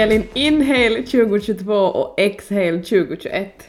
Elin, 0.00 0.28
inhale 0.34 1.02
2022 1.02 1.74
och 1.74 2.20
exhale 2.20 2.82
2021. 2.82 3.64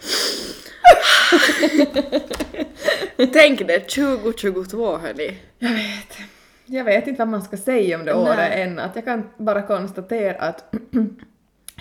Tänk 3.33 3.67
det, 3.67 3.79
2022 3.79 4.97
hörni. 4.97 5.37
Jag 5.59 5.69
vet. 5.69 6.17
Jag 6.65 6.83
vet 6.83 7.07
inte 7.07 7.19
vad 7.19 7.27
man 7.27 7.41
ska 7.41 7.57
säga 7.57 7.99
om 7.99 8.05
det 8.05 8.13
året 8.13 8.51
än. 8.51 8.79
Att 8.79 8.95
jag 8.95 9.05
kan 9.05 9.29
bara 9.37 9.61
konstatera 9.61 10.37
att 10.37 10.73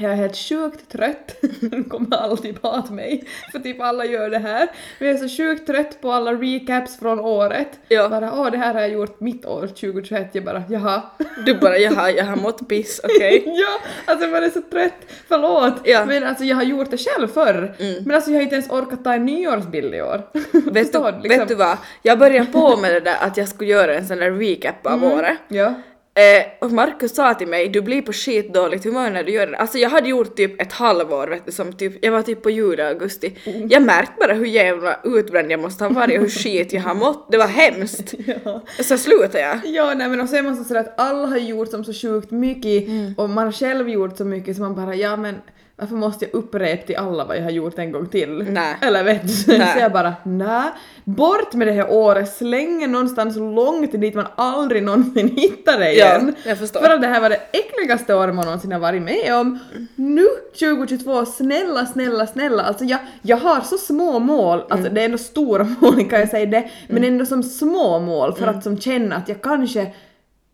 jag 0.01 0.13
är 0.13 0.17
helt 0.17 0.37
sjukt 0.37 0.89
trött. 0.93 1.37
Nu 1.61 1.85
kommer 1.85 2.17
alla 2.17 2.37
typ 2.37 2.63
hata 2.63 2.93
mig, 2.93 3.25
för 3.53 3.59
typ 3.59 3.81
alla 3.81 4.05
gör 4.05 4.31
det 4.31 4.39
här. 4.39 4.69
Men 4.99 5.09
jag 5.09 5.17
är 5.23 5.29
så 5.29 5.37
sjukt 5.37 5.67
trött 5.67 6.01
på 6.01 6.13
alla 6.13 6.33
recaps 6.35 6.99
från 6.99 7.21
året. 7.21 7.69
Ja. 7.89 8.09
Bara 8.09 8.33
åh, 8.41 8.51
det 8.51 8.59
här 8.59 8.75
har 8.75 8.81
jag 8.81 8.91
gjort 8.91 9.21
mitt 9.21 9.47
år 9.47 9.67
2021. 9.67 10.29
Jag 10.35 10.45
bara 10.45 10.63
jaha. 10.69 11.03
Du 11.47 11.55
bara 11.55 11.79
jaha, 11.79 12.11
jag 12.11 12.25
har 12.25 12.37
mått 12.37 12.69
piss, 12.69 13.01
okej? 13.05 13.43
ja, 13.47 13.81
alltså 14.13 14.27
jag 14.29 14.45
är 14.45 14.51
så 14.51 14.63
trött. 14.63 14.95
Förlåt. 15.29 15.75
Ja. 15.85 16.05
Men 16.05 16.25
alltså 16.25 16.45
jag 16.45 16.57
har 16.57 16.63
gjort 16.63 16.91
det 16.91 16.99
själv 16.99 17.29
förr. 17.29 17.75
Mm. 17.79 18.05
Men 18.05 18.17
alltså 18.17 18.31
jag 18.31 18.39
har 18.39 18.43
inte 18.43 18.55
ens 18.55 18.71
orkat 18.71 19.05
ta 19.05 19.15
en 19.15 19.27
nyårsbild 19.27 19.95
i 19.95 20.03
år. 20.03 20.23
Vet, 20.53 20.53
du, 20.73 20.73
liksom? 20.73 21.23
vet 21.23 21.49
du 21.49 21.55
vad? 21.55 21.77
Jag 22.03 22.19
började 22.19 22.47
på 22.53 22.77
med 22.77 22.95
det 22.95 23.01
där 23.01 23.17
att 23.21 23.37
jag 23.37 23.49
skulle 23.49 23.71
göra 23.71 23.95
en 23.95 24.07
sån 24.07 24.19
där 24.19 24.31
recap 24.31 24.87
av 24.87 24.93
Mm. 24.93 25.13
året. 25.13 25.39
Ja. 25.49 25.75
Eh, 26.15 26.47
och 26.61 26.73
Markus 26.73 27.15
sa 27.15 27.35
till 27.35 27.49
mig, 27.49 27.69
du 27.69 27.81
blir 27.81 28.03
på 28.03 28.13
skitdåligt 28.13 28.85
humör 28.85 29.11
när 29.11 29.25
du 29.25 29.33
gör 29.33 29.47
det. 29.47 29.57
Alltså 29.57 29.79
jag 29.79 29.91
hade 29.91 30.09
gjort 30.09 30.37
typ 30.37 30.63
ett 30.63 30.73
halvår 30.73 31.27
vet 31.27 31.47
du, 31.47 31.53
som 31.53 31.73
typ, 31.73 32.05
jag 32.05 32.13
var 32.13 32.23
typ 32.23 32.43
på 32.43 32.51
juli 32.51 32.83
augusti. 32.83 33.37
Mm. 33.45 33.69
Jag 33.69 33.83
märkte 33.83 34.13
bara 34.21 34.33
hur 34.33 34.47
jävla 34.47 35.01
utbränd 35.05 35.53
jag 35.53 35.61
måste 35.61 35.85
ha 35.85 35.91
varit 35.91 36.17
och 36.17 36.23
hur 36.23 36.31
skit 36.43 36.73
jag 36.73 36.83
har 36.83 36.95
mått. 36.95 37.27
Det 37.31 37.39
var 37.39 37.47
hemskt. 37.47 38.15
ja. 38.45 38.63
Så 38.83 38.99
slutade 38.99 39.41
jag. 39.41 39.59
Ja, 39.65 39.95
nej 39.95 40.09
men 40.09 40.21
och 40.21 40.29
så 40.29 40.37
är 40.37 40.43
man 40.43 40.57
så 40.57 40.65
sådär 40.65 40.81
att 40.81 41.01
alla 41.01 41.27
har 41.27 41.39
gjort 41.39 41.71
som 41.71 41.85
så 41.85 41.93
sjukt 41.93 42.31
mycket 42.31 42.85
och 43.17 43.31
man 43.31 43.45
har 43.45 43.53
själv 43.53 43.89
gjort 43.89 44.17
så 44.17 44.25
mycket 44.25 44.57
så 44.57 44.63
man 44.63 44.75
bara 44.75 44.95
ja 44.95 45.17
men 45.17 45.35
varför 45.81 45.95
måste 45.95 46.25
jag 46.25 46.35
upprepa 46.35 46.87
till 46.87 46.97
alla 46.97 47.25
vad 47.25 47.37
jag 47.37 47.43
har 47.43 47.51
gjort 47.51 47.79
en 47.79 47.93
gång 47.93 48.07
till? 48.07 48.47
Nej. 48.49 48.77
Eller 48.83 49.05
vet 49.05 49.47
du? 49.47 49.59
Nej. 49.59 49.73
Så 49.75 49.81
jag 49.81 49.93
bara 49.93 50.15
nej, 50.25 50.71
bort 51.05 51.55
med 51.55 51.67
det 51.67 51.73
här 51.73 51.91
året, 51.93 52.33
släng 52.35 52.91
någonstans 52.93 53.37
långt 53.37 53.93
dit 54.01 54.15
man 54.15 54.27
aldrig 54.35 54.83
någonsin 54.83 55.29
hittar 55.37 55.79
det 55.79 55.93
Ja, 55.93 56.07
igen. 56.19 56.35
jag 56.47 56.59
förstår. 56.59 56.81
För 56.81 56.91
att 56.91 57.01
det 57.01 57.07
här 57.07 57.21
var 57.21 57.29
det 57.31 57.41
äckligaste 57.53 58.15
året 58.15 58.35
man 58.35 58.45
någonsin 58.45 58.73
har 58.73 58.79
varit 58.79 59.03
med 59.03 59.35
om. 59.41 59.59
Nu 59.95 60.27
2022, 60.61 61.27
snälla, 61.27 61.87
snälla, 61.87 62.27
snälla, 62.27 62.63
alltså 62.63 62.85
jag, 62.85 62.99
jag 63.23 63.37
har 63.37 63.61
så 63.61 63.79
små 63.79 64.19
mål, 64.19 64.59
alltså 64.59 64.79
Mm. 64.79 64.95
det 64.95 65.01
är 65.01 65.05
ändå 65.05 65.19
stora 65.19 65.65
mål 65.81 66.05
kan 66.11 66.21
jag 66.21 66.29
säga 66.29 66.47
det, 66.47 66.71
men 66.89 67.05
ändå 67.05 67.27
som 67.27 67.43
små 67.43 67.99
mål 67.99 68.33
för 68.35 68.43
Mm. 68.43 68.57
att 68.59 68.65
som 68.65 68.79
känna 68.81 69.17
att 69.17 69.29
jag 69.29 69.43
kanske 69.43 69.87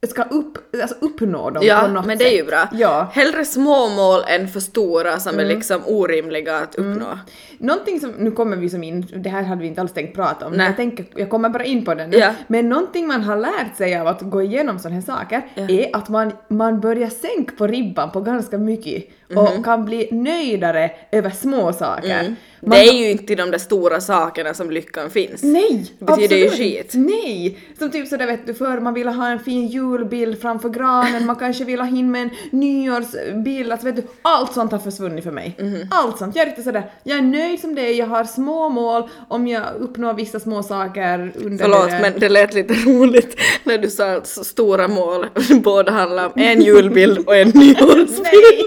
ska 0.07 0.23
upp, 0.23 0.75
alltså 0.83 0.97
uppnå 1.01 1.51
dem 1.51 1.61
på 1.61 1.65
Ja, 1.65 1.87
något 1.87 2.07
men 2.07 2.19
det 2.19 2.25
är 2.25 2.33
ju 2.33 2.39
sätt. 2.39 2.47
bra. 2.47 2.69
Ja. 2.73 3.09
Hellre 3.13 3.45
små 3.45 3.89
mål 3.89 4.21
än 4.29 4.49
för 4.49 4.61
stora 4.61 5.19
som 5.21 5.35
Mm. 5.35 5.47
är 5.47 5.55
liksom 5.55 5.81
orimliga 5.87 6.57
att 6.57 6.75
uppnå. 6.75 7.19
Någonting 7.59 8.01
som, 8.01 8.11
nu 8.11 8.31
kommer 8.31 8.57
vi 8.57 8.69
som 8.71 8.83
in, 8.85 9.07
det 9.17 9.29
här 9.29 9.43
hade 9.43 9.61
vi 9.63 9.67
inte 9.67 9.81
alls 9.81 9.93
tänkt 9.93 10.15
prata 10.15 10.45
om, 10.47 10.51
men 10.51 10.59
Nej. 10.59 10.67
jag 10.67 10.77
tänker, 10.77 11.07
jag 11.17 11.31
kommer 11.31 11.49
bara 11.49 11.65
in 11.65 11.85
på 11.85 11.95
det 11.95 12.07
nu. 12.07 12.17
Ja. 12.17 12.31
Men 12.47 12.69
någonting 12.69 13.07
man 13.07 13.23
har 13.23 13.37
lärt 13.37 13.77
sig 13.77 13.99
av 14.01 14.07
att 14.07 14.21
gå 14.23 14.43
igenom 14.43 14.79
sådana 14.79 14.95
här 14.95 15.03
saker 15.03 15.43
Ja. 15.55 15.63
är 15.71 15.97
att 15.97 16.09
man, 16.09 16.33
man 16.49 16.81
börjar 16.81 17.09
sänka 17.09 17.53
på 17.59 17.67
ribban 17.67 18.11
på 18.11 18.21
ganska 18.21 18.59
mycket 18.59 19.05
Mhm. 19.29 19.39
och 19.39 19.65
kan 19.65 19.85
bli 19.85 20.09
nöjdare 20.13 20.91
över 21.13 21.31
små 21.31 21.73
saker. 21.73 22.21
Mm. 22.21 22.35
Det 22.61 22.77
är 22.77 22.93
ju 22.93 23.11
inte 23.11 23.35
de 23.35 23.51
där 23.51 23.59
stora 23.59 24.01
sakerna 24.01 24.55
som 24.55 24.71
lyckan 24.71 25.11
finns. 25.11 25.43
Nej! 25.43 25.93
Det 25.99 26.05
betyder 26.05 26.37
ju 26.37 26.45
absolut 26.47 26.59
skit. 26.73 26.95
inte. 26.95 26.99
Nej! 27.13 27.59
Som 27.79 27.91
typ 27.91 28.09
sådär 28.09 28.27
vet 28.27 28.47
du 28.47 28.55
förr, 28.55 28.81
man 28.81 28.95
ville 28.95 29.11
ha 29.11 29.29
en 29.29 29.39
fin 29.39 29.67
julbild 29.67 30.41
framför 30.43 30.69
granen, 30.69 31.27
man 31.27 31.37
kanske 31.37 31.65
ville 31.65 31.83
ha 31.83 31.89
in 31.89 32.11
med 32.11 32.23
en 32.23 32.31
nyårsbild, 32.51 33.73
alltså 33.73 33.87
vet 33.87 33.97
du, 33.97 34.03
allt 34.23 34.53
sånt 34.53 34.73
har 34.73 34.79
försvunnit 34.79 35.25
för 35.25 35.31
mig. 35.31 35.55
Mhm. 35.59 35.89
Allt 35.91 36.19
sånt. 36.19 36.37
Jag 36.37 36.43
är 36.43 36.47
riktigt 36.47 36.65
sådär, 36.65 36.91
jag 37.05 37.19
är 37.19 37.23
nöjd 37.23 37.61
som 37.61 37.75
det 37.75 37.83
är, 37.83 37.95
jag 37.95 38.07
har 38.07 38.25
små 38.25 38.69
mål 38.69 39.03
om 39.29 39.47
jag 39.49 39.63
uppnår 39.79 40.15
vissa 40.15 40.41
små 40.41 40.63
saker 40.63 41.33
under 41.37 41.65
Förlåt 41.65 41.91
det. 41.91 41.99
men 42.03 42.13
det 42.21 42.29
lät 42.29 42.55
lite 42.55 42.75
roligt 42.87 43.37
när 43.65 43.79
du 43.79 43.91
sa 43.91 44.21
stora 44.25 44.89
mål 44.89 45.27
båda 45.63 45.93
handlar 45.93 46.27
om 46.27 46.33
en 46.37 46.63
julbild 46.63 47.19
och 47.19 47.37
en 47.37 47.49
nyårsbild. 47.55 48.17
Nej! 48.23 48.63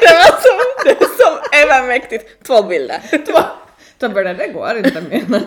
Det 0.00 0.14
var 0.14 0.40
som, 0.46 0.58
det 0.84 1.00
var 1.00 1.08
som 1.26 1.38
övermäktigt. 1.62 2.44
Två 2.46 2.62
bilder. 2.62 3.00
Två. 3.26 3.38
Så 4.00 4.08
började 4.08 4.38
det 4.38 4.48
går 4.52 4.76
inte 4.76 5.00
mena. 5.00 5.40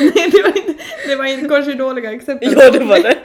Nej, 0.00 0.30
det 0.32 0.42
var 0.42 0.56
inte, 0.56 0.82
det 1.06 1.16
var 1.16 1.24
inte 1.24 1.48
kanske 1.48 1.74
dåliga 1.74 2.12
exempel. 2.12 2.52
Ja 2.58 2.70
det 2.70 2.84
var 2.84 2.96
det. 2.96 3.16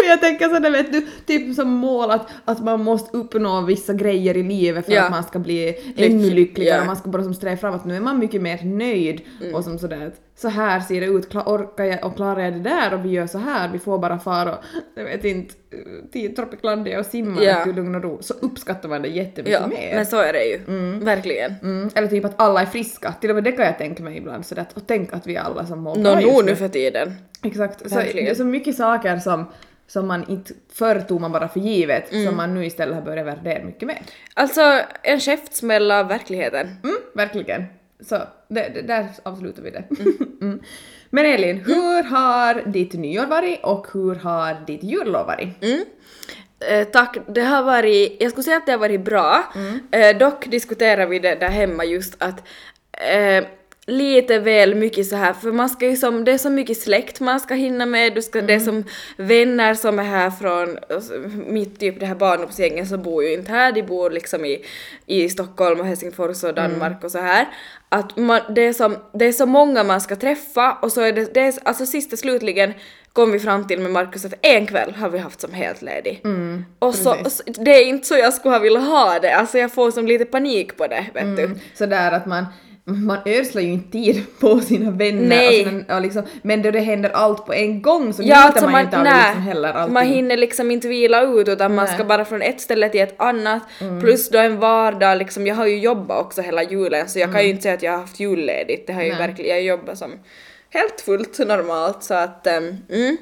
Men 0.00 0.08
jag 0.10 0.20
tänker 0.20 0.48
sådär 0.48 0.70
vet 0.70 0.92
du, 0.92 1.06
typ 1.26 1.54
som 1.56 1.68
mål 1.70 2.10
att, 2.10 2.28
att 2.44 2.64
man 2.64 2.84
måste 2.84 3.16
uppnå 3.16 3.60
vissa 3.60 3.92
grejer 3.92 4.36
i 4.36 4.42
livet 4.42 4.86
för 4.86 4.92
Ja. 4.92 5.02
att 5.02 5.10
man 5.10 5.24
ska 5.24 5.38
bli 5.38 5.68
ännu 5.96 6.18
Lycklig, 6.18 6.34
lyckligare 6.34 6.78
ja. 6.78 6.84
man 6.84 6.96
ska 6.96 7.08
bara 7.08 7.22
som 7.22 7.34
sträva 7.34 7.56
framåt. 7.56 7.84
Nu 7.84 7.96
är 7.96 8.00
man 8.00 8.18
mycket 8.18 8.42
mer 8.42 8.58
nöjd 8.64 9.20
Mm. 9.40 9.54
och 9.54 9.64
som 9.64 9.78
sådär 9.78 10.06
att 10.06 10.29
så 10.40 10.48
här 10.48 10.80
ser 10.80 11.00
det 11.00 11.06
ut, 11.06 11.34
orkar 11.34 11.84
jag 11.84 12.04
och 12.04 12.16
klarar 12.16 12.40
jag 12.40 12.52
det 12.52 12.58
där 12.60 12.94
och 12.94 13.04
vi 13.04 13.08
gör 13.08 13.26
så 13.26 13.38
här, 13.38 13.68
vi 13.68 13.78
får 13.78 13.98
bara 13.98 14.18
fara 14.18 14.52
och 14.56 14.64
jag 14.94 15.04
vet 15.04 15.24
inte, 15.24 15.54
till 16.12 16.36
Tropiclandia 16.36 16.98
och 16.98 17.06
simma 17.06 17.42
Ja. 17.42 17.68
i 17.68 17.72
lugn 17.72 17.94
och 17.94 18.02
ro, 18.02 18.18
så 18.22 18.34
uppskattar 18.34 18.88
man 18.88 19.02
det 19.02 19.08
jättemycket 19.08 19.60
Ja, 19.60 19.66
mer. 19.66 19.94
men 19.94 20.06
så 20.06 20.16
är 20.20 20.32
det 20.32 20.44
ju. 20.44 20.58
Verkligen. 21.04 21.54
Mm, 21.62 21.90
eller 21.94 22.08
typ 22.08 22.24
att 22.24 22.40
alla 22.40 22.60
är 22.62 22.66
friska, 22.66 23.12
till 23.20 23.30
och 23.30 23.34
med 23.34 23.44
det 23.44 23.52
kan 23.52 23.64
jag 23.64 23.78
tänka 23.78 24.02
mig 24.02 24.16
ibland 24.16 24.46
sådär 24.46 24.62
att 24.62 24.76
och 24.76 24.82
tänk 24.86 25.12
att 25.12 25.26
vi 25.26 25.36
alla 25.36 25.66
som 25.66 25.78
mår 25.80 25.94
bra 25.94 26.14
no, 26.14 26.20
just 26.20 26.44
nu 26.44 26.56
för 26.56 26.68
tiden. 26.68 27.14
Exakt, 27.42 27.90
så 27.90 27.96
det 27.98 28.28
är 28.30 28.34
så 28.34 28.44
mycket 28.44 28.76
saker 28.76 29.16
som, 29.18 29.44
som 29.86 30.06
man 30.06 30.24
inte 30.30 30.52
förr 30.72 31.00
tog 31.00 31.20
man 31.20 31.32
bara 31.32 31.48
för 31.48 31.60
givet, 31.60 32.12
Mm. 32.12 32.26
som 32.26 32.36
man 32.36 32.54
nu 32.54 32.66
istället 32.66 32.94
har 32.94 33.02
börjat 33.02 33.26
värdera 33.26 33.64
mycket 33.64 33.88
mer. 33.88 33.98
Alltså 34.34 34.80
en 35.02 35.20
käftsmäll 35.20 35.90
av 35.90 36.08
verkligheten. 36.08 36.66
Mm, 36.84 36.96
verkligen. 37.14 37.64
Så 38.00 38.16
det, 38.50 38.68
det, 38.74 38.82
där 38.82 39.08
avslutar 39.22 39.62
vi 39.62 39.70
det. 39.70 39.84
Mm. 40.40 40.60
Men 41.10 41.26
Elin, 41.26 41.56
hur 41.56 42.02
har 42.02 42.70
ditt 42.70 42.92
nyår 42.92 43.26
varit 43.26 43.60
och 43.62 43.86
hur 43.92 44.14
har 44.14 44.66
ditt 44.66 44.82
jullov 44.82 45.26
varit? 45.26 45.62
Mm. 45.62 45.84
Eh, 46.68 46.88
tack, 46.88 47.16
det 47.28 47.40
har 47.40 47.62
varit, 47.62 48.16
jag 48.20 48.30
skulle 48.30 48.44
säga 48.44 48.56
att 48.56 48.66
det 48.66 48.72
har 48.72 48.78
varit 48.78 49.04
bra. 49.04 49.42
Mm. 49.54 49.80
Eh, 49.90 50.18
dock 50.18 50.46
diskuterar 50.46 51.06
vi 51.06 51.18
det 51.18 51.34
där 51.34 51.48
hemma 51.48 51.84
just 51.84 52.22
att 52.22 52.42
eh, 52.92 53.44
lite 53.90 54.38
väl 54.38 54.74
mycket 54.74 55.06
så 55.06 55.16
här 55.16 55.32
för 55.32 55.52
man 55.52 55.68
ska 55.68 55.86
ju 55.86 55.96
som, 55.96 56.24
det 56.24 56.32
är 56.32 56.38
så 56.38 56.50
mycket 56.50 56.78
släkt 56.80 57.20
man 57.20 57.40
ska 57.40 57.54
hinna 57.54 57.86
med, 57.86 58.14
du 58.14 58.22
ska, 58.22 58.40
det 58.42 58.52
är 58.54 58.60
Mm. 58.60 58.64
som 58.66 58.84
vänner 59.16 59.74
som 59.74 59.98
är 59.98 60.02
här 60.02 60.30
från 60.30 60.78
alltså, 60.90 61.12
mitt 61.46 61.80
typ 61.80 62.00
det 62.00 62.06
här 62.06 62.14
barndomsgänget 62.14 62.88
som 62.88 63.02
bor 63.02 63.24
ju 63.24 63.32
inte 63.32 63.52
här, 63.52 63.72
de 63.72 63.82
bor 63.82 64.10
liksom 64.10 64.44
i, 64.44 64.64
i 65.06 65.28
Stockholm 65.28 65.80
och 65.80 65.86
Helsingfors 65.86 66.44
och 66.44 66.54
Danmark 66.54 66.90
Mm. 66.92 67.04
och 67.04 67.10
så 67.10 67.18
här. 67.18 67.48
Att 67.88 68.16
man, 68.16 68.40
det, 68.54 68.62
är 68.66 68.72
som, 68.72 68.96
det 69.12 69.24
är 69.24 69.32
så 69.32 69.46
många 69.46 69.84
man 69.84 70.00
ska 70.00 70.16
träffa 70.16 70.72
och 70.82 70.92
så 70.92 71.00
är 71.00 71.12
det, 71.12 71.34
det 71.34 71.40
är, 71.40 71.54
alltså 71.62 71.86
sist 71.86 72.12
och 72.12 72.18
slutligen 72.18 72.72
kom 73.12 73.32
vi 73.32 73.38
fram 73.40 73.66
till 73.66 73.80
med 73.80 73.90
Markus 73.90 74.24
att 74.24 74.34
en 74.42 74.66
kväll 74.66 74.94
har 74.94 75.08
vi 75.08 75.18
haft 75.18 75.40
som 75.40 75.52
helt 75.52 75.82
ledig. 75.82 76.22
och 76.78 76.94
så, 76.94 77.14
precis. 77.14 77.36
så- 77.56 77.62
det 77.62 77.70
är 77.70 77.84
inte 77.84 78.06
så 78.06 78.16
jag 78.16 78.34
skulle 78.34 78.54
ha 78.54 78.58
velat 78.60 78.82
ha 78.84 79.18
det, 79.18 79.34
alltså 79.34 79.58
jag 79.58 79.72
får 79.72 79.90
som 79.90 80.06
lite 80.06 80.24
panik 80.24 80.76
på 80.76 80.86
det, 80.86 81.06
vet 81.14 81.36
du. 81.36 81.44
Mm. 81.44 81.58
Sådär 81.74 82.12
att 82.12 82.26
man 82.26 82.46
man 82.84 83.18
ödslar 83.24 83.62
ju 83.62 83.68
inte 83.68 83.90
tid 83.90 84.24
på 84.40 84.60
sina 84.60 84.90
vänner 84.90 85.28
Nej. 85.28 85.60
och 85.60 85.68
sina, 85.68 85.96
och 85.96 86.02
liksom, 86.02 86.22
men 86.42 86.62
då 86.62 86.70
det 86.70 86.80
händer 86.80 87.10
allt 87.10 87.46
på 87.46 87.52
en 87.52 87.82
gång 87.82 88.12
så 88.12 88.22
Ja, 88.22 88.26
njuter 88.26 88.36
alltså 88.36 88.64
man, 88.64 88.72
man, 88.72 88.84
inte 88.84 88.98
av 88.98 89.04
det 89.04 89.10
nej, 89.10 89.22
liksom 89.26 89.42
heller 89.42 89.72
allting. 89.72 89.94
man 89.94 90.06
hinner 90.06 90.36
liksom 90.36 90.70
inte 90.70 90.88
vila 90.88 91.22
ut 91.22 91.48
utan 91.48 91.74
man 91.74 91.84
Nej. 91.84 91.94
ska 91.94 92.04
bara 92.04 92.24
från 92.24 92.42
ett 92.42 92.60
ställe 92.60 92.88
till 92.88 93.00
ett 93.00 93.20
annat. 93.20 93.62
Mm. 93.80 94.00
Plus 94.00 94.30
då 94.30 94.38
en 94.38 94.58
vardag, 94.58 95.18
liksom, 95.18 95.46
jag 95.46 95.54
har 95.54 95.66
ju 95.66 95.78
jobbat 95.78 96.26
också 96.26 96.40
hela 96.42 96.62
julen 96.62 97.08
så 97.08 97.18
jag 97.18 97.32
kan 97.32 97.42
ju 97.42 97.50
inte 97.50 97.62
säga 97.62 97.74
att 97.74 97.82
jag 97.82 97.92
har 97.92 97.98
haft 97.98 98.20
julledigt. 98.20 98.86
Det 98.86 98.92
har 98.92 99.02
ju 99.02 99.10
Mm. 99.10 99.26
Verkligen, 99.26 99.56
jag 99.56 99.64
jobbar 99.64 99.94
som 99.94 100.10
helt 100.70 101.00
fullt 101.00 101.38
normalt 101.38 102.02
så 102.02 102.14
att 102.14 102.46
um, 102.46 102.76
mm. 102.90 103.16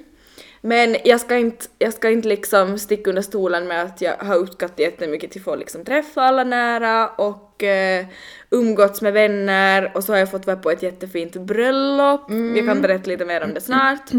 Men 0.60 0.96
jag 1.04 1.20
ska, 1.20 1.36
inte, 1.36 1.66
jag 1.78 1.94
ska 1.94 2.10
inte 2.10 2.28
liksom 2.28 2.78
sticka 2.78 3.10
under 3.10 3.22
stolen 3.22 3.68
med 3.68 3.82
att 3.82 4.00
jag 4.00 4.14
har 4.18 4.36
uppskattat 4.36 4.78
jättemycket 4.78 5.30
till 5.30 5.40
att 5.40 5.44
få 5.44 5.56
liksom 5.56 5.84
träffa 5.84 6.22
alla 6.22 6.44
nära 6.44 7.08
och 7.08 7.47
eh, 7.62 8.06
umgåtts 8.50 9.02
med 9.02 9.12
vänner 9.12 9.90
och 9.94 10.04
så 10.04 10.12
har 10.12 10.18
jag 10.18 10.30
fått 10.30 10.46
vara 10.46 10.56
på 10.56 10.70
ett 10.70 10.82
jättefint 10.82 11.32
bröllop. 11.36 12.24
Jag 12.28 12.36
Mm. 12.38 12.66
kan 12.66 12.82
berätta 12.82 13.10
lite 13.10 13.24
mer 13.24 13.44
om 13.44 13.54
det 13.54 13.60
snart. 13.60 14.10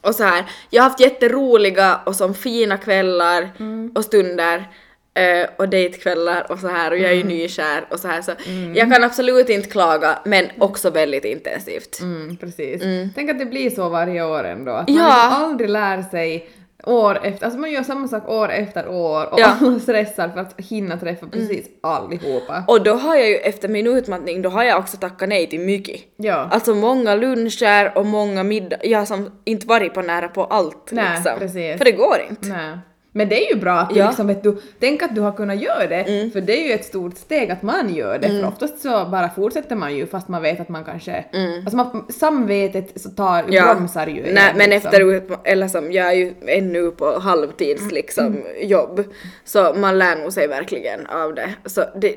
Och 0.00 0.14
så 0.14 0.24
här, 0.24 0.44
jag 0.70 0.82
har 0.82 0.88
haft 0.88 1.00
jätteroliga 1.00 2.00
och 2.06 2.16
som 2.16 2.34
fina 2.34 2.78
kvällar 2.78 3.50
Mm. 3.58 3.92
och 3.94 4.04
stunder 4.04 4.68
eh, 5.14 5.48
och 5.56 5.68
dejtkvällar 5.68 6.52
och 6.52 6.58
så 6.58 6.68
här 6.68 6.90
och 6.90 6.98
jag 6.98 7.10
är 7.10 7.14
ju 7.14 7.24
nykär 7.24 7.84
och 7.90 8.00
så 8.00 8.08
här 8.08 8.22
så 8.22 8.32
jag 8.74 8.92
kan 8.92 9.04
absolut 9.04 9.48
inte 9.48 9.68
klaga 9.70 10.18
men 10.24 10.46
också 10.58 10.90
väldigt 10.90 11.24
intensivt. 11.24 12.00
Mm, 12.00 12.36
precis. 12.36 12.82
Tänk 13.14 13.30
att 13.30 13.38
det 13.38 13.46
blir 13.46 13.70
så 13.70 13.88
varje 13.88 14.24
år 14.24 14.44
ändå. 14.44 14.72
Att 14.72 14.88
man 14.88 14.96
Ja. 14.98 15.12
aldrig 15.30 15.70
lär 15.70 16.02
sig 16.02 16.48
år 16.86 17.18
efter, 17.26 17.44
alltså 17.44 17.60
man 17.60 17.70
gör 17.72 17.82
samma 17.82 18.08
sak 18.08 18.28
år 18.28 18.48
efter 18.48 18.88
år 18.88 19.32
och 19.32 19.40
Ja. 19.40 19.56
alla 19.60 19.78
stressar 19.80 20.28
för 20.28 20.40
att 20.40 20.54
hinna 20.60 20.96
träffa 20.98 21.26
precis 21.26 21.66
allihopa. 21.82 22.64
Och 22.68 22.82
då 22.84 22.94
har 22.94 23.14
jag 23.16 23.28
ju 23.28 23.36
efter 23.36 23.68
min 23.68 23.86
utmattning, 23.86 24.42
då 24.42 24.48
har 24.48 24.62
jag 24.64 24.78
också 24.78 24.96
tackat 24.96 25.28
nej 25.28 25.46
till 25.46 25.60
mycket. 25.60 26.00
Ja. 26.16 26.48
Alltså 26.50 26.74
många 26.74 27.14
luncher 27.14 27.92
och 27.98 28.06
många 28.06 28.42
middagar, 28.42 28.80
jag 28.86 28.98
har 28.98 29.06
som 29.06 29.30
inte 29.44 29.66
varit 29.66 29.94
på 29.94 30.02
nära 30.02 30.28
på 30.28 30.44
allt 30.44 30.88
Nej, 30.92 31.14
liksom. 31.14 31.38
precis. 31.38 31.78
För 31.78 31.84
det 31.84 31.92
går 31.92 32.16
inte. 32.30 32.48
Nej. 32.48 32.78
Men 33.16 33.28
det 33.28 33.46
är 33.46 33.54
ju 33.54 33.60
bra 33.60 33.72
att 33.72 33.90
du 33.90 33.96
Ja. 33.98 34.06
liksom 34.08 34.26
vet 34.26 34.42
du, 34.42 34.56
tänk 34.80 35.02
att 35.02 35.14
du 35.14 35.20
har 35.20 35.32
kunnat 35.32 35.60
göra 35.62 35.86
det, 35.88 36.30
för 36.32 36.40
det 36.40 36.52
är 36.64 36.68
ju 36.68 36.72
ett 36.72 36.84
stort 36.84 37.16
steg 37.18 37.50
att 37.50 37.62
man 37.62 37.94
gör 37.94 38.18
det, 38.18 38.28
för 38.28 38.46
oftast 38.48 38.82
så 38.82 38.88
bara 38.88 39.28
fortsätter 39.28 39.76
man 39.76 39.96
ju 39.96 40.06
fast 40.06 40.28
man 40.28 40.42
vet 40.42 40.60
att 40.60 40.68
man 40.68 40.84
kanske, 40.84 41.24
alltså 41.64 41.76
man, 41.76 42.06
samvetet 42.08 43.00
så 43.00 43.08
tar, 43.10 43.42
bromsar 43.74 44.06
ju 44.06 44.22
Nej, 44.32 44.50
en, 44.50 44.58
men 44.58 44.70
liksom. 44.70 44.88
efter 44.88 45.22
eller 45.44 45.68
som 45.68 45.92
jag 45.92 46.06
är 46.06 46.12
ju 46.12 46.34
ännu 46.46 46.90
på 46.90 47.18
halvtids 47.18 47.92
liksom 47.92 48.42
jobb, 48.62 49.04
så 49.44 49.74
man 49.74 49.98
lär 49.98 50.16
nog 50.16 50.32
sig 50.32 50.46
verkligen 50.48 51.06
av 51.06 51.34
det. 51.34 51.50
Så 51.66 51.84
det, 51.96 52.14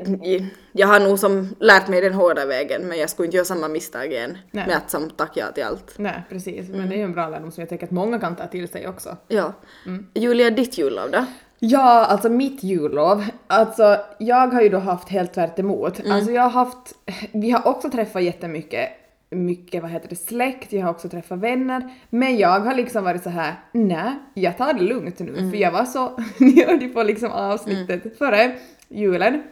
jag 0.78 0.88
har 0.88 1.00
nog 1.00 1.20
som 1.20 1.56
lärt 1.60 1.88
mig 1.88 2.02
den 2.02 2.14
hårda 2.14 2.46
vägen 2.46 2.88
men 2.88 3.00
jag 3.00 3.10
skulle 3.10 3.26
inte 3.26 3.38
göra 3.38 3.46
samma 3.46 3.68
misstag 3.68 4.12
igen 4.12 4.38
Nej. 4.52 4.68
med 4.68 4.78
att 4.78 4.92
som 4.92 5.10
tack 5.10 5.32
ja 5.34 5.52
till 5.52 5.64
allt. 5.64 5.94
Nej, 5.98 6.24
precis. 6.30 6.70
Mm. 6.70 6.80
Men 6.80 6.90
det 6.90 6.96
är 6.96 6.98
ju 6.98 7.04
en 7.04 7.14
bra 7.14 7.30
lärdom 7.30 7.52
som 7.52 7.62
jag 7.62 7.70
tänker 7.70 7.86
att 7.86 7.92
många 7.92 8.20
kan 8.20 8.36
ta 8.36 8.48
till 8.48 8.68
sig 8.68 8.88
också. 8.88 9.18
Ja. 9.28 9.54
Mm. 9.86 10.08
Julia, 10.14 10.50
ditt 10.50 10.78
jullov 10.78 11.12
då? 11.12 11.26
Ja, 11.60 12.06
alltså 12.06 12.30
mitt 12.30 12.64
jullov. 12.64 13.26
Alltså 13.48 13.98
jag 14.18 14.48
har 14.48 14.62
ju 14.62 14.70
då 14.70 14.78
haft 14.78 15.10
helt 15.10 15.34
tvärt 15.34 15.60
emot. 15.60 16.00
Mm. 16.00 16.12
Alltså 16.12 16.32
jag 16.32 16.42
har 16.42 16.50
haft, 16.50 16.94
vi 17.32 17.52
har 17.52 17.68
också 17.68 17.90
träffat 17.90 18.24
jättemycket 18.24 18.90
mycket, 19.30 19.82
vad 19.82 19.92
heter 19.92 20.10
det, 20.10 20.16
släkt, 20.16 20.74
jag 20.74 20.84
har 20.86 20.92
också 20.92 21.10
träffat 21.10 21.40
vänner. 21.40 21.94
Men 22.10 22.38
jag 22.38 22.60
har 22.60 22.76
liksom 22.76 23.04
varit 23.04 23.24
så 23.24 23.30
här: 23.30 23.56
nej, 23.72 24.12
jag 24.34 24.58
tar 24.58 24.74
det 24.74 24.82
lugnt 24.82 25.20
nu. 25.20 25.38
Mm. 25.38 25.52
För 25.52 25.58
jag 25.58 25.72
var 25.72 25.86
så, 25.86 26.20
ni 26.38 26.66
hörde 26.66 26.86
ju 26.86 26.94
på 26.94 27.04
liksom 27.04 27.32
avsnittet 27.32 28.18
före 28.18 28.56
julen. 28.88 29.44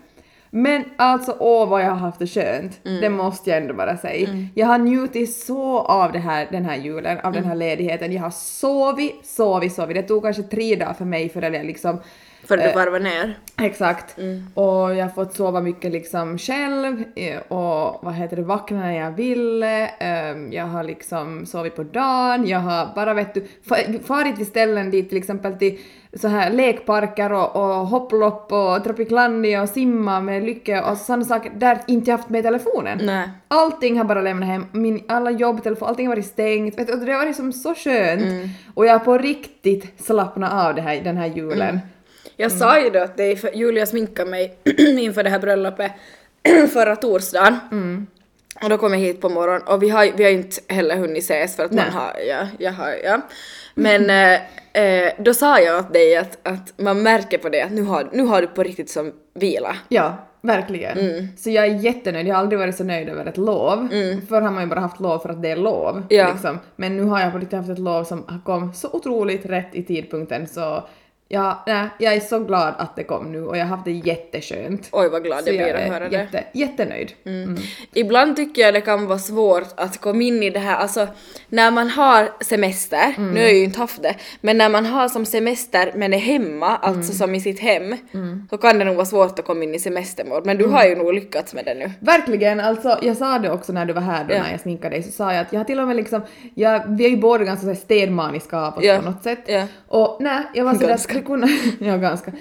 Men 0.57 0.83
alltså 0.97 1.35
åh 1.39 1.69
vad 1.69 1.81
jag 1.81 1.89
har 1.89 1.95
haft 1.95 2.19
det 2.19 2.27
skönt. 2.27 2.79
Mm. 2.85 3.01
Det 3.01 3.09
måste 3.09 3.49
jag 3.49 3.57
ändå 3.61 3.73
bara 3.73 3.97
säga. 3.97 4.29
Jag 4.53 4.67
har 4.67 4.77
njutit 4.77 5.35
så 5.35 5.79
av 5.79 6.11
det 6.11 6.19
här, 6.19 6.47
den 6.51 6.65
här 6.65 6.75
julen, 6.77 7.17
av 7.19 7.31
den 7.31 7.43
Mm. 7.43 7.49
här 7.49 7.55
ledigheten. 7.55 8.11
Jag 8.11 8.21
har 8.21 8.29
sovit, 8.31 9.25
sovit, 9.25 9.73
sovit. 9.73 9.95
Det 9.95 10.03
tog 10.03 10.23
kanske 10.23 10.43
tre 10.43 10.75
dagar 10.75 10.93
för 10.93 11.05
mig 11.05 11.29
förrän 11.29 11.53
jag 11.53 11.65
liksom 11.65 11.99
För 12.47 12.57
du 12.57 12.63
Eh, 12.63 12.75
varvar 12.75 12.99
ner? 12.99 13.37
Exakt. 13.61 14.15
Och 14.53 14.95
jag 14.95 15.03
har 15.05 15.09
fått 15.09 15.33
sova 15.35 15.61
mycket 15.61 15.91
liksom 15.91 16.37
själv 16.37 17.03
eh, 17.15 17.37
och 17.37 17.99
vad 18.03 18.13
heter 18.13 18.35
det, 18.35 18.41
vakna 18.41 18.77
när 18.79 18.91
jag 18.99 19.11
ville. 19.11 19.87
ehm, 19.87 20.53
Jag 20.53 20.65
har 20.65 20.83
liksom 20.83 21.45
sovit 21.45 21.75
på 21.75 21.83
dagen, 21.83 22.47
jag 22.47 22.59
har 22.59 22.95
bara 22.95 23.13
vet 23.13 23.33
du, 23.33 23.47
fa- 23.69 24.03
farit 24.03 24.35
till 24.35 24.45
ställen 24.45 24.91
dit 24.91 25.09
till 25.09 25.17
exempel 25.17 25.53
till 25.53 25.79
så 26.13 26.27
här 26.27 26.51
lekparker 26.51 27.31
och, 27.33 27.55
och 27.55 27.87
hopplopp 27.87 28.51
och 28.51 28.83
Tropiclandia 28.83 29.61
och 29.61 29.69
simma 29.69 30.19
med 30.19 30.43
Lycke 30.43 30.81
och 30.81 30.97
sådana 30.97 31.25
saker 31.25 31.51
där 31.55 31.77
inte 31.87 32.09
jag 32.11 32.17
haft 32.17 32.29
med 32.29 32.43
telefonen. 32.43 32.99
Nej. 33.01 33.29
Allting 33.47 33.97
har 33.97 34.05
bara 34.05 34.21
lämnat 34.21 34.49
hem, 34.49 34.65
min, 34.71 35.03
alla 35.07 35.31
jobbtelefon, 35.31 35.87
allting 35.89 36.07
har 36.07 36.15
varit 36.15 36.25
stängt. 36.25 36.79
Vet 36.79 36.87
du, 36.87 36.93
och 36.93 36.99
det 36.99 37.11
har 37.11 37.19
varit 37.19 37.35
som 37.35 37.53
så 37.53 37.75
skönt. 37.75 38.21
Och 38.73 38.85
jag 38.85 38.91
har 38.91 38.99
på 38.99 39.17
riktigt 39.17 40.01
slappnat 40.05 40.53
av 40.53 40.75
det 40.75 40.81
här, 40.81 41.01
den 41.03 41.17
här 41.17 41.27
julen. 41.27 41.79
Jag 42.37 42.51
sa 42.51 42.81
ju 42.81 42.89
då 42.89 42.99
att 42.99 43.17
det 43.17 43.23
är 43.23 43.35
för 43.35 43.55
Julia 43.55 43.85
sminkade 43.85 44.29
mig 44.29 44.57
inför 44.77 45.23
det 45.23 45.29
här 45.29 45.39
bröllopet 45.39 45.91
förra 46.73 46.95
torsdagen. 46.95 47.55
Mm. 47.71 48.07
Och 48.63 48.69
då 48.69 48.77
kom 48.77 48.93
jag 48.93 48.99
hit 48.99 49.21
på 49.21 49.29
morgonen 49.29 49.61
och 49.67 49.83
vi 49.83 49.89
har, 49.89 50.11
vi 50.17 50.23
har 50.23 50.31
inte 50.31 50.61
heller 50.73 50.95
hunnit 50.95 51.23
ses 51.23 51.55
för 51.55 51.65
att 51.65 51.71
Nej. 51.71 51.85
man 51.85 51.93
har, 51.93 52.13
ja, 52.29 52.47
jag 52.59 52.71
har, 52.71 52.95
ja. 53.03 53.21
Men 53.75 54.09
eh, 54.73 54.83
eh, 54.83 55.13
då 55.17 55.33
sa 55.33 55.59
jag 55.59 55.79
åt 55.79 55.93
dig 55.93 56.17
att, 56.17 56.47
att 56.47 56.73
man 56.77 57.03
märker 57.03 57.37
på 57.37 57.49
det 57.49 57.61
att 57.61 57.71
nu 57.71 57.81
har, 57.81 58.09
nu 58.11 58.23
har 58.23 58.41
du 58.41 58.47
på 58.47 58.63
riktigt 58.63 58.89
som 58.89 59.11
vila. 59.33 59.75
Ja, 59.89 60.17
verkligen. 60.41 60.97
Mm. 60.97 61.27
Så 61.37 61.49
jag 61.49 61.65
är 61.65 61.75
jättenöjd. 61.75 62.27
Jag 62.27 62.35
har 62.35 62.41
aldrig 62.41 62.59
varit 62.59 62.75
så 62.75 62.83
nöjd 62.83 63.09
över 63.09 63.25
ett 63.25 63.37
lov. 63.37 63.87
Förr 64.29 64.41
har 64.41 64.51
man 64.51 64.63
ju 64.63 64.69
bara 64.69 64.79
haft 64.79 64.99
lov 64.99 65.19
för 65.19 65.29
att 65.29 65.41
det 65.41 65.49
är 65.49 65.55
lov. 65.55 66.03
Ja. 66.09 66.31
Liksom. 66.31 66.59
Men 66.75 66.97
nu 66.97 67.03
har 67.03 67.19
jag 67.19 67.31
på 67.31 67.37
riktigt 67.37 67.57
haft 67.57 67.69
ett 67.69 67.79
lov 67.79 68.03
som 68.03 68.41
kom 68.45 68.73
så 68.73 68.89
otroligt 68.93 69.45
rätt 69.45 69.75
i 69.75 69.83
tidpunkten 69.83 70.47
så 70.47 70.87
ja, 71.27 71.63
nej, 71.67 71.87
jag 71.99 72.13
är 72.13 72.19
så 72.19 72.39
glad 72.39 72.73
att 72.77 72.95
det 72.95 73.03
kom 73.03 73.31
nu 73.31 73.45
och 73.45 73.57
jag 73.57 73.61
har 73.65 73.69
haft 73.69 73.85
det 73.85 73.91
jätteskönt. 73.91 74.89
Oj 74.91 75.09
vad 75.09 75.23
glad 75.23 75.43
Så 75.43 75.49
jag 75.49 75.55
blir 75.55 75.73
att 75.73 75.91
höra 75.93 76.09
det. 76.09 76.15
jätte, 76.15 76.43
jättenöjd. 76.53 77.11
Mm. 77.25 77.57
Ibland 77.93 78.35
tycker 78.35 78.61
jag 78.61 78.73
det 78.73 78.81
kan 78.81 79.05
vara 79.07 79.19
svårt 79.19 79.67
att 79.77 80.01
komma 80.01 80.21
in 80.23 80.43
i 80.43 80.49
det 80.49 80.59
här, 80.59 80.75
alltså 80.75 81.07
när 81.49 81.71
man 81.71 81.89
har 81.89 82.29
semester, 82.43 83.13
Mm. 83.17 83.31
nu 83.31 83.39
har 83.39 83.47
jag 83.47 83.55
ju 83.57 83.63
inte 83.63 83.79
haft 83.79 84.01
det, 84.03 84.15
men 84.41 84.57
när 84.57 84.69
man 84.69 84.85
har 84.85 85.07
som 85.09 85.25
semester 85.25 85.91
men 85.95 86.13
är 86.13 86.17
hemma, 86.17 86.67
alltså 86.77 87.11
Mm. 87.11 87.13
som 87.17 87.35
i 87.35 87.41
sitt 87.41 87.59
hem, 87.59 87.95
så 88.49 88.57
kan 88.57 88.79
det 88.79 88.85
nog 88.85 88.95
vara 88.95 89.05
svårt 89.05 89.39
att 89.39 89.45
komma 89.45 89.63
in 89.63 89.75
i 89.75 89.79
semestermål, 89.79 90.41
men 90.45 90.57
du 90.57 90.63
Mm. 90.63 90.75
har 90.75 90.85
ju 90.85 90.95
nog 90.95 91.13
lyckats 91.13 91.53
med 91.53 91.65
det 91.65 91.73
nu. 91.73 91.91
Verkligen, 91.99 92.59
alltså 92.59 92.99
jag 93.01 93.17
sa 93.17 93.39
det 93.39 93.51
också 93.51 93.73
när 93.73 93.85
du 93.85 93.93
var 93.93 94.01
här 94.01 94.23
då 94.23 94.33
Ja. 94.33 94.43
när 94.43 94.51
jag 94.51 94.59
sminkade 94.59 94.95
dig 94.95 95.03
så 95.03 95.11
sa 95.11 95.33
jag 95.33 95.41
att 95.41 95.53
jag 95.53 95.59
har 95.59 95.65
till 95.65 95.79
och 95.79 95.87
med 95.87 95.95
liksom, 95.95 96.21
jag, 96.55 96.83
vi 96.87 97.05
är 97.05 97.09
ju 97.09 97.17
båda 97.17 97.43
ganska 97.43 97.75
städmaniska 97.75 98.57
av 98.57 98.77
oss 98.77 98.83
Ja. 98.83 98.97
på 98.97 99.05
något 99.05 99.23
sätt. 99.23 99.39
Ja. 99.45 99.63
Och 99.87 100.17
nej, 100.21 100.43
jag 100.53 100.65
var 100.65 100.73
sådär, 100.73 100.97
Det 101.15 101.21
kunde, 101.21 101.47
ja 101.79 101.97
ganska, 101.97 102.31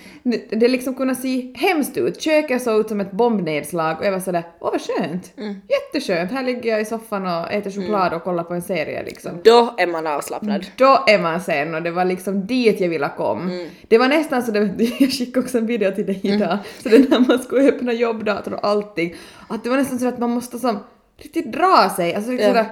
det, 0.50 0.68
liksom 0.68 0.94
kunde 0.94 1.14
se 1.14 1.52
hemskt 1.56 1.96
ut. 1.96 2.20
Köket 2.22 2.62
såg 2.62 2.80
ut 2.80 2.88
som 2.88 3.00
ett 3.00 3.12
bombnedslag 3.12 3.98
och 3.98 4.06
jag 4.06 4.12
var 4.12 4.20
sådär, 4.20 4.42
åh 4.60 4.70
vad 4.72 4.80
skönt. 4.80 5.32
Mm. 5.36 5.54
Jätteskönt, 5.68 6.32
här 6.32 6.42
ligger 6.42 6.70
jag 6.70 6.80
i 6.80 6.84
soffan 6.84 7.26
och 7.26 7.52
äter 7.52 7.70
choklad 7.70 8.12
och 8.12 8.24
kollar 8.24 8.44
på 8.44 8.54
en 8.54 8.62
serie 8.62 9.04
liksom. 9.04 9.30
Då 9.44 9.74
är 9.78 9.86
man 9.86 10.06
avslappnad. 10.06 10.66
Då 10.76 11.04
är 11.06 11.18
man 11.18 11.40
sen 11.40 11.74
och 11.74 11.82
det 11.82 11.90
var 11.90 12.04
liksom 12.04 12.46
dit 12.46 12.80
jag 12.80 12.88
ville 12.88 13.10
komma. 13.16 13.42
Mm. 13.42 13.68
Det 13.88 13.98
var 13.98 14.08
nästan 14.08 14.42
så, 14.42 14.52
det, 14.52 14.60
jag 14.98 15.10
skickade 15.12 15.44
också 15.44 15.58
en 15.58 15.66
video 15.66 15.92
till 15.92 16.06
dig 16.06 16.20
idag, 16.22 16.58
så 16.82 16.88
det 16.88 17.10
när 17.10 17.18
man 17.28 17.38
skulle 17.38 17.68
öppna 17.68 17.92
jobbdatorn 17.92 18.54
och 18.54 18.66
allting, 18.66 19.14
att 19.48 19.64
det 19.64 19.70
var 19.70 19.76
nästan 19.76 19.98
så 19.98 20.08
att 20.08 20.18
man 20.18 20.30
måste 20.30 20.58
som 20.58 20.78
riktigt 21.22 21.52
dra 21.52 21.92
sig, 21.96 22.14
alltså 22.14 22.30
riktigt 22.30 22.46
Ja. 22.46 22.52
sådär, 22.52 22.66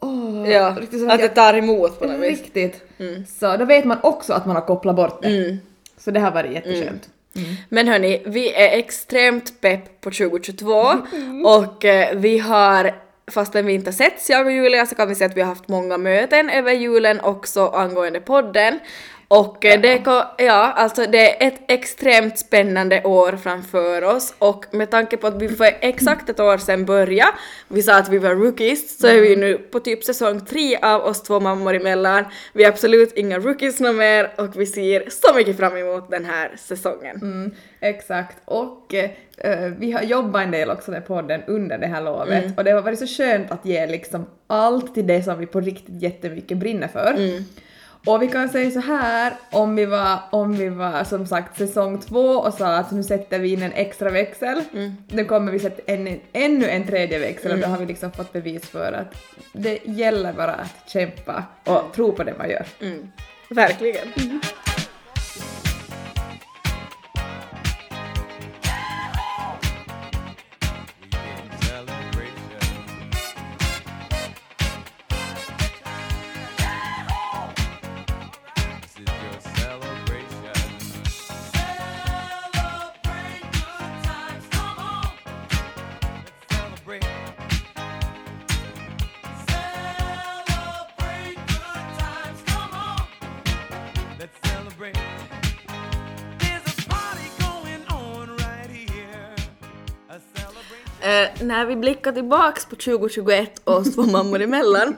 åh, 0.00 0.50
Ja, 0.50 0.76
riktigt 0.80 1.00
så 1.00 1.10
att 1.10 1.18
det 1.18 1.28
tar 1.28 1.54
emot 1.54 1.98
på 1.98 2.06
något 2.06 2.20
vis. 2.20 2.40
riktigt. 2.40 2.82
Så 3.40 3.56
då 3.56 3.64
vet 3.64 3.84
man 3.84 3.98
också 4.02 4.32
att 4.32 4.46
man 4.46 4.56
har 4.56 4.62
kopplat 4.62 4.96
bort 4.96 5.22
det. 5.22 5.28
Mm. 5.28 5.58
Så 5.98 6.10
det 6.10 6.20
har 6.20 6.30
varit 6.30 6.52
jätteskönt. 6.52 7.08
Men 7.68 7.88
hörni, 7.88 8.22
vi 8.26 8.54
är 8.54 8.78
extremt 8.78 9.60
pepp 9.60 10.00
på 10.00 10.10
2022 10.10 10.72
och 11.44 11.84
eh, 11.84 12.16
vi 12.16 12.38
har 12.38 13.06
Fastän 13.30 13.66
vi 13.66 13.72
inte 13.72 13.92
setts, 13.92 14.30
jag 14.30 14.46
och 14.46 14.52
Julia, 14.52 14.86
så 14.86 14.94
kan 14.94 15.08
vi 15.08 15.14
säga 15.14 15.30
att 15.30 15.36
vi 15.36 15.40
har 15.40 15.48
haft 15.48 15.68
många 15.68 15.98
möten 15.98 16.50
över 16.50 16.72
julen 16.72 17.20
också 17.20 17.68
angående 17.68 18.20
podden. 18.20 18.78
Och 19.28 19.64
eh, 19.64 19.80
det, 19.80 20.02
ja, 20.38 20.72
alltså 20.72 21.06
det 21.06 21.44
är 21.44 21.48
ett 21.48 21.60
extremt 21.68 22.38
spännande 22.38 23.02
år 23.02 23.32
framför 23.42 24.04
oss 24.04 24.34
och 24.38 24.64
med 24.70 24.90
tanke 24.90 25.16
på 25.16 25.26
att 25.26 25.42
vi 25.42 25.48
för 25.48 25.76
exakt 25.80 26.28
ett 26.28 26.40
år 26.40 26.58
sedan 26.58 26.84
började, 26.84 27.32
vi 27.68 27.82
sa 27.82 27.96
att 27.96 28.08
vi 28.08 28.18
var 28.18 28.34
rookies, 28.34 28.98
så 28.98 29.06
är 29.06 29.20
vi 29.20 29.36
nu 29.36 29.58
på 29.58 29.80
typ 29.80 30.04
säsong 30.04 30.40
tre 30.40 30.76
av 30.82 31.02
oss 31.02 31.22
två 31.22 31.40
mammor 31.40 31.74
emellan. 31.74 32.24
Vi 32.52 32.64
är 32.64 32.68
absolut 32.68 33.12
inga 33.12 33.38
rookies 33.38 33.80
något 33.80 33.96
mer 33.96 34.30
och 34.36 34.60
vi 34.60 34.66
ser 34.66 35.04
så 35.10 35.34
mycket 35.34 35.56
fram 35.56 35.76
emot 35.76 36.10
den 36.10 36.24
här 36.24 36.52
säsongen. 36.58 37.16
Mm, 37.16 37.54
exakt. 37.80 38.36
Och 38.44 38.94
eh, 38.94 39.70
vi 39.78 39.92
har 39.92 40.02
jobbat 40.02 40.42
en 40.42 40.50
del 40.50 40.70
också 40.70 40.90
med 40.90 41.06
podden 41.06 41.42
under 41.46 41.78
det 41.78 41.86
här 41.86 42.02
lovet 42.02 42.44
Mm. 42.44 42.54
och 42.56 42.64
det 42.64 42.70
har 42.70 42.82
varit 42.82 42.98
så 42.98 43.06
skönt 43.06 43.50
att 43.50 43.66
ge 43.66 43.86
liksom 43.86 44.26
allt 44.46 44.94
till 44.94 45.06
det 45.06 45.22
som 45.22 45.38
vi 45.38 45.46
på 45.46 45.60
riktigt 45.60 46.02
jättemycket 46.02 46.58
brinner 46.58 46.88
för. 46.88 47.14
Mm. 47.16 47.44
Och 48.06 48.22
vi 48.22 48.28
kan 48.28 48.48
säga 48.48 48.70
så 48.70 48.80
här, 48.80 49.32
om 49.50 49.76
vi 49.76 49.84
var, 49.86 50.18
om 50.30 50.56
vi 50.56 50.68
var 50.68 51.04
som 51.04 51.26
sagt 51.26 51.58
säsong 51.58 52.00
två 52.00 52.20
och 52.28 52.54
sa 52.54 52.76
att 52.76 52.90
nu 52.90 53.02
sätter 53.02 53.38
vi 53.38 53.52
in 53.52 53.62
en 53.62 53.72
extra 53.72 54.10
växel, 54.10 54.62
Mm. 54.72 54.96
nu 55.08 55.24
kommer 55.24 55.52
vi 55.52 55.58
sätta 55.58 55.92
en, 55.92 56.20
ännu 56.32 56.68
en 56.68 56.86
tredje 56.86 57.18
växel 57.18 57.52
och 57.52 57.58
då 57.58 57.66
har 57.66 57.78
vi 57.78 57.86
liksom 57.86 58.12
fått 58.12 58.32
bevis 58.32 58.68
för 58.68 58.92
att 58.92 59.14
det 59.52 59.78
gäller 59.84 60.32
bara 60.32 60.52
att 60.54 60.90
kämpa 60.90 61.44
och 61.64 61.82
tro 61.94 62.12
på 62.12 62.24
det 62.24 62.34
man 62.38 62.50
gör. 62.50 62.66
Mm. 62.80 63.08
Verkligen. 63.50 64.40
När 101.56 101.66
vi 101.66 101.76
blickar 101.76 102.12
tillbaks 102.12 102.64
på 102.66 102.76
2021 102.76 103.60
och 103.64 103.74
oss 103.76 103.94
två 103.94 104.02
mammor 104.02 104.40
emellan 104.42 104.96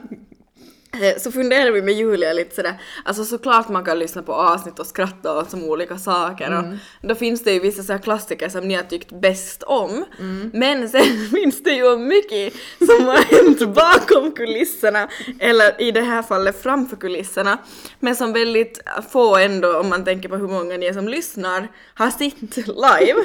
Eh, 1.01 1.17
Så 1.17 1.31
funderar 1.31 1.71
vi 1.71 1.81
med 1.81 1.93
Julia 1.93 2.33
lite 2.33 2.55
sådär, 2.55 2.73
alltså 3.05 3.23
såklart 3.25 3.69
man 3.69 3.85
kan 3.85 3.99
lyssna 3.99 4.21
på 4.21 4.33
avsnitt 4.33 4.79
och 4.79 4.85
skratta 4.87 5.37
åt 5.39 5.49
som 5.49 5.63
olika 5.63 5.97
saker 5.97 6.47
Mm. 6.47 6.77
och 7.01 7.07
då 7.07 7.15
finns 7.15 7.43
det 7.43 7.51
ju 7.53 7.59
vissa 7.59 7.83
så 7.83 7.99
klassiker 7.99 8.49
som 8.49 8.67
ni 8.67 8.73
har 8.75 8.83
tyckt 8.83 9.11
bäst 9.11 9.63
om. 9.63 10.05
Mm. 10.19 10.51
Men 10.53 10.89
sen 10.89 11.27
finns 11.35 11.63
det 11.63 11.71
ju 11.71 11.97
mycket 11.97 12.53
som 12.77 13.05
har 13.05 13.17
hänt 13.17 13.75
bakom 13.75 14.31
kulisserna, 14.31 15.09
eller 15.39 15.81
i 15.81 15.91
det 15.91 16.01
här 16.01 16.21
fallet 16.23 16.63
framför 16.63 16.95
kulisserna, 16.95 17.57
men 17.99 18.15
som 18.15 18.33
väldigt 18.33 18.81
få 19.11 19.35
ändå, 19.37 19.77
om 19.79 19.89
man 19.89 20.05
tänker 20.05 20.29
på 20.29 20.35
hur 20.35 20.47
många 20.47 20.77
ni 20.77 20.85
är 20.85 20.93
som 20.93 21.07
lyssnar, 21.07 21.67
har 21.93 22.09
sett 22.09 22.57
live. 22.67 23.19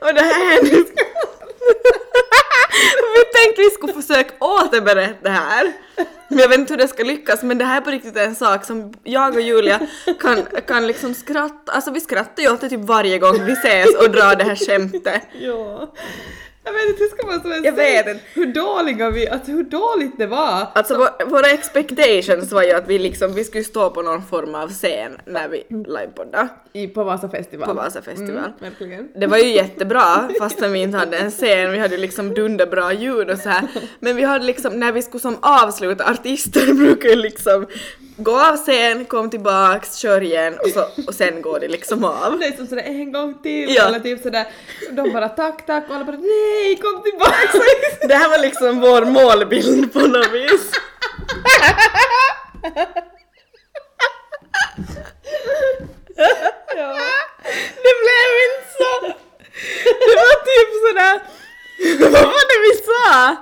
och 0.00 0.14
det 0.14 0.20
här 0.20 0.54
hände 0.54 0.84
vi 3.14 3.24
tänkte 3.34 3.62
vi 3.62 3.70
skulle 3.70 3.92
måste 4.72 4.94
berätta 4.94 5.22
det 5.22 5.30
här. 5.30 5.72
Jag 6.28 6.48
vet 6.48 6.58
inte 6.58 6.72
hur 6.72 6.78
det 6.78 6.88
ska 6.88 7.02
lyckas 7.02 7.42
men 7.42 7.58
det 7.58 7.64
här 7.64 7.76
är 7.76 7.80
på 7.80 7.90
riktigt 7.90 8.16
en 8.16 8.34
sak 8.34 8.64
som 8.64 8.94
jag 9.04 9.34
och 9.34 9.40
Julia 9.40 9.80
kan, 10.20 10.46
kan 10.66 10.86
liksom 10.86 11.14
skratta, 11.14 11.72
alltså 11.72 11.90
vi 11.90 12.00
skrattar 12.00 12.42
ju 12.42 12.52
åt 12.52 12.60
det 12.60 12.68
typ 12.68 12.80
varje 12.80 13.18
gång 13.18 13.44
vi 13.44 13.52
ses 13.52 13.94
och 13.94 14.10
drar 14.10 14.36
det 14.36 14.44
här 14.44 14.56
skämtet. 14.56 15.22
Ja. 15.40 15.92
Jag 16.64 16.72
vet 16.72 16.88
inte, 16.88 17.02
hur 17.02 17.08
ska 17.08 17.26
man 17.26 17.42
så 17.42 17.66
Jag 17.66 17.72
vet 17.72 18.06
inte. 18.08 18.20
Hur 18.34 18.46
dåliga 18.46 19.10
vi, 19.10 19.28
alltså 19.28 19.50
hur 19.50 19.62
dåligt 19.62 20.18
det 20.18 20.26
var. 20.26 20.66
Alltså 20.74 20.94
vå- 20.94 21.28
våra 21.30 21.46
expectations 21.50 22.52
var 22.52 22.62
ju 22.62 22.72
att 22.72 22.88
vi 22.88 22.98
liksom, 22.98 23.34
vi 23.34 23.44
skulle 23.44 23.64
stå 23.64 23.90
på 23.90 24.02
någon 24.02 24.22
form 24.26 24.54
av 24.54 24.68
scen 24.68 25.12
när 25.26 25.48
vi 25.48 25.64
livepoddade 25.70 26.48
I, 26.72 26.86
på 26.88 27.04
Vasa 27.04 27.28
festival. 27.28 27.68
på 27.68 27.74
Vasa 27.74 28.02
festival. 28.02 28.52
Mm. 28.80 29.08
Det 29.14 29.26
var 29.26 29.38
ju 29.38 29.52
jättebra 29.52 30.28
fastän 30.38 30.72
vi 30.72 30.82
inte 30.82 30.98
hade 30.98 31.18
en 31.18 31.30
scen, 31.30 31.72
vi 31.72 31.78
hade 31.78 31.96
liksom 31.96 32.34
dunderbra 32.34 32.92
ljud 32.92 33.30
och 33.30 33.38
så 33.38 33.48
här. 33.48 33.68
Men 34.00 34.16
vi 34.16 34.22
hade 34.22 34.44
liksom, 34.44 34.80
när 34.80 34.92
vi 34.92 35.02
skulle 35.02 35.20
som 35.20 35.36
avsluta, 35.40 36.04
artister 36.10 36.74
brukar 36.74 37.08
ju 37.08 37.16
liksom 37.16 37.66
gå 38.16 38.40
av 38.40 38.56
scen, 38.56 39.04
kom 39.04 39.30
tillbaks, 39.30 39.96
kör 39.96 40.20
igen 40.22 40.58
och, 40.58 40.68
så, 40.68 40.86
och 41.06 41.14
sen 41.14 41.42
går 41.42 41.60
det 41.60 41.68
liksom 41.68 42.04
av. 42.04 42.38
Det 42.38 42.46
är 42.46 42.56
som 42.56 42.66
sådär 42.66 42.82
en 42.82 43.12
gång 43.12 43.42
till 43.42 43.74
Ja. 43.74 43.86
eller 43.86 44.00
typ 44.00 44.22
sådär, 44.22 44.46
de 44.90 45.12
bara 45.12 45.28
tack 45.28 45.66
tack 45.66 45.84
och 45.88 45.94
alla 45.94 46.04
bara 46.04 46.16
nej 46.16 46.76
kom 46.76 47.02
tillbaka! 47.02 47.36
Det 48.08 48.14
här 48.14 48.28
var 48.28 48.38
liksom 48.38 48.80
vår 48.80 49.04
målbild 49.04 49.92
på 49.92 49.98
något 50.00 50.32
vis. 50.32 50.70
ja. 56.76 56.96
Det 57.84 57.94
blev 58.02 58.28
inte 58.44 58.68
så! 58.78 59.06
Det 59.84 60.16
var 60.16 60.36
typ 60.50 60.70
sådär, 60.88 61.20
vad 62.12 62.22
var 62.24 62.44
det 62.52 62.60
vi 62.68 62.82
sa? 62.84 63.36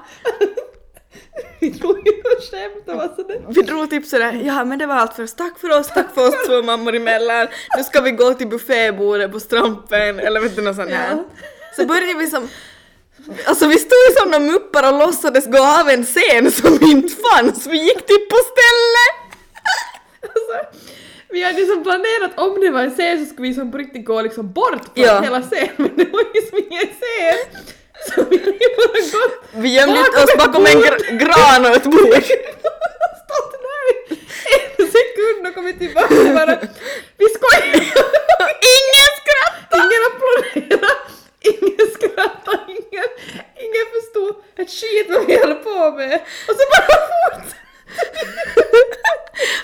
Vi 1.61 1.71
drog 1.71 2.07
ju 2.07 2.13
och 2.13 2.97
var 2.97 3.17
sådär. 3.17 3.45
Vi 3.49 3.63
drog 3.63 3.91
typ 3.91 4.07
sådär, 4.07 4.41
ja 4.45 4.65
men 4.65 4.79
det 4.79 4.87
var 4.87 4.95
allt 4.95 5.15
för 5.17 5.23
oss, 5.23 5.35
tack 5.35 5.59
för 5.59 5.79
oss, 5.81 5.89
tack 5.89 6.15
för 6.15 6.29
oss 6.29 6.35
två 6.47 6.63
mammor 6.63 6.95
emellan, 6.95 7.47
nu 7.77 7.83
ska 7.83 8.01
vi 8.01 8.11
gå 8.11 8.35
till 8.35 8.47
buffébordet 8.49 9.33
på 9.33 9.41
Strampen 9.41 10.21
eller 10.21 10.41
vet 10.41 10.57
du 10.57 10.63
något 10.63 10.77
sånt 10.77 10.91
här. 10.91 11.11
Ja. 11.11 11.25
Så 11.77 11.87
började 11.87 12.15
vi 12.15 12.27
som, 12.27 12.49
alltså 13.47 13.67
vi 13.67 13.79
stod 13.79 14.19
som 14.21 14.31
de 14.31 14.47
muppar 14.47 14.93
och 14.93 14.99
låtsades 14.99 15.47
gå 15.47 15.59
av 15.81 15.89
en 15.89 16.05
scen 16.05 16.51
som 16.51 16.73
inte 16.83 17.15
fanns, 17.17 17.67
vi 17.67 17.79
gick 17.83 18.07
typ 18.07 18.31
på 18.31 18.37
stället! 18.37 19.17
Alltså, 20.23 20.81
vi 21.29 21.43
hade 21.43 21.67
som 21.67 21.83
planerat 21.83 22.31
om 22.41 22.61
det 22.61 22.71
var 22.71 22.81
en 22.81 22.91
scen 22.91 23.27
så 23.27 23.33
skulle 23.33 23.49
vi 23.49 23.55
som 23.55 23.73
på 23.73 23.79
riktigt 23.79 24.05
gå 24.05 24.23
liksom 24.23 24.53
bort 24.53 24.85
från 24.95 25.05
Ja. 25.05 25.21
hela 25.21 25.43
scenen 25.43 25.69
men 25.77 25.97
det 25.97 26.05
var 26.13 26.25
ju 26.35 26.41
som 26.49 26.59
ingen 26.59 26.87
scen. 26.87 27.65
Så 28.09 28.25
vi 28.31 28.39
hade 28.39 28.51
ju 28.51 28.77
bara 28.77 29.21
gått 29.21 29.50
Vi 29.63 29.69
gömde 29.77 29.95
Bakom 30.03 30.23
oss 30.25 30.37
bakom 30.37 30.67
en 30.67 30.73
gr- 30.83 31.19
gran 31.23 31.67
och 31.67 31.77
ett 31.77 31.85
bord. 31.85 32.23
stått 33.25 33.53
där 33.65 33.85
i 34.15 34.19
en 34.79 34.87
sekund 34.99 35.47
och 35.49 35.55
kommit 35.55 35.79
tillbaka 35.79 36.15
och 36.15 36.35
bara 36.35 36.59
vi 37.19 37.27
skojar! 37.37 37.75
Ingen 38.77 39.11
skrattade! 39.21 39.83
Ingen 39.83 40.03
applåderade, 40.11 40.95
ingen 41.41 41.87
skrattade, 41.95 42.63
ingen, 42.69 43.09
ingen 43.65 43.87
förstod 43.95 44.35
ett 44.57 44.71
skit 44.71 45.07
vad 45.09 45.27
vi 45.27 45.37
höll 45.39 45.55
på 45.55 45.91
med 45.97 46.15
och 46.49 46.55
så 46.59 46.65
bara 46.73 46.87
fortsatte 47.11 47.57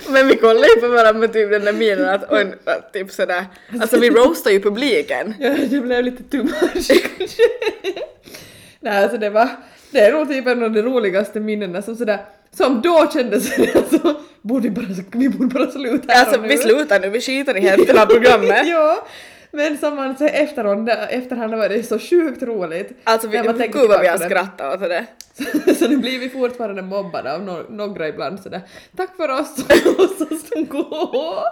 Men 0.07 0.27
vi 0.27 0.35
kollade 0.37 0.67
ju 0.67 0.81
på 0.81 0.87
varandra 0.87 1.13
med 1.19 1.33
typ 1.33 1.51
den 1.51 1.65
där 1.65 1.73
minen 1.73 2.09
att, 2.09 2.31
oj, 2.31 2.53
typ 2.93 3.11
sådär, 3.11 3.45
alltså 3.81 3.99
vi 3.99 4.09
roastar 4.09 4.51
ju 4.51 4.59
publiken. 4.61 5.33
Ja, 5.39 5.49
det 5.49 5.79
blev 5.81 6.03
lite 6.03 6.23
too 6.23 6.43
much 6.43 6.87
kanske. 7.17 7.43
Nej, 8.79 9.03
alltså 9.03 9.17
det 9.17 9.29
var, 9.29 9.49
det 9.91 9.99
är 9.99 10.11
nog 10.11 10.27
typ 10.27 10.47
en 10.47 10.63
av 10.63 10.71
de 10.71 10.81
roligaste 10.81 11.39
minnena 11.39 11.81
som 11.81 11.95
sådär, 11.95 12.19
som 12.51 12.81
då 12.81 13.09
kändes 13.13 13.55
det 13.55 13.75
alltså, 13.75 14.15
borde 14.41 14.69
vi 14.69 14.69
bara, 14.69 14.85
vi 15.11 15.29
borde 15.29 15.53
bara 15.59 15.71
sluta 15.71 16.13
här 16.13 16.25
Alltså 16.25 16.41
nu. 16.41 16.47
vi 16.47 16.57
slutar 16.57 16.99
nu, 16.99 17.09
vi 17.09 17.21
skiter 17.21 17.57
i 17.57 17.61
hela 17.61 18.05
programmet. 18.05 18.67
ja, 18.67 19.07
men 19.51 19.77
som 19.77 19.95
man 19.95 20.17
säger 20.17 20.43
efterhand, 20.43 20.89
efterhand 21.09 21.55
var 21.55 21.69
det 21.69 21.83
så 21.83 21.99
sjukt 21.99 22.43
roligt. 22.43 22.91
Alltså 23.03 23.27
vi, 23.27 23.43
man 23.43 23.57
gud 23.57 23.89
vad 23.89 24.01
vi 24.01 24.07
har 24.07 24.17
skrattat 24.17 24.73
åt 24.73 24.79
det. 24.89 25.05
Så, 25.67 25.75
så 25.79 25.87
nu 25.87 25.97
blir 25.97 26.19
vi 26.19 26.29
fortfarande 26.29 26.81
mobbade 26.81 27.33
av 27.35 27.41
no 27.43 27.65
några 27.69 28.07
ibland 28.07 28.39
sådär 28.39 28.61
tack 28.97 29.15
för 29.17 29.29
oss 29.29 29.65
och 29.97 30.09
så 30.17 30.25
som 30.37 30.65
gå. 30.65 31.43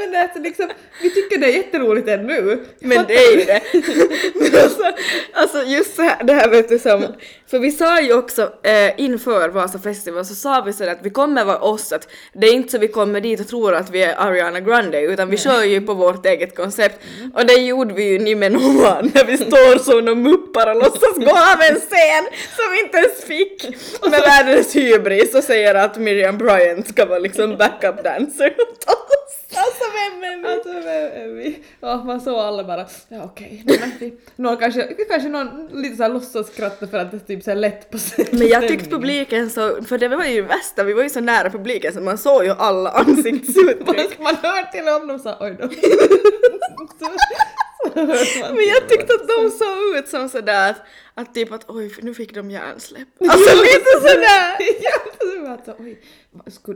Men, 0.00 0.22
alltså 0.22 0.38
liksom, 0.38 0.68
vi 1.02 1.10
tycker 1.10 1.38
det 1.38 1.46
är 1.46 1.56
jätteroligt 1.56 2.08
ännu. 2.08 2.64
Men 2.78 3.04
det 3.06 3.14
är 3.14 3.38
ju 3.38 3.44
det. 3.44 3.62
Alltså, 4.64 4.92
alltså 5.32 5.62
just 5.62 5.96
så 5.96 6.02
här, 6.02 6.24
det 6.24 6.32
här 6.32 6.48
vet 6.48 6.68
du 6.68 6.78
som, 6.78 7.06
för 7.54 7.58
vi 7.58 7.70
sa 7.70 8.00
ju 8.00 8.14
också 8.14 8.52
eh, 8.62 9.00
inför 9.00 9.48
Vasa 9.48 9.78
festival 9.78 10.24
så 10.24 10.34
sa 10.34 10.60
vi 10.60 10.72
så 10.72 10.90
att 10.90 10.98
vi 11.02 11.10
kommer 11.10 11.44
vara 11.44 11.58
oss, 11.58 11.92
att 11.92 12.08
det 12.32 12.46
är 12.46 12.52
inte 12.52 12.72
så 12.72 12.78
vi 12.78 12.88
kommer 12.88 13.20
dit 13.20 13.40
och 13.40 13.48
tror 13.48 13.74
att 13.74 13.90
vi 13.90 14.02
är 14.02 14.14
Ariana 14.16 14.60
Grande 14.60 15.00
utan 15.00 15.30
vi 15.30 15.36
kör 15.36 15.62
ju 15.62 15.80
på 15.80 15.94
vårt 15.94 16.26
eget 16.26 16.56
koncept 16.56 17.00
och 17.34 17.46
det 17.46 17.54
gjorde 17.54 17.94
vi 17.94 18.04
ju 18.04 18.18
ni 18.18 18.34
med 18.34 18.52
Noman 18.52 19.10
när 19.14 19.24
vi 19.24 19.36
står 19.36 19.78
som 19.78 20.04
de 20.04 20.22
muppar 20.22 20.70
och 20.70 20.76
låtsas 20.76 21.16
gå 21.16 21.30
av 21.30 21.60
en 21.70 21.80
scen 21.80 22.24
som 22.56 22.72
vi 22.72 22.80
inte 22.80 22.98
ens 22.98 23.24
fick 23.24 23.76
med 24.02 24.20
världens 24.20 24.76
hybris 24.76 25.34
och 25.34 25.44
säger 25.44 25.74
att 25.74 25.98
Miriam 25.98 26.38
Bryant 26.38 26.88
ska 26.88 27.06
vara 27.06 27.18
liksom 27.18 27.56
backup 27.56 28.04
dancer 28.04 28.54
åt 28.58 28.88
oss. 28.88 29.44
Alltså 29.56 29.84
vem 29.92 30.24
är 30.24 30.36
vi? 30.36 30.54
Alltså 30.54 30.72
vem 30.72 31.22
är 31.22 31.28
vi? 31.28 31.58
Ja, 31.80 32.04
man 32.04 32.20
såg 32.20 32.34
alla 32.34 32.64
bara, 32.64 32.86
ja 33.08 33.22
okej, 33.24 33.64
okay. 33.66 34.12
någon 34.36 34.56
kanske, 34.56 34.82
kanske 35.08 35.28
någon 35.28 35.68
lite 35.72 35.96
såhär 35.96 36.10
låtsasskratta 36.10 36.86
för 36.86 36.98
att 36.98 37.10
det 37.10 37.18
typ 37.18 37.43
så 37.44 37.54
lätt 37.54 37.90
på 37.90 37.98
sig. 37.98 38.28
Men 38.32 38.48
jag 38.48 38.68
tyckte 38.68 38.90
publiken 38.96 39.50
så, 39.50 39.82
för 39.82 39.98
det 39.98 40.08
var 40.08 40.24
ju 40.24 40.42
värsta, 40.42 40.84
vi 40.84 40.92
var 40.92 41.02
ju 41.02 41.10
så 41.10 41.20
nära 41.20 41.50
publiken 41.50 41.92
så 41.92 42.00
man 42.00 42.18
såg 42.18 42.44
ju 42.44 42.50
alla 42.50 42.90
ansiktsuttryck. 42.90 44.18
Man 44.20 44.36
hör 44.42 44.72
till 44.72 44.88
om 44.88 45.08
de 45.08 45.18
sa 45.18 45.36
oj 45.40 45.56
då. 45.60 45.68
Men 48.54 48.64
jag 48.68 48.88
tyckte 48.88 49.14
att 49.14 49.28
de 49.28 49.50
såg 49.50 49.96
ut 49.96 50.08
som 50.08 50.28
sådär 50.28 50.70
att, 50.70 50.76
att 51.14 51.34
typ 51.34 51.52
att 51.52 51.70
oj 51.70 51.94
nu 52.02 52.14
fick 52.14 52.34
de 52.34 52.50
hjärnsläpp. 52.50 53.08
Alltså 53.20 53.56
lite 53.56 53.90
sådär! 54.00 54.56
ja, 54.80 54.92
alltså, 55.50 55.76
oj, 55.78 56.00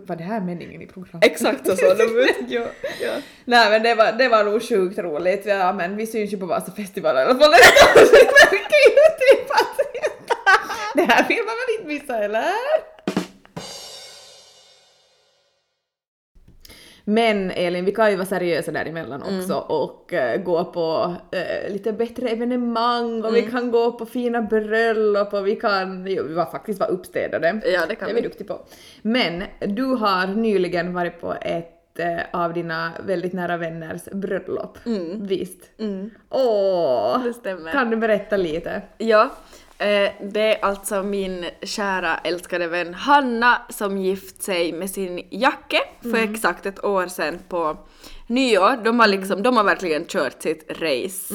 var 0.06 0.16
det 0.16 0.24
här 0.24 0.40
meningen 0.40 0.82
i 0.82 0.86
programmet? 0.86 1.24
Exakt 1.24 1.66
så 1.66 1.76
såg 1.76 1.98
de 1.98 2.04
ut. 2.04 2.36
ja. 2.48 2.66
Ja. 3.00 3.12
Nej 3.44 3.70
men 3.70 3.82
det 3.82 3.94
var, 3.94 4.12
det 4.12 4.28
var 4.28 4.44
nog 4.44 4.62
sjukt 4.62 4.98
roligt, 4.98 5.46
ja 5.46 5.72
men 5.72 5.96
vi 5.96 6.06
syns 6.06 6.32
ju 6.32 6.36
på 6.36 6.46
Vasa 6.46 6.72
festival 6.72 7.16
i 7.16 7.18
alla 7.18 7.38
fall 7.38 7.50
nästa 7.50 8.00
år 8.00 8.06
så 8.06 8.16
det 11.00 11.06
det 11.06 11.12
här 11.12 11.28
vill 11.28 11.38
man 11.38 11.46
väl 11.46 11.74
inte 11.78 11.88
missa 12.04 12.24
eller? 12.24 12.44
Men 17.04 17.50
Elin, 17.50 17.84
vi 17.84 17.92
kan 17.92 18.10
ju 18.10 18.16
vara 18.16 18.26
seriösa 18.26 18.72
däremellan 18.72 19.22
också 19.22 19.54
och 19.54 20.12
eh, 20.12 20.40
gå 20.42 20.64
på 20.64 21.14
eh, 21.32 21.72
lite 21.72 21.92
bättre 21.92 22.28
evenemang 22.28 23.24
och 23.24 23.36
vi 23.36 23.42
kan 23.42 23.70
gå 23.70 23.92
på 23.92 24.06
fina 24.06 24.42
bröllop 24.42 25.32
och 25.34 25.46
vi 25.46 25.56
kan, 25.56 26.06
jo, 26.06 26.24
vi 26.28 26.34
var 26.34 26.44
faktiskt 26.46 26.80
vara 26.80 26.90
uppstädade. 26.90 27.60
Ja 27.64 27.80
det 27.80 27.86
Det 27.88 27.94
kan 27.94 28.08
är 28.10 28.14
vi 28.14 28.20
vi. 28.20 28.26
duktiga 28.28 28.46
på. 28.46 28.60
Men 29.02 29.42
du 29.60 29.84
har 29.84 30.26
nyligen 30.26 30.94
varit 30.94 31.20
på 31.20 31.34
ett 31.42 31.98
eh, 31.98 32.18
av 32.32 32.52
dina 32.52 32.92
väldigt 33.06 33.32
nära 33.32 33.56
vänners 33.56 34.04
bröllop. 34.04 34.78
Visst? 35.16 35.70
Mm. 35.78 36.10
Åh! 36.30 37.24
Det 37.24 37.32
stämmer. 37.32 37.70
Kan 37.72 37.90
du 37.90 37.96
berätta 37.96 38.36
lite? 38.36 38.82
Ja, 38.98 39.30
det 40.20 40.54
är 40.54 40.64
alltså 40.64 41.02
min 41.02 41.50
kära 41.62 42.18
älskade 42.18 42.68
vän 42.68 42.94
Hanna 42.94 43.62
som 43.68 43.98
gift 43.98 44.42
sig 44.42 44.72
med 44.72 44.90
sin 44.90 45.28
Jacke 45.30 45.80
för 46.02 46.16
exakt 46.16 46.66
ett 46.66 46.84
år 46.84 47.06
sedan 47.06 47.38
på 47.48 47.78
nyår. 48.26 48.84
De 48.84 49.00
har 49.00 49.06
liksom, 49.06 49.42
de 49.42 49.56
har 49.56 49.64
verkligen 49.64 50.04
kört 50.06 50.42
sitt 50.42 50.70
race 50.70 51.34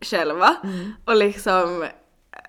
själva 0.00 0.56
och 1.04 1.16
liksom 1.16 1.86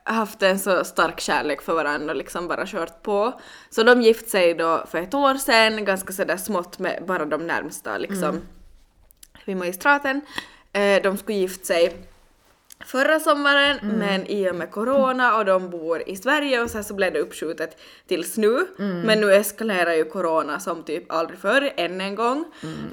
haft 0.03 0.41
en 0.41 0.59
så 0.59 0.83
stark 0.83 1.19
kärlek 1.19 1.61
för 1.61 1.73
varandra 1.73 2.11
och 2.11 2.17
liksom 2.17 2.47
bara 2.47 2.65
kört 2.67 3.03
på. 3.03 3.39
Så 3.69 3.83
de 3.83 4.01
gift 4.01 4.29
sig 4.29 4.53
då 4.53 4.85
för 4.87 4.97
ett 4.97 5.13
år 5.13 5.35
sedan, 5.35 5.85
ganska 5.85 6.13
sådär 6.13 6.37
smått 6.37 6.79
med 6.79 7.03
bara 7.07 7.25
de 7.25 7.47
närmsta 7.47 7.97
liksom 7.97 8.41
vid 9.45 9.57
magistraten. 9.57 10.21
Eh, 10.73 11.01
de 11.03 11.17
skulle 11.17 11.37
gift 11.37 11.65
sig 11.65 11.95
förra 12.85 13.19
sommaren 13.19 13.77
men 13.81 14.25
i 14.27 14.49
och 14.51 14.55
med 14.55 14.71
corona 14.71 15.37
och 15.37 15.45
de 15.45 15.69
bor 15.69 16.03
i 16.09 16.15
Sverige 16.15 16.61
och 16.61 16.69
sen 16.69 16.83
så 16.83 16.93
blev 16.93 17.13
det 17.13 17.19
uppskjutet 17.19 17.77
tills 18.07 18.37
nu. 18.37 18.67
Men 18.77 19.21
nu 19.21 19.33
eskalerar 19.33 19.93
ju 19.93 20.03
corona 20.03 20.59
som 20.59 20.83
typ 20.83 21.11
aldrig 21.11 21.39
förr, 21.39 21.73
än 21.77 22.01
en 22.01 22.15
gång. 22.15 22.45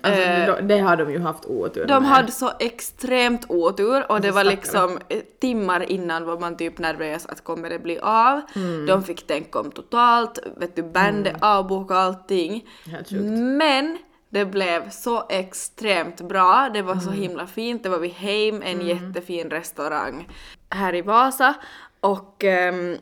Alltså, 0.02 0.22
Eh, 0.22 0.56
det 0.62 0.78
har 0.78 0.96
de 0.96 1.12
ju 1.12 1.18
haft 1.18 1.44
otur 1.46 1.86
de 1.86 2.02
med. 2.02 2.12
hade 2.12 2.32
så 2.32 2.52
extremt 2.58 3.44
otur 3.48 4.12
och 4.12 4.20
det 4.20 4.30
var 4.30 4.44
liksom 4.44 4.98
eh, 5.08 5.18
timmar 5.40 5.90
innan 5.90 6.24
var 6.24 6.38
man 6.38 6.56
typ 6.56 6.78
nervös 6.78 7.26
att 7.26 7.44
kommer 7.44 7.70
det 7.70 7.78
bli 7.78 7.98
av. 8.02 8.40
De 8.86 9.02
fick 9.04 9.26
tänka 9.26 9.58
om 9.58 9.70
totalt, 9.70 10.38
vet 10.56 10.76
du, 10.76 10.82
bandet 10.82 11.36
avboka 11.40 11.94
allting. 11.94 12.68
Men 13.58 13.98
det 14.30 14.44
blev 14.44 14.90
så 14.90 15.26
extremt 15.28 16.20
bra, 16.20 16.70
det 16.74 16.82
var 16.82 16.96
så 16.96 17.10
himla 17.10 17.46
fint, 17.46 17.82
det 17.82 17.88
var 17.88 17.98
vid 17.98 18.12
Heim, 18.12 18.62
en 18.62 18.86
jättefin 18.86 19.50
restaurang 19.50 20.28
här 20.70 20.94
i 20.94 21.02
Vasa 21.02 21.54
och 22.00 22.44
ehm, 22.44 22.96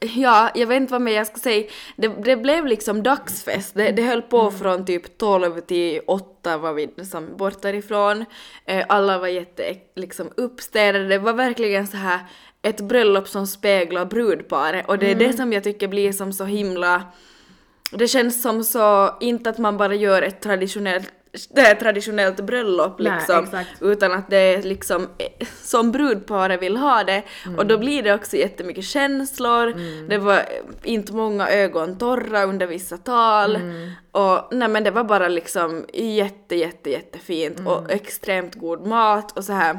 Ja, 0.00 0.50
jag 0.54 0.66
vet 0.66 0.76
inte 0.76 0.92
vad 0.92 1.02
mer 1.02 1.12
jag 1.12 1.26
ska 1.26 1.36
säga. 1.36 1.70
Det, 1.96 2.08
det 2.08 2.36
blev 2.36 2.66
liksom 2.66 3.02
dagsfest. 3.02 3.74
Det, 3.74 3.90
det 3.90 4.02
höll 4.02 4.22
på 4.22 4.50
från 4.50 4.86
typ 4.86 5.18
12 5.18 5.60
till 5.60 6.00
8 6.06 6.58
var 6.58 6.72
vi 6.72 7.04
som 7.04 7.36
bort 7.36 7.62
därifrån. 7.62 8.24
Eh, 8.64 8.84
alla 8.88 9.18
var 9.18 9.28
jätte 9.28 9.76
liksom 9.94 10.30
uppstädade. 10.36 11.08
Det 11.08 11.18
var 11.18 11.32
verkligen 11.32 11.86
så 11.86 11.96
här 11.96 12.20
ett 12.62 12.80
bröllop 12.80 13.28
som 13.28 13.46
speglar 13.46 14.04
brudparet 14.04 14.88
och 14.88 14.98
det 14.98 15.10
är 15.10 15.14
det 15.14 15.32
som 15.32 15.52
jag 15.52 15.64
tycker 15.64 15.88
blir 15.88 16.12
som 16.12 16.32
så 16.32 16.44
himla 16.44 17.02
det 17.92 18.08
känns 18.08 18.42
som 18.42 18.64
så, 18.64 19.14
inte 19.20 19.50
att 19.50 19.58
man 19.58 19.76
bara 19.76 19.94
gör 19.94 20.22
ett 20.22 20.40
traditionellt 20.40 21.12
det 21.50 21.60
är 21.60 21.74
traditionellt 21.74 22.40
bröllop 22.40 22.98
Nej, 22.98 23.12
liksom, 23.12 23.44
exakt. 23.44 23.82
utan 23.82 24.12
att 24.12 24.30
det 24.30 24.36
är 24.36 24.62
liksom 24.62 25.02
eh, 25.18 25.46
som 25.62 25.92
brudparet 25.92 26.62
vill 26.62 26.76
ha 26.76 27.04
det. 27.04 27.22
Mm. 27.46 27.58
Och 27.58 27.66
då 27.66 27.78
blir 27.78 28.02
det 28.02 28.14
också 28.14 28.36
jättemycket 28.36 28.84
känslor, 28.84 29.74
det 30.08 30.18
var 30.18 30.34
eh, 30.34 30.42
inte 30.82 31.12
många 31.12 31.48
ögon 31.48 31.98
torra 31.98 32.44
under 32.44 32.66
vissa 32.66 32.96
tal. 32.96 33.56
Mm. 33.56 33.90
Och 34.12 34.48
nej 34.50 34.68
men 34.68 34.84
det 34.84 34.90
var 34.90 35.04
bara 35.04 35.28
liksom 35.28 35.86
jätte, 35.92 36.56
jätte, 36.56 36.90
jättefint 36.90 37.58
och 37.66 37.78
Mm. 37.78 37.90
extremt 37.90 38.54
god 38.54 38.86
mat 38.86 39.38
och 39.38 39.44
så 39.44 39.52
här. 39.52 39.78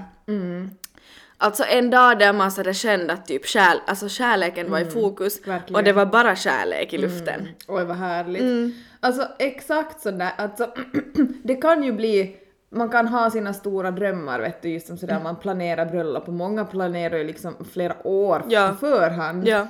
Alltså 1.43 1.63
en 1.63 1.89
dag 1.89 2.19
där 2.19 2.33
man 2.33 2.51
sådär 2.51 2.73
kände 2.73 3.13
att 3.13 3.25
typ 3.25 3.45
kärl, 3.45 3.77
alltså 3.87 4.09
kärleken 4.09 4.71
var 4.71 4.79
i 4.79 4.85
fokus 4.85 5.37
Mm. 5.43 5.49
verkligen. 5.59 5.75
och 5.75 5.83
det 5.83 5.93
var 5.93 6.05
bara 6.05 6.35
kärlek 6.35 6.93
i 6.93 6.97
luften. 6.97 7.47
Oj 7.67 7.83
vad 7.83 7.97
härligt. 7.97 8.41
Mm. 8.41 8.73
Alltså 8.99 9.27
exakt 9.39 10.01
sådär, 10.01 10.29
alltså 10.37 10.67
det 11.43 11.55
kan 11.55 11.83
ju 11.83 11.91
bli 11.91 12.35
man 12.69 12.89
kan 12.89 13.07
ha 13.07 13.29
sina 13.31 13.53
stora 13.53 13.91
drömmar 13.91 14.39
vet 14.39 14.61
du, 14.61 14.69
just 14.69 14.87
som 14.87 14.97
sådär 14.97 15.13
Mm. 15.13 15.23
man 15.23 15.35
planerar 15.35 15.85
bröllop 15.85 16.27
och 16.27 16.33
många 16.33 16.65
planerar 16.65 17.17
ju 17.17 17.23
liksom 17.23 17.55
flera 17.73 18.07
år 18.07 18.43
Ja. 18.49 18.69
på 18.69 18.75
förhand. 18.87 19.47
Ja. 19.47 19.67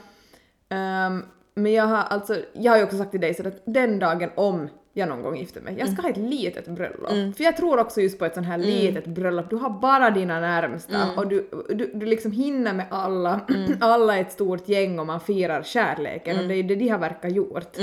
Ehm, 0.70 1.25
men 1.56 1.74
jag 1.74 1.84
har 1.84 1.98
alltså, 1.98 2.36
jag 2.53 2.72
har 2.72 2.77
ju 2.77 2.84
också 2.84 2.98
sagt 2.98 3.12
till 3.12 3.22
dig 3.22 3.34
så 3.34 3.48
att 3.48 3.63
den 3.65 4.00
dagen 4.00 4.30
om 4.36 4.70
jag 4.95 5.09
någon 5.09 5.21
gång 5.21 5.38
gifter 5.38 5.62
mig, 5.62 5.73
jag 5.73 5.81
Mm. 5.81 5.93
ska 5.93 6.01
ha 6.01 6.09
ett 6.09 6.17
litet 6.17 6.67
bröllop. 6.67 7.35
För 7.38 7.43
jag 7.43 7.57
tror 7.57 7.79
också 7.79 8.01
just 8.01 8.19
på 8.19 8.25
ett 8.25 8.33
sånt 8.33 8.47
här 8.47 8.57
litet 8.57 9.05
bröllop, 9.05 9.50
du 9.50 9.55
har 9.55 9.69
bara 9.69 10.09
dina 10.09 10.39
närmsta 10.39 10.95
Mm. 11.03 11.17
och 11.17 11.27
du, 11.27 11.50
du, 11.69 11.91
du 11.93 12.05
liksom 12.05 12.31
hinner 12.31 12.73
med 12.73 12.85
alla, 12.89 13.39
alla 13.79 14.17
är 14.17 14.21
ett 14.21 14.31
stort 14.31 14.67
gäng 14.69 15.00
och 15.00 15.05
man 15.05 15.19
firar 15.19 15.63
kärleken 15.63 16.39
och 16.39 16.47
det 16.47 16.53
är 16.53 16.55
ju 16.55 16.63
det 16.63 16.75
de 16.75 16.89
har 16.89 17.00
verkar 17.00 17.29
gjort. 17.29 17.77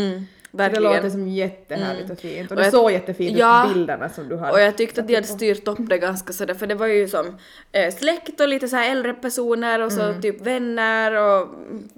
Mm, 0.53 0.65
Så 0.67 0.75
det 0.75 0.81
verkligen. 0.81 0.97
låter 0.97 1.11
som 1.11 1.29
jättehärligt 1.29 2.11
och 2.11 2.19
fint 2.19 2.51
och, 2.51 2.57
Och 2.57 2.63
det 2.65 2.71
såg 2.71 2.93
jättefint 2.93 3.39
Ja. 3.39 3.67
ut 3.69 3.75
bilderna 3.75 4.09
som 4.09 4.29
du 4.29 4.37
hade. 4.37 4.53
Och 4.53 4.61
jag 4.61 4.77
tyckte 4.77 5.01
att 5.01 5.07
de 5.09 5.15
hade 5.15 5.27
styrt 5.27 5.69
upp 5.69 5.79
det 5.89 5.99
ganska 5.99 6.33
sådär 6.33 6.55
för 6.55 6.67
det 6.67 6.75
var 6.75 6.87
ju 6.87 7.09
som 7.09 7.37
eh, 7.73 7.95
släkt 7.95 8.41
och 8.41 8.49
lite 8.49 8.69
så 8.69 8.77
här 8.77 8.91
äldre 8.91 9.15
personer 9.15 9.81
och 9.83 9.93
så 9.93 10.01
Mm. 10.03 10.23
typ 10.23 10.41
vänner 10.47 11.13
och 11.15 11.41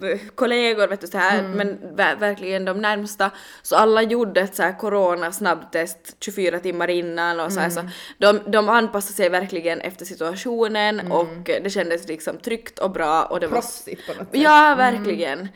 eh, 0.08 0.18
kollegor 0.34 0.88
vet 0.88 1.00
du 1.00 1.06
så 1.06 1.18
här 1.18 1.38
Mm. 1.38 1.50
men 1.52 1.78
ver- 1.96 2.18
verkligen 2.18 2.64
de 2.64 2.80
närmsta. 2.80 3.30
Så 3.62 3.76
alla 3.76 4.02
gjorde 4.02 4.40
ett 4.40 4.54
så 4.54 4.62
här 4.62 4.78
corona 4.78 5.32
snabbtest 5.32 6.16
24 6.20 6.58
timmar 6.58 6.90
innan 6.90 7.40
och 7.40 7.52
så 7.52 7.60
här 7.60 7.70
Mm. 7.70 7.84
så 7.88 7.94
de, 8.18 8.50
de 8.50 8.68
anpassade 8.68 9.14
sig 9.14 9.28
verkligen 9.28 9.80
efter 9.80 10.04
situationen 10.04 11.00
Mm. 11.00 11.12
och 11.12 11.26
det 11.62 11.70
kändes 11.72 12.08
liksom 12.08 12.38
tryggt 12.38 12.78
och 12.78 12.90
bra 12.90 13.22
och 13.24 13.40
det 13.40 13.46
var 13.46 13.54
Proffsigt 13.54 14.06
på 14.06 14.12
något 14.12 14.30
sätt. 14.30 14.40
Ja, 14.42 14.74
verkligen. 14.78 15.48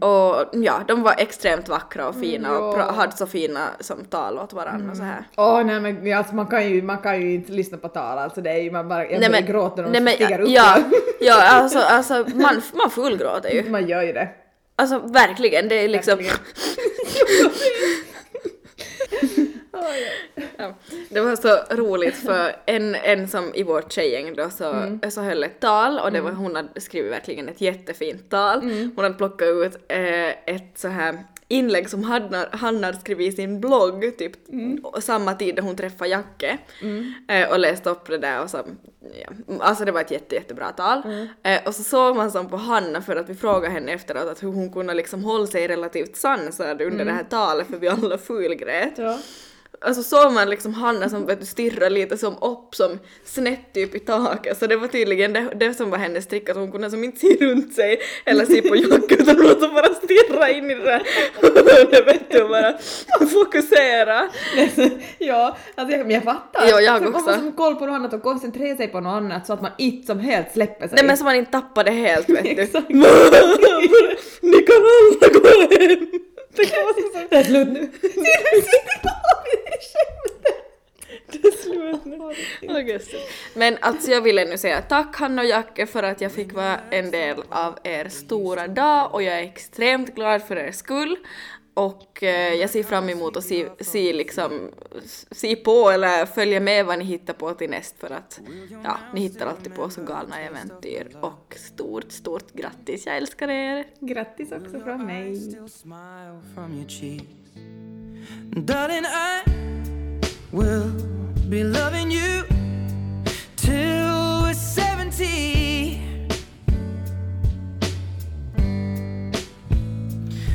Och 0.00 0.44
ja, 0.52 0.80
de 0.88 1.02
var 1.02 1.14
extremt 1.18 1.68
vackra 1.68 2.08
och 2.08 2.14
fina 2.20 2.43
Mm, 2.50 2.62
och 2.62 2.74
pra- 2.76 2.92
hade 2.94 3.16
så 3.16 3.26
fina 3.26 3.68
som 3.80 4.04
tal 4.04 4.38
åt 4.38 4.52
varandra 4.52 4.90
och 4.90 4.96
så 4.96 5.02
här. 5.02 5.24
Åh 5.36 5.64
nej 5.64 5.80
men 5.80 6.18
alltså, 6.18 6.34
man, 6.34 6.46
kan 6.46 6.68
ju, 6.70 6.82
man 6.82 6.98
kan 6.98 7.20
ju 7.22 7.34
inte 7.34 7.52
lyssna 7.52 7.78
på 7.78 7.88
tal 7.88 8.18
alltså 8.18 8.40
det 8.40 8.50
är 8.50 8.58
ju 8.62 8.70
man 8.70 8.88
bara, 8.88 9.10
jag 9.10 9.20
Nej, 9.20 9.30
men- 9.30 9.46
gråta 9.46 9.82
när 9.82 10.00
de 10.00 10.10
stiger 10.12 10.40
upp. 10.40 10.48
Ja, 10.48 10.78
ja 11.20 11.42
alltså, 11.48 11.78
alltså 11.78 12.14
man, 12.34 12.62
man 12.74 12.90
fullgråter 12.90 13.50
ju. 13.50 13.70
Man 13.70 13.88
gör 13.88 14.02
ju 14.02 14.12
det. 14.12 14.28
Alltså 14.76 14.98
verkligen, 14.98 15.68
det 15.68 15.74
är 15.74 15.88
liksom... 15.88 16.18
Ja, 20.56 20.74
det 21.08 21.20
var 21.20 21.36
så 21.36 21.74
roligt 21.76 22.16
för 22.16 22.56
en, 22.66 22.94
en 22.94 23.28
som 23.28 23.54
i 23.54 23.62
vårt 23.62 23.92
tjejgäng 23.92 24.34
då 24.34 24.50
så, 24.50 24.72
Mm. 24.72 25.10
så 25.10 25.20
höll 25.20 25.44
ett 25.44 25.60
tal 25.60 25.98
och 25.98 26.12
det 26.12 26.20
var, 26.20 26.30
hon 26.30 26.56
hade 26.56 26.80
skrivit 26.80 27.12
verkligen 27.12 27.48
ett 27.48 27.60
jättefint 27.60 28.30
tal. 28.30 28.58
Mm. 28.62 28.92
Hon 28.96 29.04
hade 29.04 29.16
plockat 29.16 29.48
ut 29.48 29.76
eh, 29.88 30.28
ett 30.28 30.72
så 30.78 30.88
här 30.88 31.18
inlägg 31.54 31.90
som 31.90 32.04
Hanna, 32.04 32.46
Hanna 32.52 32.92
skrivit 32.92 33.32
i 33.32 33.36
sin 33.36 33.60
blogg 33.60 34.18
typ 34.18 34.48
Mm. 34.48 34.84
samma 35.00 35.34
tid 35.34 35.54
då 35.56 35.62
hon 35.62 35.76
träffade 35.76 36.10
Jacke 36.10 36.58
eh, 37.28 37.50
och 37.50 37.58
läste 37.58 37.90
upp 37.90 38.06
det 38.06 38.18
där 38.18 38.42
och 38.42 38.50
så 38.50 38.58
ja, 39.20 39.56
alltså 39.60 39.84
det 39.84 39.92
var 39.92 40.00
ett 40.00 40.10
jätte, 40.10 40.34
jättebra 40.34 40.72
tal. 40.72 41.02
Mm. 41.04 41.28
Eh, 41.42 41.68
och 41.68 41.74
så 41.74 41.82
såg 41.82 42.16
man 42.16 42.30
som 42.30 42.48
på 42.48 42.56
Hanna 42.56 43.02
för 43.02 43.16
att 43.16 43.28
vi 43.28 43.34
frågade 43.34 43.74
henne 43.74 43.92
efteråt 43.92 44.28
att 44.28 44.42
hur 44.42 44.48
hon 44.48 44.72
kunde 44.72 44.94
liksom 44.94 45.24
hålla 45.24 45.46
sig 45.46 45.68
relativt 45.68 46.16
sansad 46.16 46.82
under 46.82 47.04
det 47.04 47.12
här 47.12 47.24
talet 47.24 47.66
för 47.66 47.76
vi 47.78 47.88
alla 47.88 48.18
fulgrät. 48.18 48.92
Ja. 48.96 49.18
Alltså 49.84 50.02
såg 50.02 50.32
man 50.32 50.50
liksom 50.50 50.74
Hanna 50.74 51.08
som 51.08 51.26
vet 51.26 51.40
du, 51.40 51.46
stirrar 51.46 51.90
lite 51.90 52.18
som 52.18 52.34
upp 52.34 52.74
som 52.74 52.98
snett 53.24 53.72
typ 53.74 53.94
i 53.94 53.98
taket 53.98 54.58
så 54.58 54.66
det 54.66 54.76
var 54.76 54.88
tydligen 54.88 55.32
det, 55.32 55.48
det 55.54 55.74
som 55.74 55.90
var 55.90 55.98
hennes 55.98 56.26
trick 56.26 56.48
att 56.48 56.56
hon 56.56 56.72
kunde 56.72 56.90
som 56.90 57.04
inte 57.04 57.20
se 57.20 57.36
runt 57.40 57.74
sig 57.74 58.00
eller 58.24 58.44
se 58.46 58.62
på 58.62 58.76
Jacke 58.76 59.14
utan 59.14 59.36
hon 59.36 59.60
som 59.60 59.74
bara 59.74 59.94
stirra 59.94 60.50
in 60.50 60.70
i 60.70 60.74
det 60.74 61.02
där 61.90 62.04
vet 62.04 62.30
du 62.30 62.48
bara 62.48 62.74
fokusera. 63.28 64.28
ja, 65.18 65.56
alltså 65.74 65.96
jag, 65.96 66.06
men 66.06 66.14
jag 66.14 66.22
fattar. 66.22 66.66
Ja, 66.68 66.80
jag 66.80 66.98
För 66.98 67.04
Man 67.04 67.14
också. 67.14 67.26
måste 67.26 67.42
som 67.42 67.52
koll 67.52 67.76
på 67.76 67.86
något 67.86 67.94
annat 67.94 68.12
och 68.12 68.22
koncentrera 68.22 68.76
sig 68.76 68.88
på 68.88 69.00
något 69.00 69.10
annat 69.10 69.46
så 69.46 69.52
att 69.52 69.62
man 69.62 69.70
inte 69.78 70.06
som 70.06 70.20
helt 70.20 70.52
släpper 70.52 70.88
sig. 70.88 70.96
Nej 70.96 71.04
men 71.04 71.16
så 71.16 71.24
man 71.24 71.36
inte 71.36 71.52
tappar 71.52 71.84
det 71.84 71.90
helt 71.90 72.28
vet 72.28 72.44
du. 72.44 72.50
Exakt. 72.62 72.88
Ni 72.88 74.62
kan 74.62 74.76
alla 74.76 75.28
gå 75.40 75.48
hem! 75.48 76.06
Så 76.56 76.62
Det 77.30 77.36
är 77.36 77.44
slut 77.44 77.68
nu. 77.68 77.90
Det 81.26 81.48
är 81.48 81.52
slut 81.52 82.04
nu. 82.04 82.32
Men 83.54 83.78
alltså 83.80 84.10
jag 84.10 84.20
vill 84.20 84.38
ännu 84.38 84.58
säga 84.58 84.82
tack 84.82 85.16
Hanna 85.16 85.42
och 85.42 85.48
Jacke 85.48 85.86
för 85.86 86.02
att 86.02 86.20
jag 86.20 86.32
fick 86.32 86.52
vara 86.52 86.80
en 86.90 87.10
del 87.10 87.42
av 87.48 87.78
er 87.82 88.08
stora 88.08 88.68
dag 88.68 89.14
och 89.14 89.22
jag 89.22 89.34
är 89.34 89.42
extremt 89.42 90.14
glad 90.14 90.42
för 90.42 90.56
er 90.56 90.72
skull. 90.72 91.16
Och 91.74 92.22
eh, 92.22 92.54
jag 92.54 92.70
ser 92.70 92.82
fram 92.82 93.08
emot 93.08 93.36
att 93.36 93.44
se, 93.44 93.68
se, 93.80 94.12
liksom, 94.12 94.70
se 95.30 95.56
på 95.56 95.90
eller 95.90 96.26
följa 96.26 96.60
med 96.60 96.86
vad 96.86 96.98
ni 96.98 97.04
hittar 97.04 97.34
på 97.34 97.54
till 97.54 97.70
näst 97.70 97.98
för 97.98 98.10
att 98.10 98.40
ja, 98.84 98.98
ni 99.14 99.20
hittar 99.20 99.46
alltid 99.46 99.74
på 99.74 99.90
så 99.90 100.02
galna 100.02 100.40
äventyr 100.40 101.16
och 101.20 101.56
stort, 101.56 102.12
stort 102.12 102.52
grattis, 102.52 103.06
jag 103.06 103.16
älskar 103.16 103.48
er! 103.48 103.86
Grattis 104.00 104.52
också 104.52 104.80
från 104.80 105.06
mig. 105.06 105.56
Will 110.54 110.88
be 111.48 111.64
loving 111.64 112.12
you 112.12 112.44
till 113.56 114.42
we're 114.42 114.54
70. 114.54 116.00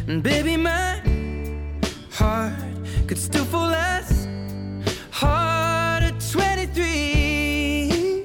And 0.08 0.24
baby, 0.24 0.56
my 0.56 1.02
heart 2.14 2.54
could 3.08 3.18
still 3.18 3.44
fall 3.44 3.74
as 3.74 4.26
hard 5.12 6.04
at 6.04 6.18
23. 6.32 8.24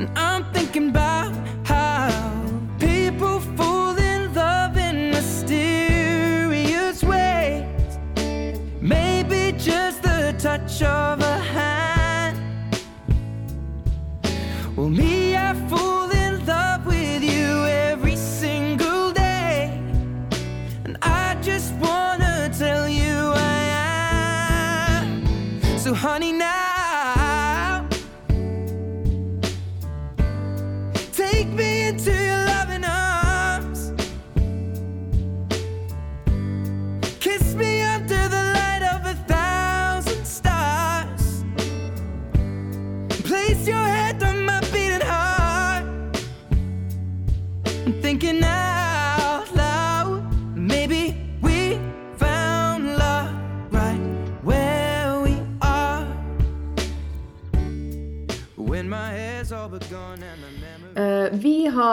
And 0.00 0.10
I'm 0.18 0.44
thinking 0.52 0.88
about 0.88 1.32
touch 10.62 10.82
of 10.82 11.20
a 11.20 11.38
hand. 11.38 11.71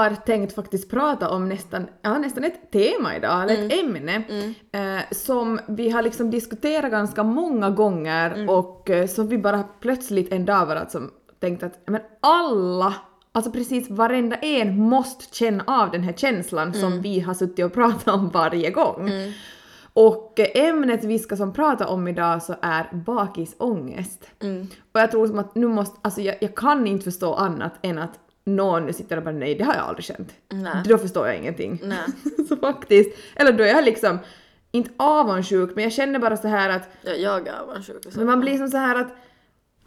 Har 0.09 0.15
tänkt 0.15 0.55
faktiskt 0.55 0.89
prata 0.89 1.29
om 1.29 1.49
nästan, 1.49 1.87
ja, 2.01 2.17
nästan 2.17 2.43
ett 2.43 2.71
tema 2.71 3.15
idag, 3.15 3.43
eller 3.43 3.65
ett 3.65 3.73
ämne, 3.83 4.23
eh, 4.71 5.03
som 5.11 5.59
vi 5.67 5.89
har 5.89 6.01
liksom 6.01 6.31
diskuterat 6.31 6.91
ganska 6.91 7.23
många 7.23 7.69
gånger 7.69 8.49
och 8.49 8.89
eh, 8.89 9.07
som 9.07 9.27
vi 9.27 9.37
bara 9.37 9.63
plötsligt 9.79 10.33
en 10.33 10.45
dag 10.45 10.67
bara 10.67 10.89
som 10.89 11.11
tänkt 11.39 11.63
att 11.63 11.79
men 11.85 12.01
alla, 12.19 12.93
alltså 13.31 13.51
precis 13.51 13.89
varenda 13.89 14.35
en 14.35 14.79
måste 14.79 15.35
känna 15.35 15.63
av 15.67 15.91
den 15.91 16.03
här 16.03 16.13
känslan 16.13 16.73
som 16.73 17.01
vi 17.01 17.19
har 17.19 17.33
suttit 17.33 17.65
och 17.65 17.73
pratat 17.73 18.07
om 18.07 18.29
varje 18.29 18.69
gång. 18.71 19.11
Och 19.93 20.39
eh, 20.39 20.67
ämnet 20.69 21.03
vi 21.03 21.19
ska 21.19 21.35
som 21.35 21.53
prata 21.53 21.87
om 21.87 22.07
idag 22.07 22.43
så 22.43 22.55
är 22.61 22.89
bakisångest. 22.91 24.29
Och 24.91 24.99
jag 24.99 25.11
tror 25.11 25.27
som 25.27 25.39
att 25.39 25.55
nu 25.55 25.67
måste, 25.67 25.99
alltså 26.01 26.21
jag, 26.21 26.35
jag 26.41 26.55
kan 26.55 26.87
inte 26.87 27.03
förstå 27.03 27.33
annat 27.33 27.73
än 27.81 27.97
att 27.97 28.19
någon 28.49 28.93
sitter 28.93 29.17
och 29.17 29.23
bara 29.23 29.31
nej 29.35 29.55
det 29.55 29.63
har 29.63 29.73
jag 29.73 29.83
aldrig 29.83 30.05
känt. 30.05 30.33
Nej. 30.49 30.83
Då 30.85 30.97
förstår 30.97 31.27
jag 31.27 31.37
ingenting. 31.37 31.81
Så 32.49 32.55
faktiskt, 32.57 33.17
eller 33.35 33.51
då 33.51 33.63
är 33.63 33.67
jag 33.67 33.83
liksom 33.85 34.19
inte 34.71 34.91
avundsjuk 34.97 35.71
men 35.75 35.83
jag 35.83 35.93
känner 35.93 36.19
bara 36.19 36.37
så 36.37 36.47
här 36.47 36.69
att 36.69 36.89
Ja, 37.01 37.11
jag 37.11 37.47
är 37.47 37.53
avundsjuk. 37.61 38.15
men 38.15 38.25
man 38.25 38.39
blir 38.39 38.57
som 38.57 38.67
så 38.67 38.77
här 38.77 38.95
att 38.95 39.15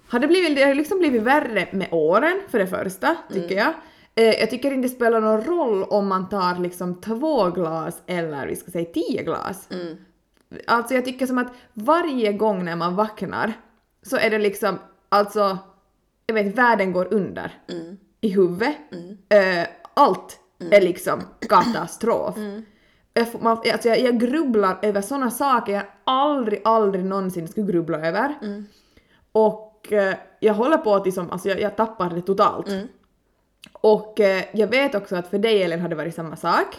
har 0.09 0.19
det, 0.19 0.27
blivit, 0.29 0.57
det 0.57 0.63
har 0.63 0.75
liksom 0.75 0.99
blivit 0.99 1.23
värre 1.23 1.69
med 1.73 1.89
åren 1.91 2.41
för 2.49 2.59
det 2.59 2.67
första, 2.67 3.17
tycker 3.33 3.55
jag. 3.57 3.73
Eh, 4.15 4.41
jag 4.41 4.51
tycker 4.51 4.71
inte 4.73 4.89
det 4.89 4.95
spelar 4.95 5.21
någon 5.21 5.45
roll 5.45 5.85
om 5.85 6.07
man 6.09 6.29
tar 6.29 6.59
liksom 6.61 7.01
två 7.01 7.51
glas 7.51 8.03
eller 8.07 8.47
vi 8.47 8.57
ska 8.57 8.71
säga 8.71 8.85
tio 8.95 9.23
glas. 9.23 9.69
Alltså 10.67 10.95
jag 10.95 11.05
tycker 11.05 11.27
som 11.27 11.39
att 11.39 11.53
varje 11.73 12.33
gång 12.33 12.65
när 12.65 12.77
man 12.77 12.97
vaknar 12.97 13.53
så 14.03 14.17
är 14.17 14.31
det 14.31 14.39
liksom, 14.39 14.79
alltså, 15.09 15.59
jag 16.27 16.35
vet 16.35 16.59
världen 16.59 16.93
går 16.93 17.15
under 17.15 17.53
i 18.25 18.29
huvudet. 18.29 18.77
Eh, 19.29 19.67
allt 19.95 20.39
är 20.71 20.81
liksom 20.81 21.21
katastrof. 21.49 22.35
Jag, 23.15 23.33
får- 23.33 23.39
man, 23.41 23.57
alltså 23.73 23.89
jag, 23.89 24.01
jag 24.01 24.21
grubblar 24.21 24.79
över 24.83 25.01
såna 25.01 25.31
saker 25.31 25.73
jag 25.73 25.83
aldrig, 26.05 26.61
aldrig 26.65 27.05
någonsin 27.05 27.49
skulle 27.49 27.73
grubbla 27.73 27.99
över. 28.07 28.35
Och 29.33 29.93
eh, 29.93 30.15
jag 30.41 30.55
håller 30.55 30.77
på 30.77 30.95
att 30.95 31.05
liksom, 31.07 31.31
alltså 31.31 31.49
jag, 31.49 31.61
jag 31.61 31.77
tappar 31.77 32.11
det 32.11 32.23
totalt. 32.23 32.67
Och 33.73 34.21
eh, 34.21 34.45
jag 34.53 34.67
vet 34.69 34.95
också 34.95 35.17
att 35.17 35.27
för 35.29 35.39
dig 35.39 35.63
Elin 35.63 35.81
har 35.81 35.89
det 35.89 35.95
varit 35.97 36.15
samma 36.15 36.37
sak. 36.37 36.79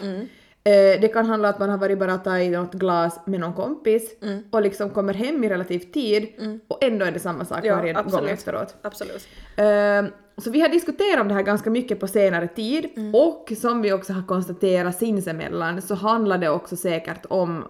Eh, 0.66 1.00
det 1.00 1.12
kan 1.12 1.26
handla 1.26 1.48
om 1.48 1.54
att 1.54 1.60
man 1.60 1.70
har 1.70 1.78
varit 1.78 1.98
bara 1.98 2.18
tagit 2.18 2.52
något 2.52 2.74
glas 2.74 3.20
med 3.26 3.40
någon 3.40 3.52
kompis 3.52 4.16
och 4.50 4.62
liksom 4.62 4.90
kommer 4.90 5.14
hem 5.14 5.44
i 5.44 5.48
relativt 5.48 5.94
tid 5.94 6.28
och 6.68 6.84
ändå 6.84 7.04
är 7.06 7.12
det 7.12 7.18
samma 7.20 7.44
sak 7.44 7.60
Ja, 7.64 7.76
varje 7.76 7.92
gång 7.92 8.02
absolut. 8.06 8.30
efteråt. 8.30 8.76
Absolut. 8.82 9.28
Ehm, 9.56 10.06
så 10.36 10.50
vi 10.50 10.60
har 10.60 10.68
diskuterat 10.68 11.20
om 11.20 11.28
det 11.28 11.34
här 11.34 11.42
ganska 11.42 11.70
mycket 11.70 12.00
på 12.00 12.06
senare 12.08 12.48
tid 12.48 12.86
och 13.14 13.52
som 13.60 13.82
vi 13.82 13.92
också 13.92 14.12
har 14.12 14.22
konstaterat 14.22 14.98
sinsemellan 14.98 15.82
så 15.82 15.94
handlar 15.94 16.38
det 16.38 16.48
också 16.48 16.76
säkert 16.76 17.26
om 17.28 17.64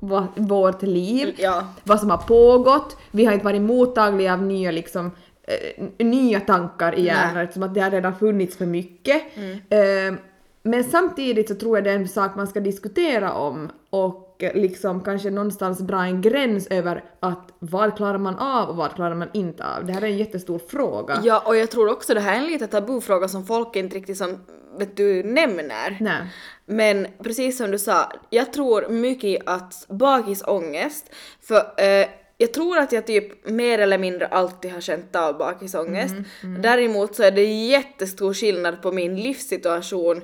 vårt 0.34 0.82
liv, 0.82 1.34
Ja. 1.38 1.66
vad 1.84 2.00
som 2.00 2.10
har 2.10 2.18
pågått. 2.18 2.96
Vi 3.10 3.24
har 3.24 3.32
inte 3.32 3.44
varit 3.44 3.62
mottagliga 3.62 4.32
av 4.32 4.42
nya 4.42 4.70
liksom 4.70 5.10
eh, 5.42 6.06
nya 6.06 6.40
tankar 6.40 6.98
i 6.98 7.04
hjärnan 7.04 7.36
eftersom 7.44 7.62
att 7.62 7.74
det 7.74 7.80
har 7.80 7.90
redan 7.90 8.14
funnits 8.18 8.56
för 8.56 8.66
mycket. 8.66 9.22
Ehm, 9.70 10.18
men 10.62 10.84
samtidigt 10.84 11.48
så 11.48 11.54
tror 11.54 11.76
jag 11.76 11.84
det 11.84 11.90
är 11.90 11.96
en 11.96 12.08
sak 12.08 12.36
man 12.36 12.46
ska 12.46 12.60
diskutera 12.60 13.32
om 13.32 13.70
och 13.90 14.42
liksom 14.54 15.04
kanske 15.04 15.30
någonstans 15.30 15.78
dra 15.78 16.04
en 16.04 16.20
gräns 16.20 16.66
över 16.66 17.04
att 17.20 17.52
vad 17.58 17.96
klarar 17.96 18.18
man 18.18 18.38
av 18.38 18.68
och 18.68 18.76
vad 18.76 18.94
klarar 18.94 19.14
man 19.14 19.28
inte 19.32 19.64
av. 19.66 19.86
Det 19.86 19.92
här 19.92 20.02
är 20.02 20.06
en 20.06 20.18
jättestor 20.18 20.58
fråga. 20.58 21.20
Ja, 21.24 21.42
och 21.46 21.56
jag 21.56 21.70
tror 21.70 21.92
också 21.92 22.14
det 22.14 22.20
här 22.20 22.32
är 22.32 22.38
en 22.38 22.46
lite 22.46 22.66
tabufråga 22.66 23.28
som 23.28 23.46
folk 23.46 23.76
inte 23.76 23.96
riktigt 23.96 24.16
som, 24.16 24.38
vet 24.78 24.96
du, 24.96 25.22
nämner. 25.22 25.96
Nej. 26.00 26.20
Men 26.66 27.06
precis 27.22 27.58
som 27.58 27.70
du 27.70 27.78
sa, 27.78 28.12
jag 28.30 28.52
tror 28.52 28.88
mycket 28.88 29.42
att 29.46 29.86
bakisångest, 29.88 31.14
för 31.40 31.56
eh, 31.56 32.06
jag 32.38 32.52
tror 32.52 32.78
att 32.78 32.92
jag 32.92 33.06
typ 33.06 33.48
mer 33.48 33.78
eller 33.78 33.98
mindre 33.98 34.26
alltid 34.26 34.72
har 34.72 34.80
känt 34.80 35.16
av 35.16 35.38
bakisångest. 35.38 36.14
Däremot 36.62 37.14
så 37.14 37.22
är 37.22 37.30
det 37.30 37.44
jättestor 37.44 38.34
skillnad 38.34 38.82
på 38.82 38.92
min 38.92 39.16
livssituation 39.16 40.22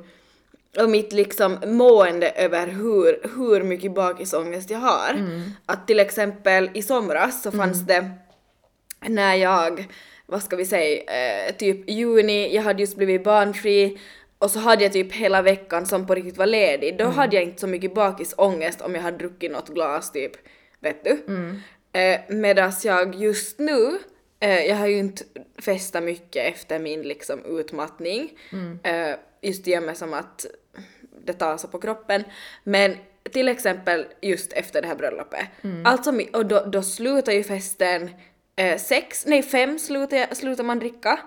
och 0.78 0.90
mitt 0.90 1.12
liksom 1.12 1.58
mående 1.66 2.30
över 2.30 2.66
hur, 2.66 3.28
hur 3.36 3.62
mycket 3.62 3.94
bakisångest 3.94 4.70
jag 4.70 4.78
har. 4.78 5.14
Att 5.66 5.86
till 5.86 6.00
exempel 6.00 6.70
i 6.74 6.82
somras 6.82 7.42
så 7.42 7.50
fanns 7.52 7.86
det 7.86 8.10
när 9.06 9.34
jag, 9.34 9.86
vad 10.26 10.42
ska 10.42 10.56
vi 10.56 10.64
säga, 10.66 11.02
eh, 11.48 11.54
typ 11.56 11.90
juni, 11.90 12.54
jag 12.54 12.62
hade 12.62 12.80
just 12.80 12.96
blivit 12.96 13.24
barnfri 13.24 13.98
och 14.38 14.50
så 14.50 14.58
hade 14.58 14.82
jag 14.82 14.92
typ 14.92 15.12
hela 15.12 15.42
veckan 15.42 15.86
som 15.86 16.06
på 16.06 16.14
riktigt 16.14 16.36
var 16.36 16.46
ledig. 16.46 16.98
Då 16.98 17.04
hade 17.04 17.36
jag 17.36 17.44
inte 17.44 17.60
så 17.60 17.66
mycket 17.66 17.94
bakisångest 17.94 18.80
om 18.80 18.94
jag 18.94 19.02
hade 19.02 19.16
druckit 19.18 19.52
något 19.52 19.68
glas 19.68 20.12
typ, 20.12 20.32
vet 20.80 21.04
du. 21.04 21.10
Eh, 22.00 22.20
medans 22.28 22.84
jag 22.84 23.14
just 23.14 23.58
nu, 23.58 23.98
eh, 24.40 24.64
jag 24.66 24.76
har 24.76 24.86
ju 24.86 24.98
inte 24.98 25.24
festat 25.58 26.02
mycket 26.02 26.54
efter 26.54 26.78
min 26.78 27.02
liksom 27.02 27.44
utmattning. 27.44 28.30
Eh, 28.82 29.16
just 29.44 29.66
och 29.76 29.82
med 29.82 29.96
som 29.96 30.14
att 30.14 30.46
det 31.26 31.32
tar 31.32 31.56
så 31.56 31.68
på 31.68 31.78
kroppen. 31.80 32.24
Men 32.64 32.96
till 33.32 33.48
exempel 33.48 34.06
just 34.20 34.52
efter 34.52 34.82
det 34.82 34.88
här 34.88 34.94
bröllopet. 34.96 35.46
Alltså, 35.86 36.10
mi- 36.12 36.36
och 36.36 36.46
då, 36.46 36.64
då 36.64 36.82
slutar 36.82 37.32
ju 37.32 37.42
festen 37.42 38.10
eh, 38.56 38.78
sex, 38.78 39.26
nej 39.26 39.42
fem 39.42 39.78
slutar, 39.78 40.34
slutar 40.34 40.64
man 40.64 40.78
dricka. 40.78 41.18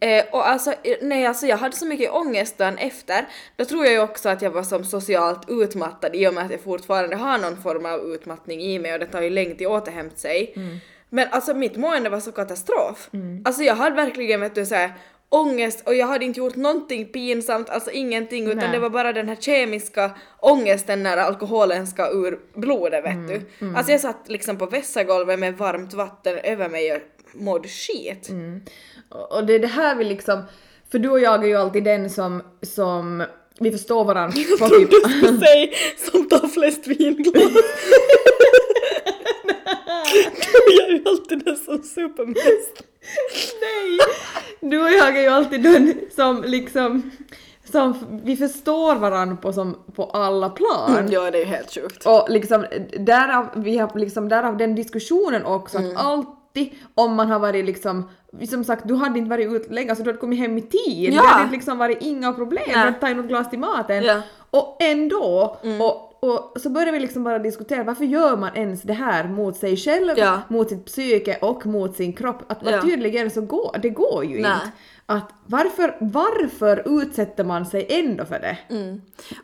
Eh, 0.00 0.24
och 0.32 0.48
alltså, 0.48 0.74
nej 1.02 1.26
alltså 1.26 1.46
jag 1.46 1.56
hade 1.56 1.76
så 1.76 1.86
mycket 1.86 2.10
ångest 2.12 2.58
dagen 2.58 2.78
efter. 2.78 3.28
Då 3.56 3.64
tror 3.64 3.84
jag 3.84 3.92
ju 3.94 4.00
också 4.00 4.28
att 4.28 4.42
jag 4.42 4.50
var 4.50 4.62
som 4.62 4.84
socialt 4.84 5.40
utmattad 5.50 6.14
i 6.16 6.26
och 6.28 6.34
med 6.34 6.44
att 6.44 6.50
jag 6.50 6.60
fortfarande 6.60 7.16
har 7.16 7.38
någon 7.38 7.62
form 7.62 7.86
av 7.86 8.00
utmattning 8.00 8.60
i 8.60 8.78
mig 8.78 8.92
och 8.92 8.98
det 8.98 9.06
tar 9.06 9.22
ju 9.22 9.30
länge 9.30 9.54
till 9.54 9.66
att 9.66 9.72
återhämta 9.82 10.16
sig. 10.16 10.54
Men 11.08 11.28
alltså 11.30 11.54
mitt 11.54 11.76
mående 11.76 12.10
var 12.10 12.20
så 12.20 12.32
katastrof. 12.32 13.08
Alltså 13.44 13.62
jag 13.62 13.74
hade 13.74 13.96
verkligen 13.96 14.40
vet 14.40 14.54
du 14.54 14.66
såhär 14.66 14.92
ångest 15.32 15.82
och 15.86 15.94
jag 15.94 16.06
hade 16.06 16.24
inte 16.24 16.40
gjort 16.40 16.56
någonting 16.56 17.06
pinsamt, 17.06 17.68
alltså 17.68 17.90
ingenting 17.90 18.46
utan 18.46 18.58
Nej. 18.58 18.72
det 18.72 18.78
var 18.78 18.90
bara 18.90 19.12
den 19.12 19.28
här 19.28 19.36
kemiska 19.36 20.10
ångesten 20.38 21.02
när 21.02 21.16
alkoholen 21.16 21.86
ska 21.86 22.10
ur 22.10 22.38
blodet 22.54 23.04
vet 23.04 23.28
du. 23.28 23.66
Alltså 23.76 23.92
jag 23.92 24.00
satt 24.00 24.28
liksom 24.28 24.56
på 24.56 24.66
vässagolvet 24.66 25.38
med 25.38 25.58
varmt 25.58 25.94
vatten 25.94 26.38
över 26.38 26.68
mig 26.68 26.92
och 26.92 27.00
mådde 27.34 27.68
skit. 27.68 28.30
Och 29.08 29.40
och 29.40 29.46
det 29.46 29.54
är 29.54 29.58
det 29.58 29.66
här 29.66 29.94
vi 29.94 30.04
liksom, 30.04 30.42
för 30.90 30.98
du 30.98 31.08
och 31.08 31.20
jag 31.20 31.44
är 31.44 31.48
ju 31.48 31.56
alltid 31.56 31.84
den 31.84 32.10
som, 32.10 32.42
som 32.62 33.24
vi 33.60 33.70
förstår 33.70 34.04
varandra 34.04 34.36
på 34.58 34.68
typ... 34.68 34.90
Säg 35.44 35.74
som 36.10 36.28
tar 36.28 36.48
flest 36.48 36.86
vinglas. 36.86 37.34
jag 40.78 40.88
är 40.88 40.92
ju 40.92 41.02
alltid 41.06 41.44
den 41.44 41.56
som 41.56 41.82
super 41.82 42.26
mest. 42.26 42.82
Nej! 43.60 43.98
Du 44.60 44.82
och 44.82 44.90
jag 44.90 45.16
är 45.16 45.22
ju 45.22 45.28
alltid 45.28 45.62
den 45.62 45.94
som 46.16 46.42
liksom, 46.46 47.10
som 47.72 47.94
vi 48.24 48.36
förstår 48.36 48.94
varandra 48.94 49.36
på, 49.36 49.52
som, 49.52 49.76
på 49.94 50.04
alla 50.04 50.50
plan. 50.50 51.08
Ja 51.10 51.30
det 51.30 51.38
är 51.38 51.44
ju 51.44 51.44
helt 51.44 51.74
sjukt. 51.74 52.06
Och 52.06 52.26
liksom 52.28 52.66
därav, 52.98 53.46
vi 53.54 53.78
har 53.78 53.98
liksom 53.98 54.28
därav 54.28 54.56
den 54.56 54.74
diskussionen 54.74 55.44
också 55.44 55.78
Mm. 55.78 55.96
att 55.96 56.04
alltid 56.04 56.70
om 56.94 57.14
man 57.14 57.30
har 57.30 57.38
varit 57.38 57.64
liksom, 57.64 58.08
som 58.50 58.64
sagt 58.64 58.88
du 58.88 58.94
hade 58.94 59.18
inte 59.18 59.30
varit 59.30 59.52
ute 59.52 59.72
länge 59.74 59.96
så 59.96 60.02
du 60.02 60.08
hade 60.08 60.18
kommit 60.18 60.38
hem 60.38 60.58
i 60.58 60.62
tid. 60.62 61.12
Ja. 61.14 61.22
Det 61.22 61.28
hade 61.28 61.50
liksom 61.50 61.78
varit 61.78 61.98
inga 62.00 62.32
problem, 62.32 62.62
du 62.66 62.72
Nej. 62.72 62.84
hade 62.84 62.92
tagit 62.98 63.16
något 63.16 63.26
glas 63.26 63.50
till 63.50 63.58
maten. 63.58 64.04
Ja. 64.04 64.12
Mm. 64.12 64.22
Och 64.50 64.76
ändå, 64.80 65.56
och, 65.80 66.09
och 66.20 66.60
så 66.60 66.70
börjar 66.70 66.92
vi 66.92 66.98
liksom 66.98 67.24
bara 67.24 67.38
diskutera 67.38 67.82
varför 67.82 68.04
gör 68.04 68.36
man 68.36 68.56
ens 68.56 68.82
det 68.82 68.92
här 68.92 69.28
mot 69.28 69.56
sig 69.56 69.76
själv, 69.76 70.18
Ja. 70.18 70.40
mot 70.48 70.68
sitt 70.68 70.84
psyke 70.86 71.38
och 71.42 71.66
mot 71.66 71.96
sin 71.96 72.12
kropp? 72.12 72.52
Att 72.52 72.58
Ja. 72.64 72.82
tydligen 72.82 73.30
så 73.30 73.40
går 73.40 73.76
det 73.82 73.90
går 73.90 74.24
ju 74.24 74.42
Nej. 74.42 74.52
inte. 74.54 74.70
att 75.06 75.30
varför, 75.46 75.96
varför 76.00 76.82
utsätter 77.02 77.44
man 77.44 77.66
sig 77.66 77.86
ändå 77.88 78.24
för 78.24 78.38
det? 78.40 78.58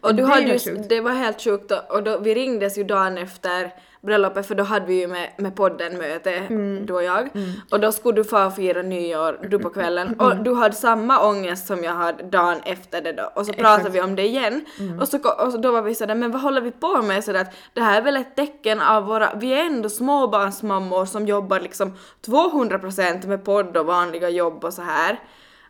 Och 0.01 0.15
du 0.15 0.23
Det 0.23 0.29
hade 0.29 0.57
ju, 0.57 0.75
det 0.89 1.01
var 1.01 1.11
helt 1.12 1.41
sjukt 1.41 1.73
och, 1.73 1.91
och 1.97 2.03
då, 2.03 2.19
vi 2.19 2.35
ringdes 2.35 2.79
ju 2.79 2.85
dagen 2.85 3.19
efter 3.19 3.71
bröllopet 4.07 4.47
för 4.47 4.55
då 4.55 4.64
hade 4.64 4.87
vi 4.87 5.01
ju 5.01 5.07
med, 5.09 5.31
med 5.38 5.57
podden 5.57 5.99
möte, 5.99 6.31
Mm. 6.33 6.87
du 6.87 6.92
och 6.92 7.03
jag. 7.03 7.29
Och 7.71 7.81
då 7.81 7.92
skulle 7.92 8.14
du 8.16 8.25
få 8.25 8.51
fira 8.51 8.83
nyår, 8.83 9.38
du 9.49 9.59
på 9.59 9.71
kvällen. 9.71 10.07
Mm. 10.09 10.21
Och 10.27 10.37
du 10.37 10.55
hade 10.55 10.75
samma 10.75 11.29
ångest 11.29 11.66
som 11.66 11.85
jag 11.85 11.92
hade 11.92 12.23
dagen 12.25 12.57
efter 12.64 13.03
det 13.03 13.12
då. 13.12 13.31
Och 13.35 13.47
så 13.47 13.53
pratade 13.53 13.90
vi 13.90 14.01
om 14.01 14.16
det 14.16 14.23
igen. 14.27 14.64
Mm. 14.81 14.99
Och, 15.01 15.09
så, 15.09 15.19
och 15.19 15.53
så 15.53 15.59
då 15.59 15.73
var 15.73 15.83
vi 15.83 15.95
sådär, 15.95 16.14
men 16.14 16.31
vad 16.31 16.40
håller 16.42 16.61
vi 16.61 16.71
på 16.71 17.03
med? 17.03 17.25
Sådär 17.25 17.40
att 17.40 17.55
det 17.75 17.81
här 17.81 17.99
är 17.99 18.03
väl 18.03 18.16
ett 18.16 18.37
tecken 18.37 18.81
av 18.81 19.05
våra, 19.05 19.35
vi 19.35 19.53
är 19.53 19.64
ändå 19.66 19.88
småbarnsmammor 19.88 21.05
som 21.05 21.27
jobbar 21.27 21.61
liksom 21.61 21.92
200% 22.27 23.27
med 23.27 23.45
podd 23.45 23.77
och 23.77 23.87
vanliga 23.87 24.29
jobb 24.29 24.64
och 24.64 24.73
så 24.75 24.83
här. 24.83 25.19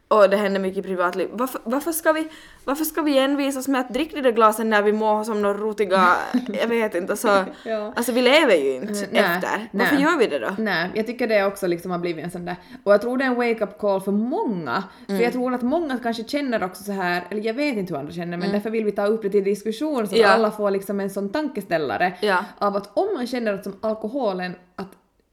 Och 0.09 0.31
det 0.31 0.37
händer 0.37 0.61
mycket 0.61 0.79
i 0.79 0.83
privatliv. 0.89 1.29
Varför, 1.33 1.61
varför, 1.65 1.93
ska 1.93 2.13
vi, 2.13 2.29
varför 2.65 2.85
ska 2.85 3.03
vi 3.03 3.19
envisas 3.19 3.69
med 3.69 3.81
att 3.81 3.95
dricka 3.95 4.17
de 4.17 4.23
där 4.23 4.33
glasen 4.33 4.71
när 4.71 4.83
vi 4.83 4.93
mår 4.93 5.25
som 5.25 5.43
några 5.43 5.59
rotiga, 5.59 6.09
jag 6.61 6.67
vet 6.69 6.95
inte, 6.95 7.17
så, 7.17 7.45
Ja. 7.65 7.93
alltså 7.97 8.13
vi 8.13 8.23
lever 8.23 8.55
ju 8.55 8.75
inte 8.75 8.93
Mm, 8.93 9.09
nej, 9.11 9.23
efter. 9.23 9.69
Varför 9.73 9.95
nej. 9.95 10.05
gör 10.05 10.19
vi 10.19 10.27
det 10.27 10.39
då? 10.39 10.51
Nej, 10.59 10.91
jag 10.95 11.07
tycker 11.07 11.27
det 11.29 11.45
också 11.45 11.67
liksom 11.67 11.91
har 11.91 11.99
blivit 11.99 12.25
en 12.25 12.31
sån 12.31 12.45
där, 12.45 12.57
och 12.85 12.93
jag 12.93 13.01
tror 13.03 13.19
det 13.19 13.25
är 13.25 13.29
en 13.29 13.35
wake-up 13.35 13.79
call 13.79 14.01
för 14.01 14.13
många, 14.13 14.85
för 15.07 15.13
Mm. 15.13 15.23
jag 15.25 15.33
tror 15.33 15.55
att 15.55 15.63
många 15.63 15.99
kanske 16.03 16.25
känner 16.25 16.65
också 16.65 16.83
så 16.85 16.93
här, 16.93 17.25
eller 17.31 17.43
jag 17.43 17.55
vet 17.55 17.77
inte 17.77 17.93
hur 17.95 18.01
andra 18.01 18.13
känner, 18.13 18.37
men 18.37 18.53
därför 18.53 18.71
vill 18.71 18.85
vi 18.85 18.93
ta 18.93 19.07
upp 19.07 19.23
det 19.23 19.31
till 19.31 19.45
diskussion 19.45 19.97
så 19.97 20.03
att 20.03 20.13
Mm. 20.13 20.23
Ja. 20.23 20.29
alla 20.29 20.51
får 20.51 20.71
liksom 20.71 21.01
en 21.01 21.11
sån 21.11 21.29
tankeställare 21.31 22.13
Ja. 22.21 22.45
av 22.59 22.77
att 22.77 22.91
om 22.97 23.15
man 23.15 23.27
känner 23.27 23.55
att 23.55 23.65
som 23.65 23.77
alkoholen, 23.81 24.55
att 24.77 24.89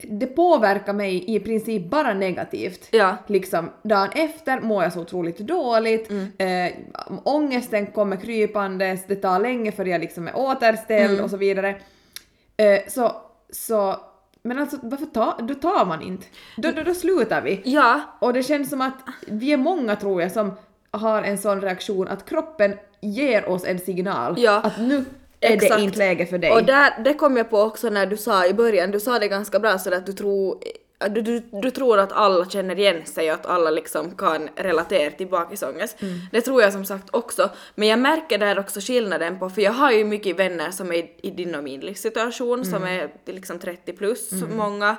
det 0.09 0.25
påverkar 0.27 0.93
mig 0.93 1.35
i 1.35 1.39
princip 1.39 1.89
bara 1.89 2.13
negativt. 2.13 2.87
Ja. 2.91 3.17
Liksom 3.27 3.69
dagen 3.83 4.09
efter 4.15 4.61
mår 4.61 4.83
jag 4.83 4.93
så 4.93 5.01
otroligt 5.01 5.37
dåligt, 5.37 6.09
Mm. 6.09 6.27
eh, 6.37 6.73
ångesten 7.23 7.85
kommer 7.87 8.15
krypandes, 8.17 9.05
det 9.07 9.15
tar 9.15 9.39
länge 9.39 9.71
för 9.71 9.85
jag 9.85 10.01
liksom 10.01 10.27
är 10.27 10.37
återställd 10.37 11.11
Mm. 11.13 11.23
och 11.23 11.29
så 11.29 11.37
vidare. 11.37 11.69
Eh, 12.57 12.79
så, 12.87 13.11
så, 13.51 13.95
men 14.43 14.59
alltså 14.59 14.77
varför 14.83 15.05
tar, 15.05 15.33
då 15.41 15.53
tar 15.53 15.85
man 15.85 16.01
inte. 16.01 16.25
Då, 16.57 16.71
då, 16.71 16.83
då 16.83 16.93
slutar 16.93 17.41
vi. 17.41 17.61
Ja, 17.65 18.01
Och 18.19 18.33
det 18.33 18.43
känns 18.43 18.69
som 18.69 18.81
att 18.81 18.93
vi 19.27 19.53
är 19.53 19.57
många 19.57 19.95
tror 19.95 20.21
jag 20.21 20.31
som 20.31 20.51
har 20.91 21.21
en 21.23 21.37
sån 21.37 21.61
reaktion 21.61 22.07
att 22.07 22.29
kroppen 22.29 22.73
ger 23.01 23.49
oss 23.49 23.65
en 23.65 23.79
signal 23.79 24.35
Ja. 24.37 24.61
att 24.63 24.79
nu 24.79 25.05
är 25.43 25.53
Exakt. 25.53 25.75
det 25.75 25.81
inte 25.81 25.97
läge 25.97 26.25
för 26.25 26.37
dig. 26.37 26.51
och 26.51 26.63
där, 26.63 26.93
det 27.03 27.13
kom 27.13 27.37
jag 27.37 27.49
på 27.49 27.61
också 27.61 27.89
när 27.89 28.05
du 28.05 28.17
sa 28.17 28.45
i 28.45 28.53
början, 28.53 28.91
du 28.91 28.99
sa 28.99 29.19
det 29.19 29.27
ganska 29.27 29.59
bra 29.59 29.77
så 29.77 29.93
att 29.93 30.05
du 30.05 30.13
tror 30.13 30.57
du, 31.09 31.21
du, 31.21 31.39
du 31.61 31.71
tror 31.71 31.99
att 31.99 32.11
alla 32.11 32.45
känner 32.49 32.79
igen 32.79 33.05
sig 33.05 33.27
och 33.31 33.33
att 33.39 33.45
alla 33.45 33.69
liksom 33.71 34.15
kan 34.15 34.49
relatera 34.55 35.11
till 35.11 35.27
bakisångest. 35.27 36.01
Mm. 36.01 36.19
Det 36.31 36.41
tror 36.41 36.61
jag 36.61 36.73
som 36.73 36.85
sagt 36.85 37.07
också. 37.11 37.49
Men 37.75 37.87
jag 37.87 37.99
märker 37.99 38.37
där 38.37 38.59
också 38.59 38.79
skillnaden 38.79 39.39
på, 39.39 39.49
för 39.49 39.61
jag 39.61 39.71
har 39.71 39.91
ju 39.91 40.03
mycket 40.05 40.39
vänner 40.39 40.71
som 40.71 40.91
är 40.91 41.05
i, 41.21 41.31
din 41.31 41.55
och 41.55 41.63
min 41.63 41.79
livssituation, 41.79 42.65
som 42.65 42.83
Mm. 42.83 42.89
är 43.25 43.31
liksom 43.33 43.59
30 43.59 43.93
plus, 43.93 44.31
många, 44.57 44.95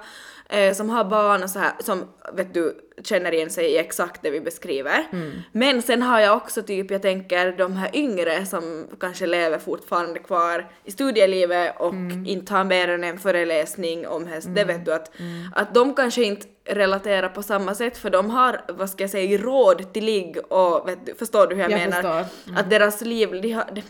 eh, 0.49 0.75
som 0.75 0.91
har 0.91 1.05
barn 1.05 1.43
och 1.43 1.51
så 1.51 1.59
här, 1.59 1.73
som 1.81 2.05
vet 2.33 2.55
du 2.55 2.77
känner 3.05 3.33
igen 3.35 3.51
sig 3.51 3.65
i 3.67 3.79
exakt 3.79 4.23
det 4.23 4.31
vi 4.31 4.41
beskriver. 4.41 5.05
Mm. 5.13 5.33
Men 5.53 5.83
sen 5.83 6.03
har 6.03 6.21
jag 6.21 6.37
också 6.37 6.63
typ, 6.63 6.91
jag 6.91 7.03
tänker 7.03 7.53
de 7.53 7.77
här 7.77 7.91
yngre 7.97 8.47
som 8.47 8.87
kanske 9.01 9.27
lever 9.27 9.59
fortfarande 9.59 10.19
kvar 10.19 10.71
i 10.85 10.91
studielivet 10.93 11.75
och 11.79 11.89
Mm. 11.93 12.27
inte 12.27 12.53
har 12.55 12.65
mer 12.65 12.89
än 12.89 13.05
en 13.05 13.19
föreläsning 13.19 14.07
om 14.07 14.27
häst, 14.27 14.49
det 14.55 14.65
vet 14.65 14.85
du 14.85 14.95
att, 14.95 15.21
Mm. 15.21 15.49
att 15.55 15.75
de 15.75 15.95
kanske 15.95 16.23
inte 16.25 16.47
relaterar 16.67 17.29
på 17.29 17.43
samma 17.43 17.75
sätt 17.75 17.99
för 17.99 18.11
de 18.11 18.31
har, 18.31 18.61
vad 18.69 18.91
ska 18.91 19.03
jag 19.05 19.11
säga, 19.11 19.39
råd 19.39 19.93
till 19.93 20.05
ligg 20.05 20.39
och 20.49 20.89
vet 20.89 21.07
du, 21.07 21.15
förstår 21.15 21.47
du 21.47 21.55
hur 21.55 21.63
jag, 21.63 21.71
Jag 21.71 21.79
menar? 21.91 22.01
Mm. 22.47 22.57
Att 22.57 22.71
deras 22.71 23.01
liv, 23.01 23.41
de 23.43 23.53
har, 23.53 23.65
de, 23.73 23.83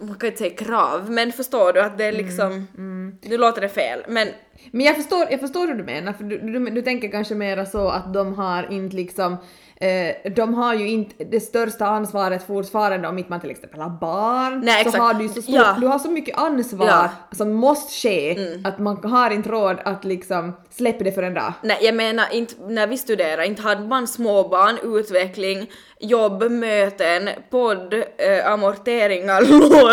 man 0.00 0.14
kan 0.18 0.26
inte 0.26 0.38
säga 0.38 0.56
krav, 0.56 1.10
men 1.10 1.32
förstår 1.32 1.72
du 1.72 1.80
att 1.80 1.98
det 1.98 2.04
är 2.04 2.12
Mm. 2.12 2.24
liksom, 2.26 2.66
nu 3.22 3.38
låter 3.38 3.60
det 3.60 3.68
fel, 3.68 4.02
men 4.08 4.28
Men 4.72 4.86
jag 4.86 4.96
förstår, 4.96 5.26
jag 5.30 5.40
förstår 5.40 5.66
hur 5.66 5.74
du 5.74 5.84
menar, 5.84 6.12
för 6.12 6.24
du, 6.24 6.38
du, 6.38 6.70
du 6.70 6.82
tänker 6.82 7.08
kanske 7.08 7.34
mera 7.34 7.66
så 7.66 7.88
att 7.88 8.14
de 8.14 8.34
har 8.34 8.72
inte 8.72 8.96
liksom 8.96 9.36
Eh, 9.80 10.32
de 10.32 10.54
har 10.54 10.74
ju 10.74 10.88
inte 10.88 11.24
det 11.24 11.40
största 11.40 11.86
ansvaret 11.86 12.46
fortfarande 12.46 13.08
om 13.08 13.18
inte 13.18 13.30
man 13.30 13.40
till 13.40 13.50
exempel 13.50 13.80
har 13.80 13.90
barn. 13.90 14.60
Nej, 14.64 14.84
så 14.90 14.98
har 14.98 15.14
du 15.14 15.22
ju 15.22 15.28
så 15.28 15.42
stort, 15.42 15.54
Ja. 15.54 15.76
du 15.80 15.86
har 15.86 15.98
så 15.98 16.10
mycket 16.10 16.38
ansvar 16.38 16.86
Ja. 16.86 16.98
Mm. 17.00 17.10
som 17.32 17.52
måste 17.54 17.92
ske 18.08 18.36
att 18.64 18.78
man 18.78 19.04
har 19.04 19.30
inte 19.30 19.48
råd 19.48 19.76
att 19.84 20.04
liksom 20.04 20.56
släppa 20.70 21.04
det 21.04 21.12
för 21.12 21.22
en 21.22 21.34
dag. 21.34 21.52
Nej, 21.62 21.78
jag 21.80 21.94
menar 21.94 22.26
inte 22.32 22.54
när 22.68 22.86
vi 22.86 22.98
studerar, 22.98 23.42
inte 23.42 23.62
hade 23.62 23.86
man 23.88 24.06
småbarn, 24.08 24.78
utveckling, 24.98 25.70
jobb, 26.00 26.50
möten, 26.50 27.30
podd, 27.50 27.94
eh, 27.94 28.52
amorteringar, 28.52 29.42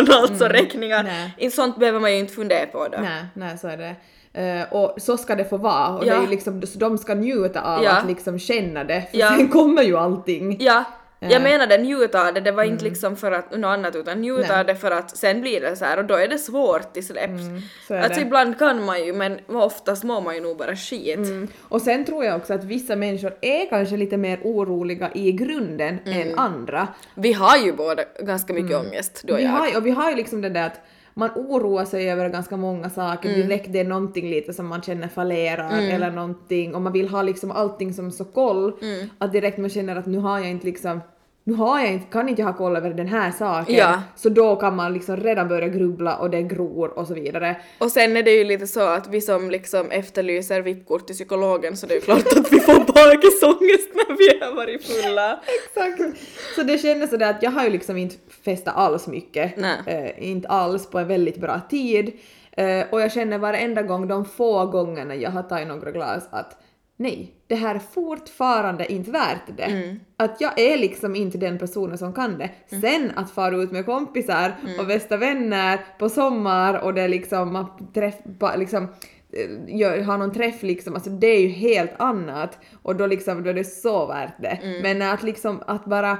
lån, 0.10 0.22
alltså 0.22 0.46
räkningar. 0.46 1.04
Nej. 1.38 1.52
Sånt 1.52 1.78
behöver 1.80 2.00
man 2.00 2.12
ju 2.14 2.20
inte 2.20 2.34
fundera 2.34 2.66
på 2.66 2.88
då. 2.92 2.98
Nej, 3.02 3.26
nej 3.34 3.58
så 3.58 3.68
är 3.68 3.78
det. 3.78 3.96
Eh, 4.36 4.74
och 4.74 4.94
så 5.02 5.18
ska 5.18 5.36
det 5.36 5.46
få 5.46 5.58
vara 5.58 5.88
och 5.90 6.02
det 6.02 6.08
Ja. 6.08 6.16
är 6.18 6.22
ju 6.22 6.28
liksom, 6.28 6.62
så 6.62 6.80
de 6.80 6.98
ska 6.98 7.14
njuta 7.16 7.62
av 7.62 7.84
Ja. 7.84 7.92
att 7.92 8.08
liksom 8.08 8.40
känna 8.40 8.84
det, 8.84 9.02
för 9.12 9.18
Ja. 9.18 9.28
sen 9.38 9.48
kommer 9.48 9.84
ju 9.84 9.98
allting. 9.98 10.58
Ja, 10.60 10.84
Eh. 11.20 11.32
jag 11.32 11.42
menade 11.42 11.78
njuta 11.78 12.28
av 12.28 12.34
det, 12.34 12.40
det 12.42 12.52
var 12.52 12.64
inte 12.64 12.84
liksom 12.84 13.16
för 13.16 13.32
att 13.32 13.52
något 13.58 13.66
annat 13.68 13.96
utan 13.96 14.22
njuta 14.22 14.48
Nej. 14.50 14.60
av 14.60 14.66
det 14.66 14.76
för 14.76 14.92
att 14.92 15.18
sen 15.18 15.42
blir 15.42 15.62
det 15.62 15.76
så 15.76 15.86
här 15.86 15.98
och 15.98 16.06
då 16.06 16.14
är 16.16 16.28
det 16.28 16.38
svårt 16.38 16.94
till 16.94 17.06
släpps. 17.08 17.44
är 17.90 17.98
alltså 18.04 18.20
det. 18.20 18.26
ibland 18.26 18.60
kan 18.60 18.86
man 18.86 19.06
ju 19.06 19.14
men 19.14 19.40
oftast 19.48 20.04
mår 20.04 20.22
man 20.22 20.36
ju 20.36 20.42
nog 20.42 20.58
bara 20.58 20.76
skit. 20.76 21.18
Mm. 21.18 21.48
Och 21.62 21.82
sen 21.82 22.06
tror 22.06 22.26
jag 22.26 22.36
också 22.36 22.54
att 22.54 22.64
vissa 22.64 22.96
människor 22.96 23.34
är 23.42 23.70
kanske 23.70 23.98
lite 23.98 24.18
mer 24.18 24.40
oroliga 24.44 25.10
i 25.14 25.32
grunden 25.32 26.00
Mm. 26.06 26.22
än 26.32 26.40
andra. 26.40 26.88
Vi 27.16 27.34
har 27.34 27.58
ju 27.58 27.74
båda 27.74 28.04
ganska 28.20 28.54
mycket 28.54 28.78
ångest, 28.78 29.22
du 29.26 29.34
och 29.34 29.40
Mm. 29.40 29.52
Vi 29.52 29.58
jag. 29.68 29.72
har, 29.74 29.78
och 29.80 29.86
vi 29.86 29.92
har 29.92 30.10
ju 30.10 30.16
liksom 30.16 30.42
det 30.42 30.50
där 30.50 30.66
att 30.66 30.80
man 31.18 31.30
oroar 31.36 31.86
sig 31.86 32.12
över 32.12 32.30
ganska 32.30 32.58
många 32.58 32.90
saker, 32.90 33.30
Mm. 33.30 33.42
direkt 33.48 33.74
det 33.74 33.80
är 33.80 33.86
någonting 33.86 34.30
lite 34.30 34.54
som 34.54 34.68
man 34.68 34.82
känner 34.82 35.08
fallerar 35.08 35.82
eller 35.82 36.12
någonting 36.12 36.76
och 36.76 36.82
man 36.82 36.94
vill 36.94 37.10
ha 37.10 37.22
liksom 37.22 37.52
allting 37.52 37.94
som 37.94 38.12
så 38.12 38.26
koll 38.26 38.74
Mm. 38.82 39.10
att 39.18 39.32
direkt 39.32 39.58
man 39.58 39.70
känner 39.70 39.96
att 39.96 40.06
nu 40.06 40.18
har 40.18 40.40
jag 40.40 40.50
inte 40.50 40.66
liksom 40.66 41.02
nu 41.48 41.54
har 41.54 41.80
jag 41.80 41.94
inte, 41.94 42.06
kan 42.12 42.30
inte 42.30 42.42
jag 42.42 42.48
ha 42.48 42.58
koll 42.58 42.76
över 42.76 42.90
den 42.94 43.08
här 43.08 43.32
saken, 43.32 43.76
Ja. 43.76 44.02
så 44.16 44.30
då 44.30 44.56
kan 44.56 44.76
man 44.76 44.94
liksom 44.94 45.18
redan 45.18 45.48
börja 45.48 45.68
grubbla 45.68 46.16
och 46.18 46.30
det 46.30 46.42
gror 46.42 47.00
och 47.00 47.08
så 47.08 47.14
vidare. 47.14 47.56
Och 47.78 47.92
sen 47.92 48.18
är 48.18 48.24
det 48.24 48.32
ju 48.32 48.44
lite 48.44 48.68
så 48.68 48.80
att 48.88 49.08
vi 49.08 49.22
som 49.22 49.50
liksom 49.52 49.92
efterlyser 49.92 50.62
VIP-kort 50.62 51.06
till 51.08 51.16
psykologen 51.16 51.78
så 51.78 51.86
det 51.88 51.94
är 51.94 51.96
ju 51.96 52.02
klart 52.02 52.26
att 52.38 52.54
vi 52.54 52.60
får 52.60 52.74
bakisångest 52.80 53.90
när 53.94 54.18
vi 54.18 54.46
har 54.46 54.56
varit 54.56 54.84
fulla. 54.86 55.40
Exakt. 55.76 56.20
Så 56.56 56.64
det 56.64 56.78
kändes 56.78 57.10
sådär 57.10 57.30
att 57.30 57.44
jag 57.44 57.52
har 57.52 57.64
ju 57.64 57.70
liksom 57.70 57.98
inte 57.98 58.16
festat 58.46 58.76
alls 58.78 59.08
mycket. 59.08 59.58
Eh, 59.88 60.30
inte 60.32 60.48
alls 60.48 60.90
på 60.90 61.00
en 61.00 61.08
väldigt 61.08 61.38
bra 61.38 61.62
tid. 61.70 62.12
Eh, 62.52 62.86
och 62.92 63.02
jag 63.02 63.12
känner 63.12 63.38
varenda 63.38 63.82
gång, 63.82 64.08
de 64.08 64.26
få 64.26 64.66
gångerna 64.66 65.16
jag 65.16 65.32
har 65.32 65.44
tagit 65.44 65.68
några 65.68 65.92
glas 65.92 66.28
att 66.32 66.58
nej, 66.98 67.35
det 67.48 67.56
här 67.56 67.76
är 67.76 67.80
fortfarande 67.80 68.92
inte 68.92 69.12
värt 69.12 69.58
det. 69.58 69.64
Mm. 69.64 70.00
Att 70.18 70.42
jag 70.42 70.60
är 70.60 70.78
liksom 70.78 71.16
inte 71.16 71.38
den 71.38 71.60
personen 71.60 71.98
som 71.98 72.14
kan 72.14 72.38
det. 72.38 72.50
Sen 72.82 73.12
att 73.16 73.32
fara 73.32 73.56
ut 73.58 73.72
med 73.72 73.86
kompisar 73.86 74.56
Mm. 74.64 74.80
och 74.80 74.86
bästa 74.88 75.18
vänner 75.18 75.80
på 76.00 76.10
sommar 76.10 76.84
och 76.84 76.94
det 76.94 77.08
liksom, 77.08 77.54
man 77.54 77.92
träffar 77.94 78.58
liksom 78.58 78.84
eh, 79.32 79.78
gör, 79.78 80.02
har 80.02 80.18
någon 80.18 80.34
träff 80.34 80.64
liksom, 80.64 80.94
alltså 80.94 81.10
det 81.10 81.28
är 81.28 81.42
ju 81.42 81.48
helt 81.48 81.92
annat 81.98 82.58
och 82.84 82.96
då 82.96 83.08
liksom, 83.08 83.44
då 83.44 83.50
är 83.50 83.54
det 83.54 83.64
så 83.64 84.06
värt 84.06 84.34
det. 84.42 84.60
Mm. 84.64 84.82
Men 84.82 85.14
att 85.14 85.24
liksom, 85.24 85.64
att 85.68 85.86
bara, 85.86 86.18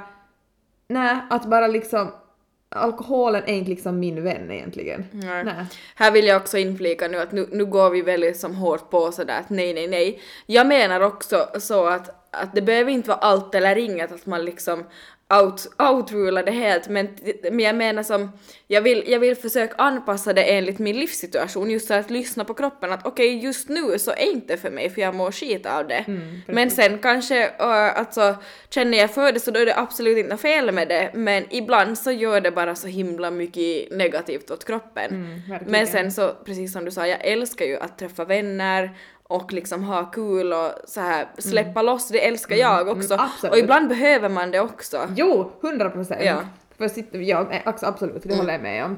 nej, 0.88 1.16
att 1.30 1.46
bara 1.46 1.66
liksom, 1.66 2.08
alkoholen 2.68 3.42
är 3.46 3.54
inte 3.54 3.70
liksom 3.70 3.98
min 3.98 4.24
vän 4.24 4.50
egentligen. 4.50 5.04
Nej. 5.12 5.44
Nej. 5.44 5.64
Här 5.94 6.10
vill 6.10 6.26
jag 6.26 6.42
också 6.42 6.58
inflika 6.58 7.08
nu 7.08 7.18
att 7.18 7.32
nu, 7.32 7.48
nu 7.52 7.66
går 7.66 7.90
vi 7.90 8.02
väldigt 8.02 8.36
som 8.36 8.54
hårt 8.54 8.90
på 8.90 9.12
sådär 9.12 9.40
att 9.40 9.50
nej, 9.50 9.74
nej, 9.74 9.88
nej. 9.88 10.20
Jag 10.46 10.66
menar 10.66 11.00
också 11.00 11.48
så 11.60 11.86
att, 11.86 12.28
att 12.30 12.54
det 12.54 12.62
behöver 12.62 12.90
inte 12.90 13.08
vara 13.08 13.18
allt 13.18 13.54
eller 13.54 13.78
inget 13.78 14.12
att 14.12 14.26
man 14.26 14.44
liksom 14.44 14.84
out, 15.30 15.66
outrular 15.78 16.42
det 16.42 16.50
helt 16.50 16.88
men, 16.88 17.08
men 17.42 17.60
jag 17.60 17.74
menar 17.74 18.02
som, 18.02 18.32
jag 18.66 18.82
vill, 18.82 19.04
jag 19.06 19.20
vill 19.20 19.36
försöka 19.36 19.74
anpassa 19.78 20.32
det 20.32 20.42
enligt 20.42 20.78
min 20.78 20.98
livssituation 20.98 21.70
just 21.70 21.88
så 21.88 21.94
att 21.94 22.10
lyssna 22.10 22.44
på 22.44 22.54
kroppen 22.54 22.92
att 22.92 23.06
okej 23.06 23.38
just 23.38 23.68
nu 23.68 23.98
så 23.98 24.10
är 24.10 24.32
inte 24.32 24.56
för 24.56 24.70
mig 24.70 24.90
för 24.90 25.00
jag 25.00 25.14
mår 25.14 25.32
skit 25.32 25.66
av 25.66 25.88
det. 25.88 26.04
men 26.46 26.70
sen 26.70 26.98
kanske 26.98 27.46
uh, 27.46 27.98
alltså 27.98 28.36
känner 28.70 28.98
jag 28.98 29.14
för 29.14 29.32
det 29.32 29.40
så 29.40 29.50
då 29.50 29.60
är 29.60 29.66
det 29.66 29.78
absolut 29.78 30.18
inte 30.18 30.36
fel 30.36 30.72
med 30.72 30.88
det 30.88 31.10
men 31.14 31.44
ibland 31.50 31.98
så 31.98 32.10
gör 32.10 32.40
det 32.40 32.50
bara 32.50 32.74
så 32.74 32.86
himla 32.86 33.30
mycket 33.30 33.90
negativt 33.96 34.50
åt 34.50 34.64
kroppen. 34.64 35.42
verkligen. 35.48 35.72
men 35.72 35.86
sen 35.86 36.12
så 36.12 36.34
precis 36.44 36.72
som 36.72 36.84
du 36.84 36.90
sa, 36.90 37.06
jag 37.06 37.24
älskar 37.24 37.64
ju 37.64 37.76
att 37.76 37.98
träffa 37.98 38.24
vänner 38.24 38.96
och 39.28 39.52
liksom 39.52 39.84
ha 39.84 40.04
kul 40.04 40.52
och 40.52 40.70
så 40.84 41.00
här 41.00 41.26
släppa 41.38 41.82
loss, 41.82 42.08
det 42.08 42.26
älskar 42.26 42.56
jag 42.56 42.88
också. 42.88 43.14
Mm, 43.14 43.28
och 43.50 43.58
ibland 43.58 43.88
behöver 43.88 44.28
man 44.28 44.50
det 44.50 44.60
också. 44.60 44.98
Jo, 45.16 45.52
hundra 45.60 45.90
procent. 45.90 46.20
Ja. 46.24 46.32
Mm. 46.32 46.44
För 46.78 46.88
sitter, 46.88 47.18
ja, 47.18 47.46
eh, 47.50 47.60
ax- 47.64 47.84
absolut, 47.84 48.22
det 48.22 48.36
håller 48.36 48.52
jag 48.52 48.62
med 48.62 48.84
om. 48.84 48.96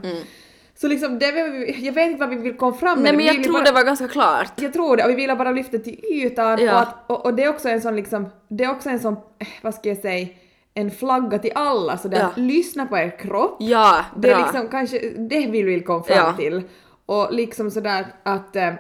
Så 0.75 0.89
liksom, 0.89 1.19
det 1.19 1.33
vi, 1.33 1.77
jag 1.87 1.93
vet 1.93 2.07
inte 2.07 2.21
vad 2.21 2.29
vi 2.29 2.37
vill 2.37 2.57
komma 2.57 2.73
fram 2.77 3.03
Nej 3.03 3.13
med. 3.13 3.25
men 3.25 3.27
Vi 3.27 3.35
jag 3.35 3.45
tror 3.45 3.53
bara, 3.53 3.65
det 3.65 3.73
var 3.73 3.83
ganska 3.85 4.09
klart. 4.09 4.53
Jag 4.57 4.73
tror 4.73 4.97
det, 4.97 5.05
och 5.05 5.11
vi 5.11 5.15
vill 5.15 5.37
bara 5.37 5.53
lyfta 5.53 5.79
till 5.79 6.01
ytan 6.13 6.59
Ja. 6.61 6.73
och, 6.75 6.81
att, 6.81 6.95
och, 7.11 7.25
och 7.27 7.35
det 7.35 7.45
är 7.45 7.49
också 7.49 7.69
en 7.69 7.81
sån 7.81 7.97
liksom, 7.97 8.27
det 8.49 8.65
är 8.65 8.71
också 8.71 8.89
en 8.91 9.01
sån, 9.01 9.13
eh, 9.15 9.47
vad 9.63 9.75
ska 9.75 9.89
jag 9.89 9.99
säga, 9.99 10.29
en 10.75 10.91
flagga 10.91 11.39
till 11.39 11.53
alla 11.55 11.99
sådär, 11.99 12.19
Ja. 12.19 12.31
lyssna 12.43 12.87
på 12.87 12.97
er 12.99 13.19
kropp. 13.19 13.57
Ja, 13.61 14.05
Det 14.17 14.21
bra. 14.21 14.31
är 14.39 14.43
liksom 14.43 14.69
kanske 14.69 14.99
det 15.17 15.47
vi 15.47 15.63
vill 15.63 15.85
komma 15.85 16.05
fram 16.05 16.17
Ja. 16.19 16.33
till. 16.37 16.63
Och 17.07 17.33
liksom 17.33 17.71
sådär 17.71 18.07
att, 18.23 18.57
eh, 18.57 18.73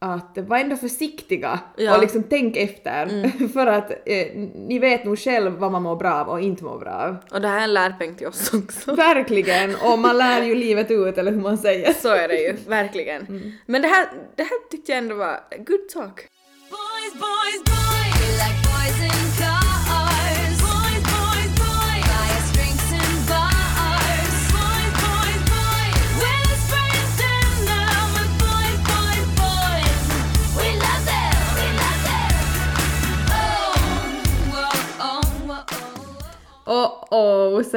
att 0.00 0.38
var 0.38 0.58
ändå 0.58 0.76
försiktiga 0.76 1.60
Ja. 1.76 1.82
Mm. 1.82 1.94
och 1.94 2.00
liksom 2.00 2.22
tänk 2.22 2.56
efter. 2.56 3.32
för 3.52 3.66
att 3.66 3.90
eh, 3.90 4.26
ni 4.54 4.78
vet 4.78 5.04
nog 5.04 5.18
själv 5.18 5.52
vad 5.52 5.72
man 5.72 5.82
mår 5.82 5.96
bra 5.96 6.12
av 6.14 6.28
och 6.28 6.40
inte 6.40 6.64
mår 6.64 6.78
bra 6.78 6.90
av. 6.92 7.16
Och 7.30 7.40
det 7.40 7.48
här 7.48 7.58
är 7.58 7.64
en 7.64 7.74
lärpeng 7.74 8.14
till 8.14 8.26
oss 8.26 8.54
också. 8.54 8.94
Verkligen! 8.94 9.74
Och 9.74 9.98
man 9.98 10.18
lär 10.18 10.42
ju 10.42 10.54
livet 10.54 10.90
ut 10.90 11.18
eller 11.18 11.32
hur 11.32 11.40
man 11.40 11.58
säger. 11.58 11.92
Så 11.92 12.08
är 12.08 12.28
det 12.28 12.40
ju, 12.40 12.56
verkligen. 12.68 13.26
Mm. 13.26 13.52
Men 13.66 13.82
det 13.82 13.88
här, 13.88 14.06
det 14.36 14.42
här 14.42 14.70
tyckte 14.70 14.92
jag 14.92 14.98
ändå 14.98 15.14
var 15.14 15.40
good 15.58 15.88
talk. 15.88 16.26
Boys, 16.70 17.12
boys, 17.12 17.64
boys. 17.64 18.67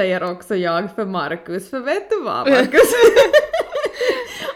Säger 0.02 0.24
också 0.24 0.56
jag 0.56 0.96
för 0.96 1.06
Markus, 1.06 1.70
för 1.70 1.80
vet 1.80 2.10
du 2.10 2.22
vad 2.22 2.50
Markus? 2.50 2.94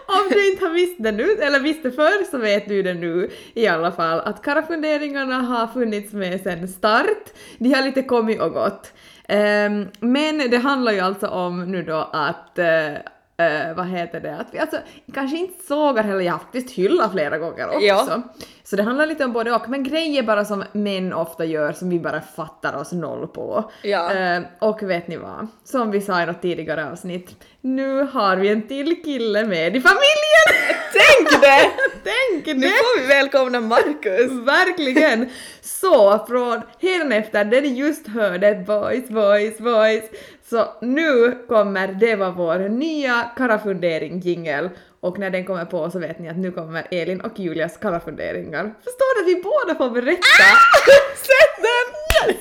Om 0.05 0.29
du 0.29 0.51
inte 0.51 0.65
har 0.65 0.73
visst 0.73 0.95
det 1.03 1.11
nu, 1.11 1.31
eller 1.31 1.59
visst 1.59 1.83
det 1.83 1.91
förr, 1.91 2.31
så 2.31 2.37
vet 2.37 2.67
du 2.67 2.83
det 2.83 2.93
nu 2.93 3.29
i 3.53 3.67
alla 3.67 3.91
fall, 3.91 4.19
att 4.19 4.41
karafunderingarna 4.41 5.41
har 5.41 5.67
funnits 5.67 6.13
med 6.13 6.41
sedan 6.41 6.67
start. 6.67 7.33
De 7.57 7.73
har 7.73 7.83
lite 7.83 8.01
kommit 8.01 8.41
och 8.41 8.53
gått. 8.53 8.93
Ehm, 9.27 9.87
men 9.99 10.49
det 10.49 10.57
handlar 10.57 10.91
ju 10.91 10.99
alltså 10.99 11.27
om 11.27 11.71
nu 11.71 11.83
då 11.83 12.09
att 12.13 12.59
eh, 12.59 12.93
eh, 13.37 13.75
vad 13.75 13.87
heter 13.87 14.19
det, 14.19 14.35
att 14.35 14.47
vi 14.51 14.59
alltså 14.59 14.77
kanske 15.13 15.37
inte 15.37 15.65
sågar 15.65 16.03
heller, 16.03 16.21
jag 16.21 16.33
har 16.33 16.39
faktiskt 16.39 16.71
hyllat 16.71 17.11
flera 17.11 17.37
gånger 17.37 17.67
också. 17.67 17.85
Ja. 17.85 18.21
Så 18.63 18.75
det 18.75 18.83
handlar 18.83 19.05
lite 19.05 19.25
om 19.25 19.33
både 19.33 19.51
och, 19.51 19.69
men 19.69 19.83
grejer 19.83 20.23
bara 20.23 20.45
som 20.45 20.63
män 20.71 21.13
ofta 21.13 21.45
gör 21.45 21.71
som 21.71 21.89
vi 21.89 21.99
bara 21.99 22.21
fattar 22.21 22.75
oss 22.75 22.91
noll 22.91 23.27
på. 23.27 23.71
Ja. 23.81 24.13
Eh, 24.13 24.41
och 24.59 24.83
vet 24.83 25.07
ni 25.07 25.17
vad? 25.17 25.47
Som 25.63 25.91
vi 25.91 26.01
sa 26.01 26.21
i 26.21 26.25
något 26.25 26.41
tidigare 26.41 26.91
avsnitt, 26.91 27.45
nu 27.61 28.01
har 28.03 28.35
vi 28.35 28.49
en 28.49 28.67
till 28.67 29.03
kille 29.03 29.43
med 29.45 29.75
i 29.75 29.81
familjen! 29.81 30.45
Tänk 30.93 31.41
det! 31.41 31.71
Tänk 32.03 32.45
Nu 32.45 32.53
det! 32.67 32.67
får 32.69 33.01
vi 33.01 33.07
välkomna 33.07 33.59
Marcus! 33.59 34.31
Verkligen! 34.47 35.29
Så 35.61 36.25
från 36.25 36.61
efter 37.11 37.45
det 37.45 37.61
ni 37.61 37.67
just 37.67 38.07
hörde, 38.07 38.63
boys, 38.67 39.09
boys, 39.09 39.57
boys, 39.57 40.03
så 40.49 40.67
nu 40.81 41.37
kommer 41.47 41.87
det 41.87 42.15
vara 42.15 42.31
vår 42.31 42.69
nya 42.69 43.31
karafundering 43.37 44.19
jingle 44.19 44.69
och 44.99 45.19
när 45.19 45.29
den 45.29 45.45
kommer 45.45 45.65
på 45.65 45.91
så 45.91 45.99
vet 45.99 46.19
ni 46.19 46.29
att 46.29 46.37
nu 46.37 46.51
kommer 46.51 46.87
Elin 46.91 47.21
och 47.21 47.39
Julias 47.39 47.77
karafunderingar. 47.77 48.73
Förstår 48.83 49.15
du 49.15 49.21
att 49.21 49.37
vi 49.37 49.43
båda 49.43 49.75
får 49.77 49.89
berätta? 49.89 50.21
Sätt 51.15 51.55
den! 51.61 52.35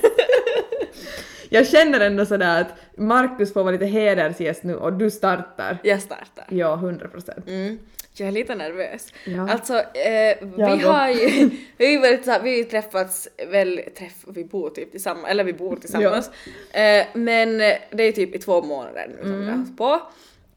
Jag 1.49 1.67
känner 1.67 1.99
ändå 1.99 2.25
sådär 2.25 2.61
att 2.61 2.97
Markus 2.97 3.53
får 3.53 3.63
vara 3.63 3.71
lite 3.71 3.85
hedersgäst 3.85 4.63
nu 4.63 4.75
och 4.75 4.93
du 4.93 5.11
startar. 5.11 5.77
Jag 5.83 6.01
startar. 6.01 6.45
Ja, 6.49 6.73
100 6.73 7.07
procent. 7.07 7.47
Mm. 7.47 7.79
Jag 8.17 8.27
är 8.27 8.31
lite 8.31 8.55
nervös. 8.55 9.13
Ja. 9.23 9.49
Alltså, 9.49 9.73
eh, 9.73 10.37
vi 10.41 10.83
har 10.83 11.09
ju, 11.09 11.49
vi 11.77 11.95
har 11.95 12.01
varit 12.01 12.25
så 12.25 12.35
vi 12.43 12.63
träffats 12.63 13.27
väl, 13.47 13.81
träff, 13.97 14.25
vi 14.27 14.43
bor 14.43 14.69
typ 14.69 14.91
tillsammans, 14.91 15.27
eller 15.27 15.43
vi 15.43 15.53
bor 15.53 15.75
tillsammans. 15.75 16.29
Eh, 16.71 17.05
men 17.13 17.57
det 17.89 18.03
är 18.03 18.11
typ 18.11 18.35
i 18.35 18.39
två 18.39 18.61
månader 18.61 19.07
nu 19.09 19.29
som 19.29 19.39
vi 19.39 19.45
har 19.45 19.57
hållit 19.57 19.77
på. 19.77 20.01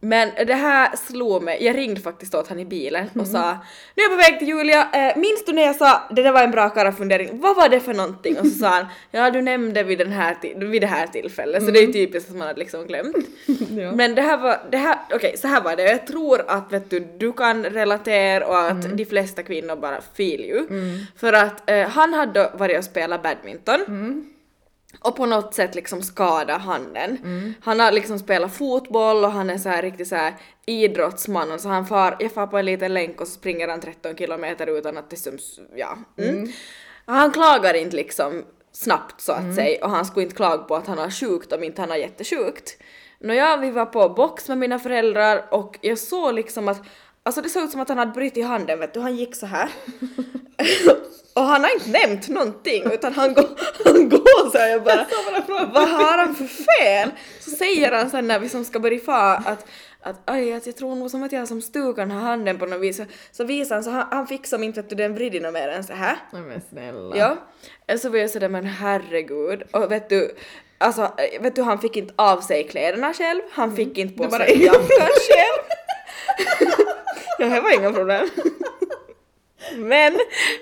Men 0.00 0.30
det 0.46 0.54
här 0.54 0.96
slog 0.96 1.42
mig, 1.42 1.64
jag 1.64 1.76
ringde 1.76 2.00
faktiskt 2.00 2.34
åt 2.34 2.48
han 2.48 2.58
i 2.58 2.64
bilen 2.64 3.11
och 3.14 3.26
sa 3.26 3.58
Nu 3.94 4.02
är 4.02 4.11
jag 4.11 4.11
på 4.11 4.16
väg 4.16 4.38
till 4.38 4.48
Julia, 4.48 4.88
eh, 4.92 5.16
minns 5.16 5.44
du 5.46 5.52
när 5.52 5.62
jag 5.62 5.76
sa 5.76 6.02
det 6.11 6.22
där 6.22 6.32
var 6.32 6.42
en 6.42 6.50
bra 6.50 6.70
karafundering, 6.70 7.40
vad 7.40 7.56
var 7.56 7.68
det 7.68 7.80
för 7.80 7.94
någonting? 7.94 8.38
Och 8.38 8.46
så 8.46 8.58
sa 8.58 8.68
han 8.68 8.87
Ja 9.11 9.30
du 9.30 9.42
nämnde 9.42 9.82
vid, 9.82 9.98
den 9.98 10.12
här 10.12 10.37
vid 10.66 10.82
det 10.82 10.87
här 10.87 11.06
tillfället, 11.06 11.64
så 11.64 11.70
det 11.70 11.78
är 11.78 11.87
ju 11.87 11.92
typiskt 11.92 12.30
att 12.30 12.37
man 12.37 12.46
hade 12.46 12.58
liksom 12.58 12.87
glömt. 12.87 13.16
Ja. 13.76 13.92
Men 13.92 14.14
det 14.14 14.22
här 14.22 14.37
var, 14.38 14.61
det 14.70 14.76
här, 14.76 14.98
okej 15.12 15.37
så 15.37 15.48
här 15.48 15.61
var 15.61 15.76
det, 15.76 15.82
jag 15.82 16.06
tror 16.06 16.44
att 16.48 16.72
vet 16.72 16.90
du, 16.90 17.00
du 17.18 17.32
kan 17.32 17.64
relatera 17.64 18.46
och 18.46 18.61
att 18.61 18.96
de 18.96 19.04
flesta 19.04 19.42
kvinnor 19.42 19.76
bara 19.76 20.00
feel 20.14 20.40
you. 20.40 20.66
För 21.16 21.32
att 21.32 21.70
eh, 21.70 21.88
han 21.88 22.14
hade 22.14 22.50
varit 22.54 22.78
och 22.78 22.84
spelat 22.84 23.22
badminton 23.22 23.80
och 25.00 25.16
på 25.16 25.26
något 25.26 25.54
sätt 25.54 25.74
liksom 25.74 26.02
skada 26.02 26.56
handen. 26.56 27.18
Han 27.61 27.80
har 27.80 27.92
liksom 27.92 28.18
spelat 28.18 28.56
fotboll 28.56 29.24
och 29.24 29.32
han 29.32 29.50
är 29.50 29.58
så 29.58 29.68
här 29.68 29.82
riktigt 29.82 30.08
så 30.08 30.14
här 30.14 30.34
idrottsman 30.66 31.52
och 31.52 31.61
så 31.61 31.68
han 31.68 31.87
far, 31.87 32.16
jag 32.20 32.32
far 32.32 32.46
på 32.46 32.58
en 32.58 32.64
liten 32.64 32.94
länk 32.94 33.20
och 33.20 33.26
så 33.26 33.32
springer 33.32 33.68
han 33.68 33.80
13 33.80 34.16
kilometer 34.16 34.78
utan 34.78 34.98
att 34.98 35.11
det 35.11 35.16
syns, 35.16 35.61
ja. 35.76 35.98
Mm. 36.18 36.52
Han 37.04 37.30
klagar 37.30 37.74
inte 37.74 37.96
liksom 37.96 38.44
snabbt 38.72 39.20
så 39.20 39.32
att 39.32 39.54
säga 39.54 39.84
och 39.84 39.90
han 39.90 40.06
skulle 40.06 40.24
inte 40.24 40.37
klaga 40.37 40.62
på 40.62 40.76
att 40.76 40.87
han 40.87 40.98
har 40.98 41.11
sjukt 41.11 41.52
om 41.52 41.62
inte 41.62 41.82
han 41.82 41.90
har 41.90 41.96
jättesjukt. 41.96 42.76
Nåja, 43.20 43.56
vi 43.56 43.70
var 43.70 43.87
på 43.87 44.08
box 44.08 44.48
med 44.48 44.58
mina 44.58 44.78
föräldrar 44.78 45.44
och 45.50 45.78
jag 45.80 45.98
såg 45.98 46.34
liksom 46.34 46.68
att 46.68 46.82
Alltså 47.22 47.42
det 47.42 47.48
såg 47.48 47.62
ut 47.62 47.70
som 47.70 47.80
att 47.80 47.88
han 47.88 47.98
hade 47.98 48.12
brutit 48.12 48.46
handen 48.46 48.78
vet 48.78 48.94
du, 48.94 49.00
han 49.00 49.16
gick 49.16 49.37
så 49.37 49.46
här. 49.46 49.68
och 51.38 51.44
han 51.44 51.64
har 51.64 51.74
inte 51.74 51.90
nämnt 51.90 52.29
någonting 52.29 52.85
utan 52.92 53.12
han 53.12 53.35
går, 53.35 53.48
han 53.85 54.09
går 54.09 54.51
så 54.51 54.59
här 54.59 54.68
jag 54.68 54.85
bara 54.85 55.07
vad 55.72 55.88
har 55.88 56.18
han 56.18 56.35
för 56.35 56.44
fel? 56.44 57.11
Så 57.40 57.51
säger 57.51 57.92
han 57.92 58.11
sen 58.11 58.27
när 58.27 58.38
vi 58.38 58.48
som 58.48 58.64
ska 58.64 58.81
börja 58.81 59.01
fa 59.01 59.37
att 59.37 59.66
att 60.01 60.16
aj, 60.24 60.53
att 60.53 60.66
jag 60.66 60.77
tror 60.77 60.94
nog 60.94 61.11
som 61.11 61.22
att 61.22 61.33
jag 61.33 61.48
som 61.48 61.62
stukan 61.62 62.11
har 62.11 62.20
handen 62.20 62.59
på 62.59 62.66
något 62.66 62.81
vis. 62.81 63.01
Så, 63.31 63.44
visar 63.44 63.74
han 63.74 63.85
så 63.85 63.90
han, 63.90 64.07
han 64.11 64.27
fick 64.27 64.46
som 64.46 64.62
inte 64.62 64.81
vet 64.83 64.90
du 64.90 64.96
den 64.96 65.14
vridit 65.14 65.53
mer 65.53 65.68
än 65.68 65.85
så 65.85 65.92
här. 65.92 66.16
Nej 66.33 66.42
men 66.42 66.61
snälla. 66.70 67.16
Ja. 67.16 67.37
Så 67.98 68.11
var 68.11 68.18
jag 68.18 68.31
sådär 68.31 68.48
men 68.48 68.64
herregud. 68.64 69.62
Och 69.70 69.92
vet 69.92 70.09
du, 70.09 70.35
alltså 70.79 71.12
vet 71.40 71.57
du 71.57 71.62
han 71.62 71.79
fick 71.79 71.96
inte 71.96 72.14
av 72.16 72.40
sig 72.40 72.68
kläderna 72.68 73.14
själv, 73.14 73.40
han 73.51 73.77
fick 73.77 73.98
inte 73.98 74.24
på 74.24 74.31
sig 74.31 74.64
jackan 74.64 75.09
själv. 75.29 75.64
ja, 77.38 77.46
det 77.46 77.61
var 77.61 77.74
inga 77.74 77.92
problem. 77.92 78.29
Men 79.76 80.18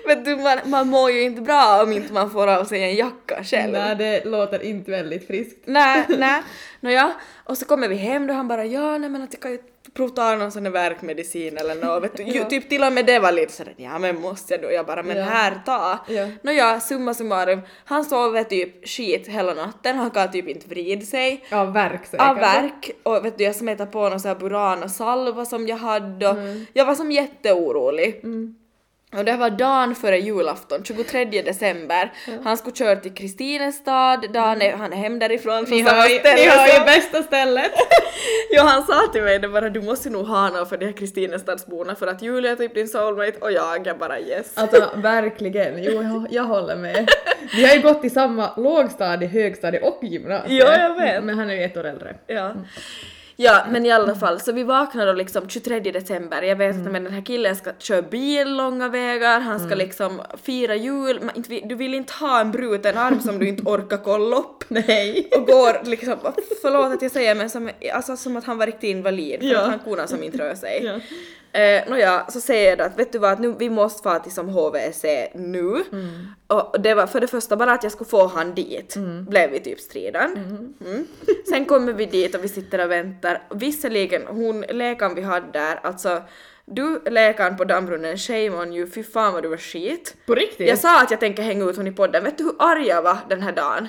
vet 0.07 0.25
du, 0.25 0.35
man, 0.35 0.57
man 0.65 0.87
mår 0.87 1.11
ju 1.11 1.21
inte 1.21 1.41
bra 1.41 1.83
om 1.83 1.91
inte 1.91 2.13
man 2.13 2.31
får 2.31 2.47
av 2.47 2.65
sig 2.65 2.83
en 2.83 2.95
jacka 2.95 3.43
själv. 3.43 3.71
Nej, 3.73 3.95
det 3.95 4.25
låter 4.25 4.63
inte 4.63 4.91
väldigt 4.91 5.27
friskt. 5.27 5.57
Nej, 5.65 6.05
nej. 6.17 6.41
Nåja, 6.79 7.13
och 7.43 7.57
så 7.57 7.65
kommer 7.65 7.87
vi 7.87 7.95
hem 7.95 8.27
då 8.27 8.33
han 8.33 8.47
bara 8.47 8.65
ja 8.65 8.97
nej 8.97 9.09
men 9.09 9.21
att 9.21 9.33
jag 9.33 9.41
kan 9.41 9.51
ju 9.51 9.57
prova 9.93 10.35
någon 10.35 10.51
sån 10.51 10.65
här 10.65 10.71
värkmedicin 10.71 11.57
eller 11.57 11.75
något 11.75 12.03
vet 12.03 12.17
du. 12.17 12.23
Ja. 12.23 12.43
Typ 12.45 12.69
till 12.69 12.83
och 12.83 12.93
med 12.93 13.05
det 13.05 13.19
var 13.19 13.31
lite 13.31 13.53
sådär 13.53 13.73
ja 13.77 13.99
men 13.99 14.21
måste 14.21 14.53
jag 14.53 14.61
då? 14.61 14.71
Jag 14.71 14.85
bara 14.85 15.03
men 15.03 15.17
Ja. 15.17 15.23
här 15.23 15.61
ta. 15.65 15.99
Ja. 16.07 16.27
Nåja, 16.41 16.79
summa 16.79 17.13
summarum, 17.13 17.61
han 17.85 18.05
sover 18.05 18.43
typ 18.43 18.87
skit 18.87 19.27
hela 19.27 19.53
natten, 19.53 19.97
han 19.97 20.11
kan 20.11 20.31
typ 20.31 20.47
inte 20.47 20.67
vrida 20.67 21.05
sig. 21.05 21.43
Av 21.51 21.73
värk 21.73 22.05
säkert. 22.05 22.27
Av 22.27 22.35
värk 22.35 22.91
och 23.03 23.25
vet 23.25 23.37
du 23.37 23.43
jag 23.43 23.55
smetade 23.55 23.91
på 23.91 24.09
någon 24.09 24.19
sån 24.19 24.29
här 24.29 24.35
Burana 24.35 24.89
salva 24.89 25.45
som 25.45 25.67
jag 25.67 25.77
hade 25.77 26.27
och 26.27 26.37
jag 26.73 26.85
var 26.85 26.95
som 26.95 27.11
jätteorolig. 27.11 28.21
Och 29.15 29.25
det 29.25 29.37
var 29.37 29.49
dagen 29.49 29.95
före 29.95 30.17
julafton, 30.17 30.83
23 30.83 31.25
december. 31.41 32.13
Han 32.43 32.57
skulle 32.57 32.75
köra 32.75 32.95
till 32.95 33.13
Kristinestad, 33.13 34.33
dagen 34.33 34.61
är, 34.61 34.73
han 34.73 34.93
är 34.93 34.97
hem 34.97 35.19
därifrån 35.19 35.65
från 35.65 35.77
Ni 35.77 35.83
samma 35.83 36.01
har, 36.01 36.07
ställe 36.07 36.35
ni 36.35 36.47
har 36.47 36.67
ju 36.67 36.85
bästa 36.85 37.23
stället. 37.23 37.71
Ja, 38.51 38.63
han 38.63 38.83
sa 38.83 39.07
till 39.13 39.21
mig 39.23 39.39
det 39.39 39.47
bara 39.47 39.69
du 39.69 39.81
måste 39.81 40.09
nog 40.09 40.25
ha 40.25 40.49
något 40.49 40.69
för 40.69 40.77
de 40.77 40.85
här 40.85 40.93
Kristinestadsborna 40.93 41.95
för 41.95 42.07
att 42.07 42.21
Julia 42.21 42.51
är 42.51 42.55
typ 42.55 42.73
din 42.73 42.87
soulmate 42.87 43.37
och 43.41 43.51
jag, 43.51 43.87
jag 43.87 43.97
bara 43.97 44.19
yes. 44.19 44.57
Alltså 44.57 44.89
verkligen, 44.95 45.83
jo 45.83 46.01
jag, 46.01 46.27
jag 46.31 46.43
håller 46.43 46.75
med. 46.75 47.09
Vi 47.55 47.67
har 47.67 47.75
ju 47.75 47.81
gått 47.81 48.05
i 48.05 48.09
samma 48.09 48.55
lågstadie, 48.57 49.27
högstadie 49.27 49.79
och 49.81 49.99
gymnasium. 50.03 50.57
Ja, 50.57 50.77
jag 50.79 50.95
vet. 50.95 51.23
Men 51.23 51.39
han 51.39 51.49
är 51.49 51.53
ju 51.53 51.63
ett 51.63 51.77
år 51.77 51.85
äldre. 51.85 52.15
Ja. 52.27 52.53
Ja, 53.39 53.65
men 53.71 53.85
i 53.85 53.91
alla 53.91 54.15
fall, 54.15 54.39
så 54.39 54.51
vi 54.51 54.63
vaknade 54.63 55.11
då 55.11 55.17
liksom 55.17 55.49
23 55.49 55.79
december, 55.79 56.41
jag 56.41 56.55
vet 56.55 56.75
att 56.75 56.91
men 56.91 57.03
den 57.03 57.13
här 57.13 57.21
killen 57.25 57.55
ska 57.55 57.71
köra 57.79 58.01
bil 58.01 58.55
långa 58.55 58.89
vägar, 58.89 59.39
han 59.39 59.59
ska 59.59 59.75
liksom 59.75 60.21
fira 60.43 60.75
jul, 60.75 61.19
du 61.63 61.75
vill 61.75 61.93
inte 61.93 62.13
ha 62.13 62.39
en 62.41 62.51
bruten 62.51 62.97
arm 62.97 63.19
som 63.19 63.39
du 63.39 63.47
inte 63.47 63.63
orkar 63.63 63.97
kolla 63.97 64.37
upp. 64.37 64.63
Nej. 64.67 65.29
Och 65.31 65.47
går 65.47 65.85
liksom, 65.85 66.15
förlåt 66.61 66.93
att 66.93 67.01
jag 67.01 67.11
säger 67.11 67.35
men 67.35 67.49
som, 67.49 67.69
alltså, 67.93 68.17
som 68.17 68.37
att 68.37 68.45
han 68.45 68.57
var 68.57 68.65
riktigt 68.65 68.83
invalid 68.89 69.39
för 69.39 69.47
Ja. 69.47 69.59
att 69.61 69.69
han 69.69 69.79
kunde 69.79 70.07
som 70.07 70.23
inte 70.23 70.37
röra 70.37 70.55
sig. 70.55 70.81
Ja. 70.85 70.99
Eh, 71.57 71.89
Nåja, 71.89 72.25
så 72.29 72.41
säger 72.41 72.69
jag 72.69 72.77
då 72.77 72.83
att 72.83 72.99
vet 72.99 73.11
du 73.11 73.19
vad, 73.19 73.31
att 73.31 73.39
nu, 73.39 73.55
vi 73.59 73.69
måste 73.69 74.03
fara 74.03 74.19
till 74.19 74.31
som 74.31 74.49
HVC 74.49 75.05
nu. 75.35 75.83
Och 76.47 76.81
det 76.81 76.93
var 76.93 77.07
för 77.07 77.19
det 77.19 77.27
första 77.27 77.55
bara 77.57 77.71
att 77.71 77.83
jag 77.83 77.91
skulle 77.91 78.09
få 78.09 78.27
han 78.27 78.55
dit, 78.55 78.95
blev 79.29 79.51
vi 79.51 79.59
typ 79.59 79.79
stridan. 79.79 80.31
Mm. 80.81 81.07
Sen 81.49 81.65
kommer 81.65 81.93
vi 81.93 82.05
dit 82.05 82.35
och 82.35 82.43
vi 82.43 82.47
sitter 82.47 82.85
och 82.85 82.91
väntar. 82.91 83.43
Visserligen, 83.49 84.21
hon, 84.27 84.61
läkaren 84.61 85.15
vi 85.15 85.21
hade 85.21 85.51
där, 85.51 85.79
alltså 85.83 86.21
du 86.65 87.01
läkaren 87.09 87.57
på 87.57 87.63
dammbrunnen, 87.63 88.17
shame 88.17 88.49
on 88.49 88.73
you, 88.73 88.89
fy 88.89 89.03
fan 89.03 89.33
vad 89.33 89.43
du 89.43 89.49
var 89.49 89.57
skit. 89.57 90.15
På 90.25 90.35
riktigt? 90.35 90.67
Jag 90.67 90.77
sa 90.77 91.01
att 91.01 91.11
jag 91.11 91.19
tänker 91.19 91.43
hänga 91.43 91.65
ut 91.65 91.77
hon 91.77 91.87
i 91.87 91.91
podden, 91.91 92.23
vet 92.23 92.37
du 92.37 92.43
hur 92.43 92.55
arg 92.59 92.87
jag 92.87 93.01
var 93.01 93.17
den 93.29 93.41
här 93.41 93.51
dagen? 93.51 93.87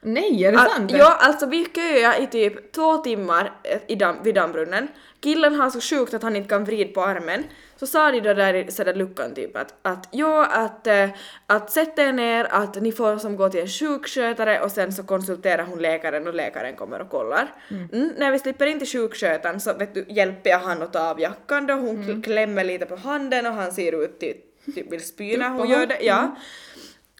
Nej, 0.00 0.44
är 0.44 0.52
det 0.52 0.58
Al- 0.58 0.68
sant? 0.70 0.90
ja, 0.90 1.16
alltså 1.20 1.46
vi 1.46 1.64
köade 1.74 2.22
i 2.22 2.26
typ 2.26 2.72
två 2.72 2.96
timmar 2.96 3.52
eh, 3.62 3.78
i 3.88 3.94
dam, 3.94 4.16
vid 4.22 4.34
dammbrunnen. 4.34 4.88
Killen 5.20 5.54
har 5.54 5.70
så 5.70 5.80
sjukt 5.80 6.14
att 6.14 6.22
han 6.22 6.36
inte 6.36 6.48
kan 6.48 6.64
vrida 6.64 6.92
på 6.92 7.02
armen. 7.02 7.44
Så 7.76 7.86
sa 7.86 8.10
de 8.10 8.20
då 8.20 8.34
där 8.34 8.54
i 8.54 8.70
så 8.70 8.84
där 8.84 8.94
luckan 8.94 9.34
typ 9.34 9.56
att, 9.56 9.74
att 9.82 10.08
ja, 10.10 10.46
att, 10.46 10.86
eh, 10.86 11.08
att 11.46 11.70
sätta 11.70 12.02
er 12.02 12.12
ner, 12.12 12.46
att 12.50 12.82
ni 12.82 12.92
får 12.92 13.18
som 13.18 13.36
gå 13.36 13.48
till 13.48 13.60
en 13.60 13.68
sjukskötare 13.68 14.60
och 14.60 14.70
sen 14.70 14.92
så 14.92 15.02
konsulterar 15.02 15.64
hon 15.64 15.78
läkaren 15.82 16.26
och 16.28 16.34
läkaren 16.34 16.76
kommer 16.76 17.00
och 17.00 17.10
kollar. 17.10 17.54
Mm, 17.70 18.12
när 18.18 18.32
vi 18.32 18.38
slipper 18.38 18.66
in 18.66 18.78
till 18.78 18.88
sjukskötaren 18.88 19.60
så 19.60 19.72
vet 19.74 19.94
du, 19.94 20.04
hjälper 20.08 20.50
jag 20.50 20.58
han 20.58 20.82
att 20.82 20.92
ta 20.92 21.10
av 21.10 21.20
jackan 21.20 21.66
då, 21.66 21.74
hon 21.74 21.96
kl- 22.04 22.22
klämmer 22.22 22.64
lite 22.64 22.86
på 22.86 22.96
handen 22.96 23.46
och 23.46 23.52
han 23.52 23.72
ser 23.72 24.04
ut 24.04 24.20
till 24.20 24.34
typ 24.74 24.92
vill 24.92 25.06
spy 25.06 25.36
när 25.36 25.48
hon 25.48 25.68
gör 25.68 25.86
det. 25.86 25.98
Ja. 26.00 26.36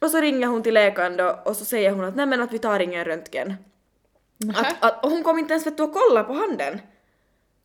Och 0.07 0.12
så 0.12 0.20
ringer 0.20 0.46
hon 0.46 0.62
till 0.62 0.74
läkaren 0.74 1.16
då 1.16 1.40
och 1.44 1.57
så 1.57 1.64
säger 1.64 1.90
hon 1.90 2.04
att 2.04 2.16
nej 2.16 2.26
men 2.26 2.42
att 2.42 2.52
vi 2.52 2.59
tar 2.59 2.80
ingen 2.80 3.04
röntgen. 3.04 3.54
Att, 4.57 4.84
att, 4.84 5.04
och 5.04 5.11
hon 5.11 5.22
kom 5.22 5.38
inte 5.38 5.52
ens 5.52 5.66
vet 5.66 5.76
du 5.76 5.82
och 5.82 5.94
kolla 5.94 6.24
på 6.24 6.32
handen. 6.32 6.80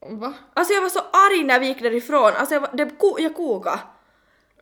Va? 0.06 0.34
Alltså 0.54 0.74
jag 0.74 0.82
var 0.82 0.90
så 0.90 1.00
arg 1.00 1.44
när 1.44 1.60
vi 1.60 1.68
gick 1.68 1.82
därifrån, 1.82 2.32
alltså 2.36 2.56
jag, 2.56 2.62
var, 2.62 2.70
det, 2.74 2.92
jag 3.18 3.36
kokade. 3.36 3.80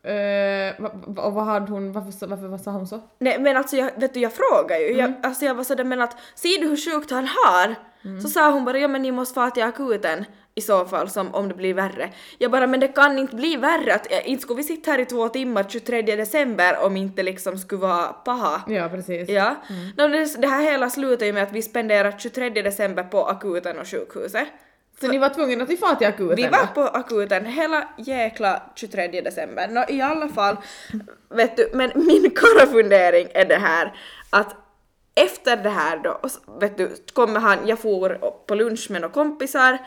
Eh, 0.04 0.82
va, 0.82 0.92
va, 1.08 1.24
och 1.24 1.34
vad 1.34 1.46
hade 1.46 1.72
hon, 1.72 1.92
varför, 1.92 2.28
varför 2.28 2.48
vad 2.48 2.62
sa 2.62 2.72
hon 2.72 2.88
så? 2.88 3.02
Nej 3.20 3.40
men 3.40 3.58
alltså 3.58 3.76
jag, 3.76 3.92
vet 3.96 4.14
du 4.14 4.20
jag 4.20 4.34
frågade 4.34 4.82
ju, 4.82 4.98
jag, 4.98 5.14
alltså 5.24 5.46
jag 5.46 5.56
var 5.56 5.64
sådär 5.64 5.84
men 5.84 6.02
att 6.02 6.18
ser 6.36 6.62
du 6.62 6.68
hur 6.68 6.78
sjukt 6.78 7.12
han 7.12 7.28
har? 7.28 7.76
Så 8.22 8.28
sa 8.30 8.52
hon 8.52 8.66
bara 8.66 8.80
ja 8.80 8.88
men 8.88 9.02
ni 9.02 9.12
måste 9.12 9.34
fara 9.34 9.52
till 9.52 9.64
akuten 9.64 10.26
i 10.60 10.62
så 10.62 10.86
fall 10.86 11.10
som 11.10 11.36
om 11.36 11.48
det 11.48 11.54
blir 11.54 11.74
värre. 11.74 12.10
Jag 12.38 12.52
bara 12.52 12.68
men 12.68 12.80
det 12.80 12.88
kan 12.88 13.18
inte 13.20 13.36
bli 13.36 13.56
värre, 13.56 13.96
att, 13.96 14.12
eh, 14.12 14.30
inte 14.30 14.42
skulle 14.42 14.58
vi 14.58 14.64
sitta 14.64 14.92
här 14.92 15.00
i 15.00 15.06
två 15.06 15.30
timmar 15.30 15.66
23 15.70 16.16
december 16.16 16.78
om 16.86 16.98
inte 16.98 17.24
liksom 17.24 17.58
skulle 17.58 17.82
vara 17.82 18.08
paha. 18.08 18.62
Ja, 18.68 18.90
precis. 18.90 19.30
Ja. 19.30 19.56
Nå, 19.98 20.08
det, 20.08 20.42
det 20.42 20.48
här 20.48 20.62
hela 20.62 20.90
slutar 20.90 21.26
ju 21.26 21.34
med 21.34 21.44
att 21.44 21.52
vi 21.52 21.62
spenderar 21.62 22.16
23 22.18 22.50
december 22.50 23.04
på 23.04 23.26
akuten 23.26 23.80
och 23.80 23.88
sjukhuset. 23.88 24.48
Så 25.02 25.08
ni 25.08 25.18
var 25.18 25.30
tvungna 25.30 25.64
att 25.64 25.80
fara 25.80 25.96
till 25.96 26.08
akuten 26.08 26.36
Vi 26.36 26.48
var 26.48 26.68
på 26.74 26.82
akuten 26.82 27.46
hela 27.46 27.90
jäkla 27.98 28.62
23 28.76 29.22
december. 29.22 29.68
Nå 29.68 29.86
i 29.90 30.02
alla 30.02 30.30
fall, 30.30 30.58
vet 31.30 31.58
du, 31.58 31.70
men 31.74 31.92
min 31.96 32.32
karafundering 32.36 33.28
är 33.34 33.46
det 33.46 33.56
här 33.56 33.94
att 34.30 34.56
efter 35.16 35.58
det 35.58 35.70
här 35.70 35.98
då, 35.98 36.20
så, 36.30 36.40
vet 36.60 36.78
du, 36.78 36.96
kommer 37.14 37.40
han, 37.40 37.68
jag 37.68 37.80
for 37.80 38.10
på 38.48 38.56
lunch 38.56 38.92
med 38.92 39.02
några 39.02 39.14
kompisar, 39.14 39.78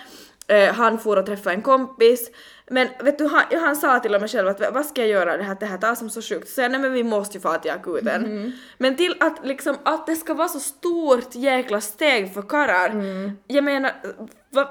eh, 0.55 0.75
han 0.75 0.99
for 0.99 1.17
och 1.17 1.27
träffade 1.27 1.57
en 1.57 1.63
kompis, 1.63 2.31
men 2.71 2.89
vet 3.05 3.19
du, 3.19 3.27
han, 3.27 3.43
han 3.61 3.77
sa 3.77 4.01
till 4.01 4.11
mig 4.11 4.29
själv 4.29 4.49
att 4.49 4.73
vad 4.75 4.87
ska 4.87 5.01
jag 5.01 5.11
göra 5.11 5.37
det 5.37 5.43
här, 5.43 5.57
det 5.61 5.67
här 5.67 5.79
tar 5.79 5.95
som 5.95 6.11
så 6.11 6.23
sjukt, 6.23 6.49
så 6.49 6.61
jag 6.61 6.71
nej 6.71 6.81
men 6.81 6.93
vi 6.93 7.05
måste 7.05 7.37
ju 7.37 7.41
fara 7.41 7.59
till 7.59 7.71
akuten. 7.71 8.53
Men 8.79 8.97
till 8.97 9.15
att 9.21 9.47
liksom, 9.47 9.77
att 9.83 10.07
det 10.07 10.17
ska 10.17 10.35
vara 10.35 10.49
så 10.49 10.61
stort 10.61 11.35
jäkla 11.35 11.81
steg 11.81 12.35
för 12.35 12.43
karlar, 12.43 12.93
jag 13.47 13.65
menar, 13.65 13.93
vad, 14.51 14.69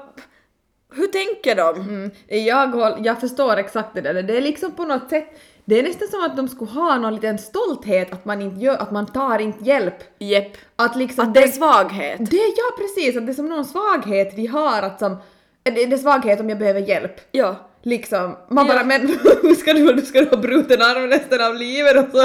hur 0.94 1.06
tänker 1.06 1.54
de? 1.54 1.80
Mm. 1.80 2.10
Jag, 2.26 2.66
håll, 2.66 3.06
jag 3.06 3.20
förstår 3.20 3.56
exakt 3.56 3.94
det 3.94 4.00
där. 4.00 4.22
Det 4.22 4.36
är 4.36 4.40
liksom 4.40 4.72
på 4.72 4.84
något 4.84 5.10
sätt, 5.10 5.40
det 5.64 5.78
är 5.78 5.82
nästan 5.82 6.08
som 6.08 6.24
att 6.24 6.36
de 6.36 6.48
skulle 6.48 6.70
ha 6.70 6.98
någon 6.98 7.14
liten 7.14 7.38
stolthet 7.38 8.12
att 8.12 8.24
man 8.24 8.42
inte 8.42 8.60
gör, 8.60 8.76
att 8.76 8.90
man 8.90 9.06
tar 9.06 9.38
inte 9.38 9.64
hjälp. 9.64 9.94
Jepp. 10.18 10.52
Att 10.76 10.96
liksom 10.96 11.28
Att 11.28 11.34
det 11.34 11.42
är 11.42 11.48
svaghet. 11.48 12.30
Det, 12.30 12.36
ja 12.36 12.76
precis, 12.78 13.16
att 13.16 13.26
det 13.26 13.32
är 13.32 13.34
som 13.34 13.48
någon 13.48 13.64
svaghet 13.64 14.32
vi 14.36 14.46
har 14.46 14.82
att 14.82 14.98
som, 14.98 15.16
det 15.62 15.82
är 15.82 15.96
svaghet 15.96 16.40
om 16.40 16.48
jag 16.48 16.58
behöver 16.58 16.80
hjälp. 16.80 17.20
Ja. 17.32 17.68
Liksom, 17.84 18.36
man 18.48 18.66
Ja. 18.66 18.72
bara 18.74 18.84
men 18.84 19.00
hur 19.42 19.54
ska 19.54 19.72
du, 19.72 19.92
du 19.92 20.02
ska 20.02 20.20
du 20.20 20.28
ha 20.30 20.36
bruten 20.36 20.82
arm 20.82 21.06
resten 21.08 21.40
av 21.44 21.54
livet 21.54 21.96
och 21.96 22.10
så... 22.20 22.22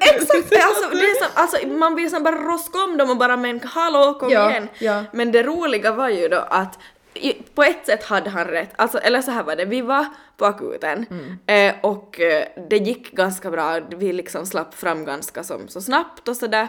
Exakt! 0.00 0.32
Alltså, 0.34 0.90
det 0.90 0.96
är 1.04 1.24
som, 1.24 1.28
alltså, 1.34 1.66
man 1.66 1.94
vill 1.94 2.10
som 2.10 2.22
bara 2.22 2.36
roska 2.36 2.78
om 2.84 2.96
dem 2.96 3.10
och 3.10 3.16
bara 3.16 3.36
men 3.36 3.60
hallå 3.64 4.14
kom 4.20 4.30
Ja, 4.30 4.50
igen. 4.50 4.68
ja. 4.78 5.04
Men 5.12 5.32
det 5.32 5.42
roliga 5.42 5.92
var 5.92 6.08
ju 6.08 6.28
då 6.28 6.36
att 6.48 6.78
i, 7.14 7.32
på 7.54 7.62
ett 7.62 7.86
sätt 7.86 8.04
hade 8.04 8.30
han 8.30 8.44
rätt, 8.46 8.70
alltså, 8.76 8.98
eller 8.98 9.22
så 9.22 9.30
här 9.30 9.42
var 9.42 9.56
det, 9.56 9.64
vi 9.64 9.80
var 9.80 10.06
på 10.36 10.46
akuten 10.46 11.06
eh, 11.46 11.74
och 11.82 12.20
eh, 12.20 12.44
det 12.70 12.76
gick 12.76 13.12
ganska 13.12 13.50
bra, 13.50 13.80
vi 13.90 14.12
liksom 14.12 14.46
slapp 14.46 14.74
fram 14.74 15.04
ganska 15.04 15.42
som, 15.44 15.68
så 15.68 15.80
snabbt 15.80 16.28
och 16.28 16.36
sådär. 16.36 16.68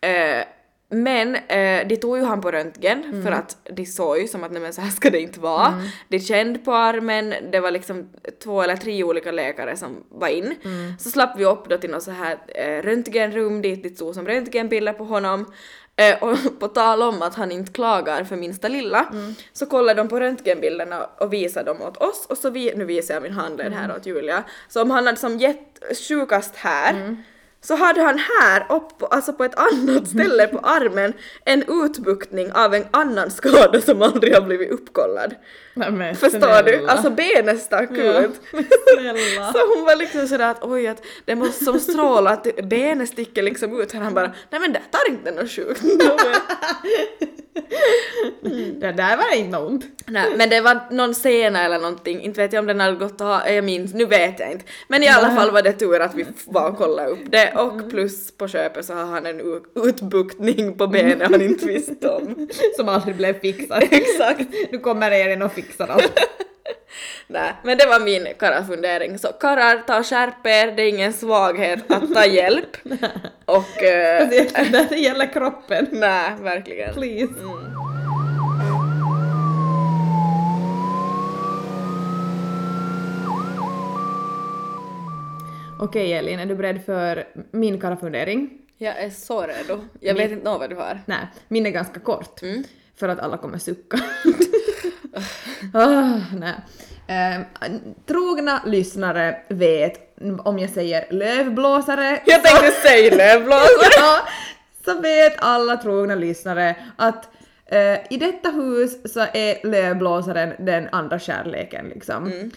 Eh, 0.00 0.44
men 0.88 1.34
eh, 1.34 1.86
de 1.88 1.96
tog 1.96 2.18
ju 2.18 2.24
han 2.24 2.40
på 2.40 2.50
röntgen 2.50 3.22
för 3.24 3.32
att 3.32 3.56
de 3.70 3.86
såg 3.86 4.18
ju 4.18 4.28
som 4.28 4.44
att 4.44 4.52
nej 4.52 4.62
men 4.62 4.72
så 4.72 4.80
här 4.80 4.90
ska 4.90 5.10
det 5.10 5.20
inte 5.20 5.40
vara. 5.40 5.82
De 6.08 6.20
kände 6.20 6.58
på 6.58 6.72
armen, 6.72 7.34
det 7.52 7.60
var 7.60 7.70
liksom 7.70 8.10
två 8.44 8.62
eller 8.62 8.76
tre 8.76 9.04
olika 9.04 9.32
läkare 9.32 9.76
som 9.76 10.04
var 10.08 10.28
in. 10.28 10.54
Så 10.98 11.10
slapp 11.10 11.38
vi 11.38 11.44
upp 11.44 11.68
då 11.68 11.78
till 11.78 11.90
något 11.90 12.02
så 12.02 12.10
här 12.10 12.38
eh, 12.48 12.82
röntgenrum 12.82 13.62
dit 13.62 13.82
det 13.82 13.90
stod 13.90 14.14
som 14.14 14.26
röntgenbilder 14.26 14.92
på 14.92 15.04
honom. 15.04 15.52
Eh, 15.96 16.22
och 16.22 16.38
på 16.60 16.68
tal 16.68 17.02
om 17.02 17.22
att 17.22 17.34
han 17.34 17.52
inte 17.52 17.72
klagar 17.72 18.24
för 18.24 18.36
minsta 18.36 18.68
lilla 18.68 19.06
så 19.52 19.66
kollade 19.66 20.00
de 20.00 20.08
på 20.08 20.20
röntgenbilderna 20.20 21.04
och 21.04 21.32
visade 21.32 21.70
dem 21.70 21.82
åt 21.82 21.96
oss 21.96 22.26
och 22.28 22.38
så 22.38 22.50
vi, 22.50 22.74
nu 22.76 22.84
visar 22.84 23.14
jag 23.14 23.22
min 23.22 23.32
handled 23.32 23.72
här 23.72 23.96
åt 23.96 24.06
Julia. 24.06 24.44
Så 24.68 24.82
om 24.82 24.90
han 24.90 25.06
hade 25.06 25.18
som 25.18 25.38
gett 25.38 25.82
sjukast 26.08 26.56
här 26.56 27.16
så 27.66 27.74
hade 27.74 28.02
han 28.02 28.18
här, 28.18 28.66
upp, 28.68 29.12
alltså 29.12 29.32
på 29.32 29.44
ett 29.44 29.54
annat 29.54 30.08
ställe 30.14 30.46
på 30.46 30.58
armen, 30.58 31.12
en 31.44 31.64
utbuktning 31.84 32.52
av 32.52 32.74
en 32.74 32.84
annan 32.90 33.30
skada 33.30 33.80
som 33.80 34.02
aldrig 34.02 34.34
har 34.34 34.40
blivit 34.40 34.70
uppkollad. 34.70 35.34
Nej, 35.78 35.90
men 35.92 36.14
Förstår 36.16 36.62
du? 36.62 36.70
snälla. 36.72 36.92
Alltså 36.92 37.10
benet 37.10 37.62
stack 37.62 37.88
Ja, 37.92 38.20
ut. 38.20 38.40
Så 39.52 39.74
hon 39.74 39.84
var 39.84 39.96
liksom 39.96 40.28
sådär 40.28 40.50
att 40.50 40.64
oj 40.64 40.86
att 40.86 41.02
det 41.24 41.34
måste 41.34 41.64
som 41.64 41.80
stråla 41.80 42.30
att 42.30 42.46
benet 42.68 43.08
sticker 43.08 43.42
liksom 43.42 43.80
ut. 43.80 43.92
Han 43.92 44.14
bara 44.14 44.32
nej 44.50 44.60
men 44.60 44.72
det 44.72 44.82
tar 44.90 45.08
inte 45.12 45.30
något 45.30 45.50
sjukt. 45.50 45.82
Det 48.80 48.92
där 48.92 49.16
var 49.16 49.34
inte 49.36 49.50
något 49.58 49.70
ont. 49.70 49.84
nej 50.06 50.32
men 50.36 50.48
det 50.50 50.60
var 50.60 50.80
någon 50.90 51.14
sena 51.14 51.62
eller 51.64 51.78
någonting, 51.78 52.20
inte 52.22 52.40
vet 52.40 52.52
jag 52.52 52.60
om 52.60 52.66
den 52.66 52.80
hade 52.80 52.96
gått 52.96 53.12
att 53.12 53.20
ha, 53.20 53.48
jag 53.48 53.64
minns, 53.64 53.94
nu 53.94 54.06
vet 54.06 54.40
jag 54.40 54.52
inte. 54.52 54.64
Men 54.88 55.02
i 55.02 55.08
alla 55.08 55.30
fall 55.36 55.50
var 55.50 55.62
det 55.62 55.72
tur 55.72 56.00
att 56.00 56.14
vi 56.14 56.26
var 56.46 56.70
och 56.70 56.76
kollade 56.78 57.08
upp 57.08 57.18
det 57.30 57.52
och 57.52 57.90
plus 57.90 58.36
på 58.36 58.48
köpet 58.48 58.84
så 58.84 58.94
har 58.94 59.04
han 59.04 59.26
en 59.26 59.60
utbuktning 59.74 60.78
på 60.78 60.86
benet 60.86 61.30
han 61.30 61.42
inte 61.42 61.66
visste 61.66 62.08
om. 62.08 62.48
Som 62.76 62.88
aldrig 62.88 63.16
blev 63.16 63.40
fixad. 63.40 63.82
Exakt. 63.90 64.40
Nu 64.72 64.78
kommer 64.78 65.10
Elin 65.10 65.42
och 65.42 65.52
fixar 65.52 65.65
allt. 65.80 66.18
Nej, 67.26 67.52
men 67.62 67.78
det 67.78 67.86
var 67.86 68.00
min 68.00 68.28
karafundering. 68.38 69.18
Så 69.18 69.28
karlar, 69.28 69.82
ta 69.86 69.98
och 69.98 70.06
skärp 70.06 70.46
er, 70.46 70.72
det 70.76 70.82
är 70.82 70.88
ingen 70.88 71.12
svaghet 71.12 71.90
att 71.92 72.14
ta 72.14 72.26
hjälp. 72.26 72.76
Och... 73.44 73.82
eh, 73.82 74.28
när 74.72 74.88
det 74.88 74.96
gäller 74.96 75.32
kroppen. 75.32 75.88
nej, 75.92 76.30
verkligen. 76.40 76.94
Please. 76.94 77.34
Okej 85.80 86.12
Elin, 86.12 86.38
är 86.38 86.46
du 86.46 86.54
beredd 86.54 86.84
för 86.84 87.24
min 87.50 87.80
karafundering? 87.80 88.50
Jag 88.78 89.02
är 89.02 89.10
så 89.10 89.42
redo. 89.42 89.84
Jag 90.00 90.14
vet 90.14 90.30
inte 90.30 90.44
vad 90.44 90.70
du 90.70 90.76
har. 90.76 91.00
Nej, 91.06 91.26
min 91.48 91.66
är 91.66 91.70
ganska 91.70 92.00
kort. 92.00 92.42
Mm. 92.42 92.64
För 92.96 93.08
att 93.08 93.20
alla 93.20 93.36
kommer 93.36 93.58
sucka. 93.58 93.96
ah, 95.74 96.20
nej. 96.38 96.54
Ehm, 97.06 97.42
trogna 98.06 98.62
lyssnare 98.66 99.36
vet, 99.48 100.16
om 100.38 100.58
jag 100.58 100.70
säger 100.70 101.06
lövblåsare, 101.12 102.22
Jag 102.26 102.44
tänkte 102.44 102.70
säga 102.70 103.16
lövblåsare. 103.16 103.92
ja, 103.96 104.20
så 104.84 105.00
vet 105.00 105.32
alla 105.38 105.76
trogna 105.76 106.14
lyssnare 106.14 106.76
att 106.96 107.28
eh, 107.66 108.12
i 108.12 108.16
detta 108.20 108.50
hus 108.50 109.12
så 109.12 109.20
är 109.20 109.66
lövblåsaren 109.66 110.54
den 110.58 110.88
andra 110.92 111.18
kärleken 111.18 111.88
liksom. 111.88 112.26
Mm. 112.26 112.50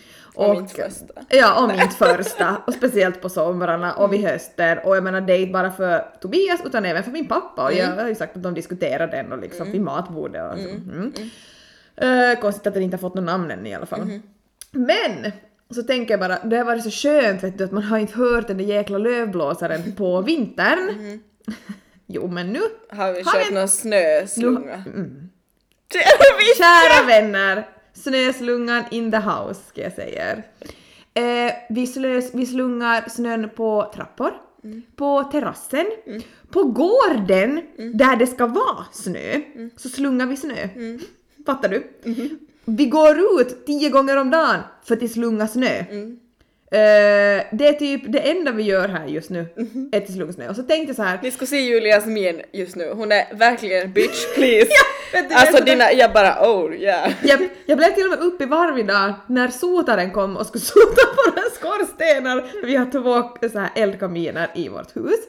Om 0.45 0.57
inte 0.57 0.73
första. 0.73 1.13
Ja, 1.29 1.63
om 1.63 1.71
inte 1.71 1.95
första. 1.95 2.57
Och 2.67 2.73
speciellt 2.73 3.21
på 3.21 3.29
somrarna 3.29 3.93
och 3.93 4.05
Mm. 4.05 4.11
vid 4.21 4.29
hösten. 4.29 4.77
Och 4.83 4.95
jag 4.95 5.03
menar 5.03 5.21
det 5.21 5.33
är 5.33 5.39
inte 5.39 5.51
bara 5.53 5.71
för 5.71 6.05
Tobias 6.21 6.59
utan 6.65 6.85
även 6.85 7.03
för 7.03 7.11
min 7.11 7.27
pappa. 7.27 7.63
Och 7.63 7.71
Mm. 7.73 7.85
jag 7.97 8.03
har 8.03 8.09
ju 8.09 8.15
sagt 8.15 8.35
att 8.37 8.43
de 8.43 8.53
diskuterar 8.53 9.07
den 9.07 9.31
och 9.31 9.39
liksom 9.39 9.71
vid 9.71 9.81
matbordet 9.81 10.53
och 10.53 10.59
så. 10.59 10.69
Mm. 10.69 11.13
Eh, 11.95 12.39
konstigt 12.39 12.67
att 12.67 12.73
den 12.73 12.83
inte 12.83 12.97
har 12.97 13.01
fått 13.01 13.15
något 13.15 13.23
namn 13.25 13.51
än 13.51 13.65
i 13.67 13.75
alla 13.75 13.85
fall. 13.85 13.99
Mm-hmm. 14.01 14.21
Men! 14.71 15.31
Så 15.75 15.83
tänker 15.83 16.13
jag 16.13 16.19
bara, 16.19 16.39
det 16.43 16.57
har 16.57 16.65
varit 16.65 16.83
så 16.83 16.89
skönt 16.91 17.43
vet 17.43 17.57
du 17.57 17.63
att 17.63 17.71
man 17.71 17.83
har 17.83 17.97
inte 17.97 18.17
hört 18.17 18.47
den 18.47 18.57
där 18.57 18.65
jäkla 18.65 18.97
lövblåsaren 18.97 19.95
på 19.95 20.21
vintern. 20.31 20.89
Mm-hmm. 20.89 21.19
jo 22.07 22.27
men 22.27 22.47
nu 22.53 22.59
Har 22.89 23.13
vi 23.13 23.23
kört 23.23 23.49
vi- 23.49 23.55
någon 23.55 23.67
snöslunga? 23.67 24.73
Mm. 24.73 25.29
Det- 25.91 26.57
Kära 26.57 27.07
vänner! 27.07 27.67
Snöslungan 28.03 28.83
in 28.91 29.11
the 29.11 29.17
house, 29.17 29.61
ska 29.69 29.81
jag 29.81 29.93
säga. 29.93 30.43
Eh, 31.13 31.53
vi, 31.69 31.87
slös, 31.87 32.29
vi 32.33 32.45
slungar 32.45 33.09
snön 33.09 33.49
på 33.55 33.91
trappor, 33.95 34.31
på 34.95 35.23
terrassen, 35.23 35.85
på 36.51 36.63
gården 36.63 37.61
där 37.93 38.15
det 38.15 38.27
ska 38.27 38.47
vara 38.47 38.85
snö, 38.91 39.41
så 39.77 39.89
slungar 39.89 40.25
vi 40.25 40.37
snö. 40.37 40.67
Fattar 41.45 41.69
du? 41.69 41.83
Vi 42.65 42.85
går 42.85 43.41
ut 43.41 43.65
tio 43.65 43.89
gånger 43.89 44.17
om 44.17 44.29
dagen 44.29 44.59
för 44.83 44.95
att 45.03 45.11
slunga 45.11 45.47
snö. 45.47 45.83
Eh, 46.71 47.45
det 47.51 47.67
är 47.67 47.73
typ 47.73 48.01
det 48.07 48.19
enda 48.19 48.51
vi 48.51 48.63
gör 48.63 48.87
här 48.87 49.05
just 49.05 49.29
nu, 49.29 49.45
är 49.91 50.01
att 50.01 50.11
slunga 50.11 50.33
snö. 50.33 50.49
Och 50.49 50.55
så 50.55 50.63
tänkte 50.63 50.89
jag 50.89 50.95
så 50.95 51.03
här, 51.03 51.19
Ni 51.23 51.31
ska 51.31 51.45
se 51.45 51.61
Julias 51.61 52.05
min 52.05 52.41
just 52.51 52.75
nu, 52.75 52.91
hon 52.93 53.11
är 53.11 53.35
verkligen 53.35 53.93
bitch 53.93 54.35
please. 54.35 54.69
vet 55.13 55.29
du, 55.29 55.35
alltså 55.35 55.63
dina, 55.63 55.91
jag 55.91 56.13
bara 56.13 56.51
oh 56.51 56.75
yeah. 56.75 57.11
jag, 57.23 57.49
jag 57.65 57.77
blev 57.77 57.89
till 57.89 58.03
och 58.03 58.09
med 58.09 58.19
uppe 58.19 58.43
i 58.43 58.47
varv 58.47 58.79
idag 58.79 59.13
när 59.27 59.47
sotaren 59.47 60.11
kom 60.11 60.37
och 60.37 60.45
skulle 60.45 60.61
sota 60.75 61.01
våra 61.17 61.41
skorstenar. 61.49 62.65
Vi 62.65 62.75
har 62.75 62.85
två 62.91 63.47
så 63.49 63.59
här 63.59 63.69
eldkaminer 63.75 64.47
i 64.55 64.69
vårt 64.69 64.95
hus. 64.95 65.19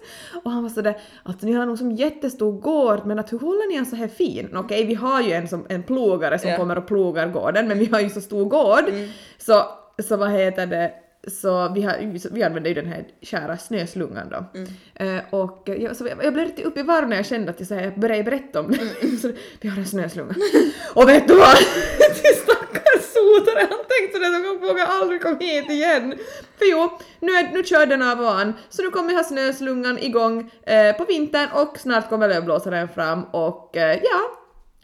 Och 0.45 0.51
han 0.51 0.63
var 0.63 0.71
sådär 0.71 0.99
att 1.23 1.43
ni 1.43 1.53
har 1.53 1.67
nog 1.67 1.79
som 1.79 1.93
jättestor 1.93 2.53
gård 2.61 3.07
men 3.07 3.19
att 3.19 3.33
hur 3.33 3.39
håller 3.39 3.69
ni 3.69 3.77
en 3.77 3.87
så 3.87 3.97
här 3.97 4.09
fin? 4.09 4.57
Okej, 4.57 4.85
vi 4.85 4.95
har 4.95 5.23
ju 5.23 5.33
en, 5.33 5.49
som, 5.49 5.67
en 5.69 5.83
plogare 5.83 6.39
som 6.39 6.51
Ja. 6.51 6.57
kommer 6.57 6.79
och 6.79 6.87
plogar 6.87 7.27
gården 7.29 7.69
men 7.69 7.79
vi 7.79 7.87
har 7.87 8.01
ju 8.01 8.11
så 8.11 8.21
stor 8.21 8.45
gård 8.45 8.85
så, 9.39 9.65
så 10.03 10.17
vad 10.17 10.31
heter 10.31 10.67
det 10.67 10.93
så 11.29 11.73
vi, 11.75 11.83
har, 11.83 12.19
så 12.19 12.29
vi 12.33 12.43
använder 12.43 12.71
ju 12.71 12.75
den 12.75 12.87
här 12.87 13.05
kära 13.23 13.57
snöslungan 13.59 14.29
då. 14.31 14.61
Eh, 15.05 15.21
och 15.31 15.63
jag, 15.65 15.97
så 15.97 16.07
jag, 16.07 16.25
jag 16.25 16.33
blev 16.33 16.47
lite 16.47 16.63
uppe 16.63 16.81
i 16.81 16.83
varv 16.83 17.09
när 17.09 17.17
jag 17.17 17.27
kände 17.27 17.51
att 17.51 17.61
jag, 17.61 17.69
så 17.69 17.75
här, 17.75 17.83
jag 17.83 18.01
började 18.01 18.23
berätta 18.23 18.61
om 18.61 18.71
det. 18.71 19.17
så, 19.23 19.33
vi 19.61 19.69
har 19.69 19.79
en 19.79 19.87
snöslunga. 19.87 20.35
och 20.95 21.09
vet 21.09 21.29
du 21.29 21.35
vad? 21.35 21.57
Stackars 22.43 23.03
sotare, 23.03 23.67
han 23.71 23.79
tänkte 23.89 24.19
sådär 24.19 24.39
att 24.39 24.45
jag 24.45 24.69
vågar 24.69 24.87
aldrig 24.87 25.23
komma 25.23 25.37
hit 25.41 25.71
igen. 25.71 26.15
För 26.59 26.71
jo, 26.71 26.99
nu, 27.21 27.33
är, 27.33 27.53
nu 27.53 27.65
kör 27.65 27.87
den 27.87 28.03
av 28.03 28.19
van. 28.19 28.53
Så 28.69 28.83
nu 28.83 28.91
kommer 28.91 29.09
vi 29.09 29.15
ha 29.15 29.25
snöslungan 29.25 29.99
igång 29.99 30.51
eh, 30.63 30.97
på 30.97 31.05
vintern 31.05 31.49
och 31.53 31.79
snart 31.79 32.09
kommer 32.09 32.29
lövblåsaren 32.29 32.89
fram 32.89 33.25
och 33.25 33.77
eh, 33.77 33.99
ja, 34.03 34.40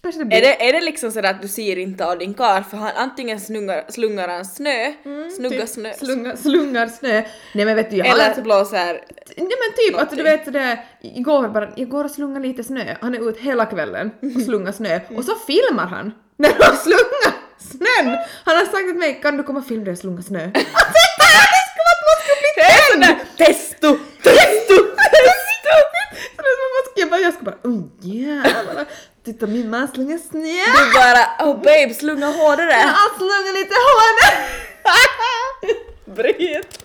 kanske 0.07 0.21
det 0.21 0.25
blir... 0.25 0.39
Är 0.39 0.43
det, 0.43 0.69
är 0.69 0.73
det 0.73 0.81
liksom 0.81 1.13
sådär 1.13 1.31
att 1.31 1.43
du 1.43 1.49
ser 1.49 1.79
inte 1.79 2.07
av 2.07 2.19
din 2.19 2.35
kar 2.35 2.63
för 2.63 2.77
han 2.77 2.91
antingen 2.97 3.41
slungar, 3.41 3.85
slungar 3.89 4.29
han 4.29 4.45
snö, 4.45 4.93
snuggar 5.37 5.59
typ 5.59 5.69
snö, 5.69 5.93
Slunga, 5.93 6.37
slungar 6.37 6.87
snö. 6.87 7.23
Nej 7.55 7.65
men 7.65 7.77
vet 7.77 7.91
du, 7.91 7.97
jag 7.97 8.07
eller 8.07 8.25
alltså- 8.25 8.43
blåser 8.43 9.05
Nej 9.37 9.57
men 9.63 9.71
typ 9.77 10.03
att 10.03 10.17
du 10.17 10.23
vet 10.23 10.45
sådär, 10.45 10.85
igår 11.01 11.49
bara, 11.49 11.69
jag 11.77 11.89
går 11.89 12.05
och 12.05 12.11
slungar 12.11 12.41
lite 12.41 12.65
snö, 12.65 12.97
han 13.01 13.15
är 13.15 13.29
ute 13.29 13.43
hela 13.43 13.67
kvällen 13.67 14.11
och 14.37 14.43
slungar 14.43 14.73
snö 14.73 15.01
och 15.17 15.25
så 15.25 15.35
filmar 15.35 15.87
han 15.87 16.13
när 16.37 16.51
han 16.61 16.77
slungar 16.87 17.33
snön! 17.59 18.19
Han 18.45 18.57
har 18.57 18.65
sagt 18.65 18.89
till 18.89 18.99
mig, 18.99 19.21
kan 19.23 19.37
du 19.37 19.43
komma 19.43 19.59
och 19.59 19.67
filma 19.67 19.85
dig 19.85 19.93
och 19.93 19.99
slunga 19.99 20.23
snö? 20.23 20.41
Alltså 20.55 20.99
att 23.11 23.37
testo, 23.37 23.99
testo, 24.23 24.77
testo! 24.97 25.77
Att 26.37 26.93
jag 26.95 27.21
jag 27.21 27.35
ska 27.35 27.43
bara, 27.45 27.57
oh 27.63 27.83
jävlar, 28.01 28.76
titta 29.27 29.47
min 29.47 29.71
man 29.71 29.89
slungar 29.89 30.19
snö! 30.19 30.65
Du 30.77 30.93
bara 31.01 31.51
oh 31.51 31.57
babe 31.57 31.95
slunga 31.95 32.27
hårdare! 32.27 32.73
Han 32.73 33.19
slungar 33.19 33.53
lite 33.61 33.75
hårdare! 33.87 34.35
Bryt! 36.17 36.85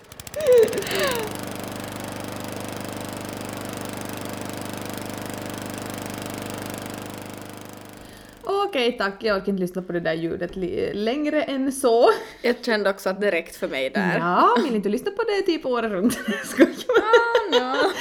Okej 8.43 8.97
tack, 8.97 9.13
jag 9.19 9.37
orkar 9.37 9.49
inte 9.49 9.61
lyssna 9.61 9.81
på 9.81 9.91
det 9.93 9.99
där 9.99 10.13
ljudet 10.13 10.51
längre 10.95 11.43
än 11.43 11.71
så. 11.71 12.09
Jag 12.41 12.55
kände 12.65 12.89
också 12.89 13.09
att 13.09 13.21
det 13.21 13.31
räckte 13.31 13.59
för 13.59 13.67
mig 13.67 13.89
där. 13.89 14.17
Ja, 14.17 14.55
vill 14.63 14.75
inte 14.75 14.89
lyssna 14.89 15.11
på 15.11 15.23
det 15.23 15.41
typ 15.41 15.65
året 15.65 15.91
runt. 15.91 16.13
Skojar 16.45 16.75
bara. 16.87 17.59
Ja. 17.59 17.91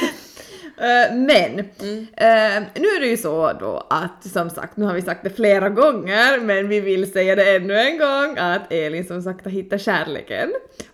Eh, 0.81 1.15
Men, 1.15 1.59
eh, 1.59 2.63
nu 2.75 2.87
är 2.97 3.01
det 3.01 3.07
ju 3.07 3.17
så 3.17 3.53
då 3.53 3.87
att 3.91 4.25
som 4.33 4.51
sagt, 4.51 4.77
nu 4.77 4.85
har 4.85 4.95
vi 4.95 5.03
sagt 5.03 5.25
det 5.25 5.31
flera 5.31 5.69
gånger, 5.69 6.41
men 6.41 6.69
vi 6.69 6.81
vill 6.81 7.13
säga 7.13 7.37
det 7.37 7.57
ännu 7.57 7.75
en 7.75 7.99
gång 7.99 8.39
att 8.39 8.73
Elin 8.73 9.05
som 9.05 9.23
sagt 9.23 9.45
har 9.45 9.53
hittat 9.53 9.81
kärleken. 9.81 10.53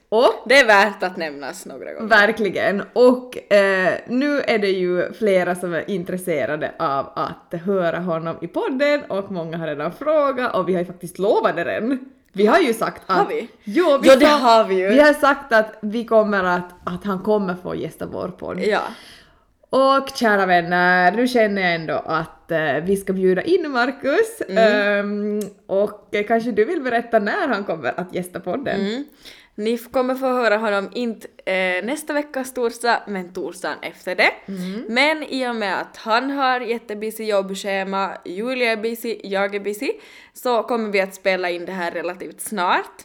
Och 0.09 0.43
Det 0.49 0.59
är 0.59 0.66
värt 0.66 1.03
att 1.03 1.16
nämnas 1.16 1.66
några 1.66 1.93
gånger. 1.93 2.09
Verkligen. 2.09 2.82
Och 2.93 3.53
eh, 3.53 3.95
nu 4.07 4.41
är 4.41 4.59
det 4.59 4.70
ju 4.70 5.12
flera 5.12 5.55
som 5.55 5.74
är 5.74 5.91
intresserade 5.91 6.72
av 6.78 7.12
att 7.14 7.61
höra 7.61 7.99
honom 7.99 8.37
i 8.41 8.47
podden 8.47 9.03
och 9.09 9.32
många 9.32 9.57
har 9.59 9.66
redan 9.66 9.93
frågat 9.93 10.55
och 10.57 10.68
vi 10.68 10.72
har 10.72 10.80
ju 10.80 10.87
faktiskt 10.87 11.18
lovat 11.18 11.57
det 11.57 11.64
redan. 11.64 11.99
Vi 12.32 12.47
har 12.47 12.59
ju 12.59 12.74
sagt 12.74 13.03
att... 13.07 13.16
Har 13.16 13.26
vi? 13.28 13.49
Jo, 13.64 13.99
vi 14.03 14.09
Jo, 14.09 14.14
det 14.18 14.26
har 14.26 14.64
vi 14.64 14.74
ju. 14.74 14.89
Vi 14.89 15.01
har 15.01 15.12
sagt 15.12 15.53
att 15.53 15.74
vi 15.80 16.05
kommer 16.05 16.45
att, 16.45 16.70
att 16.84 17.05
han 17.05 17.18
kommer 17.18 17.55
få 17.62 17.74
gästa 17.74 18.07
vår 18.07 18.28
podd. 18.28 18.61
Ja. 18.61 18.80
Och 19.77 20.16
kära 20.16 20.47
vänner, 20.47 21.12
nu 21.12 21.29
känner 21.29 21.62
jag 21.62 21.74
ändå 21.74 21.95
att 21.95 22.51
eh, 22.51 22.74
vi 22.83 22.97
ska 22.97 23.12
bjuda 23.12 23.43
in 23.43 23.70
Marcus. 23.70 24.43
Ehm, 24.49 25.41
och 25.66 26.14
eh, 26.14 26.27
kanske 26.27 26.53
du 26.53 26.64
vill 26.64 26.83
berätta 26.83 27.18
när 27.18 27.49
han 27.49 27.64
kommer 27.64 28.01
att 28.01 28.14
gästa 28.14 28.41
podden? 28.41 28.81
Mm. 28.81 29.05
Ni 29.59 29.79
kommer 29.79 30.15
få 30.15 30.27
höra 30.27 30.57
honom 30.57 30.89
inte 30.93 31.29
eh, 31.53 31.85
nästa 31.85 32.13
veckas 32.13 32.55
torsdag, 32.55 33.03
men 33.07 33.33
torsdagen 33.33 33.79
efter 33.83 34.15
det. 34.15 34.31
Men 34.89 35.23
i 35.23 35.49
och 35.49 35.57
med 35.57 35.81
att 35.81 35.97
han 35.97 36.31
har 36.31 36.61
jättebusy 36.61 37.25
jobbschema, 37.25 38.17
Julia 38.25 38.73
är 38.73 38.77
busy, 38.77 39.21
jag 39.25 39.55
är 39.55 39.61
busy, 39.61 39.93
så 40.33 40.63
kommer 40.63 40.91
vi 40.91 41.01
att 41.01 41.15
spela 41.15 41.51
in 41.51 41.65
det 41.67 41.73
här 41.73 41.91
relativt 41.91 42.41
snart. 42.41 43.03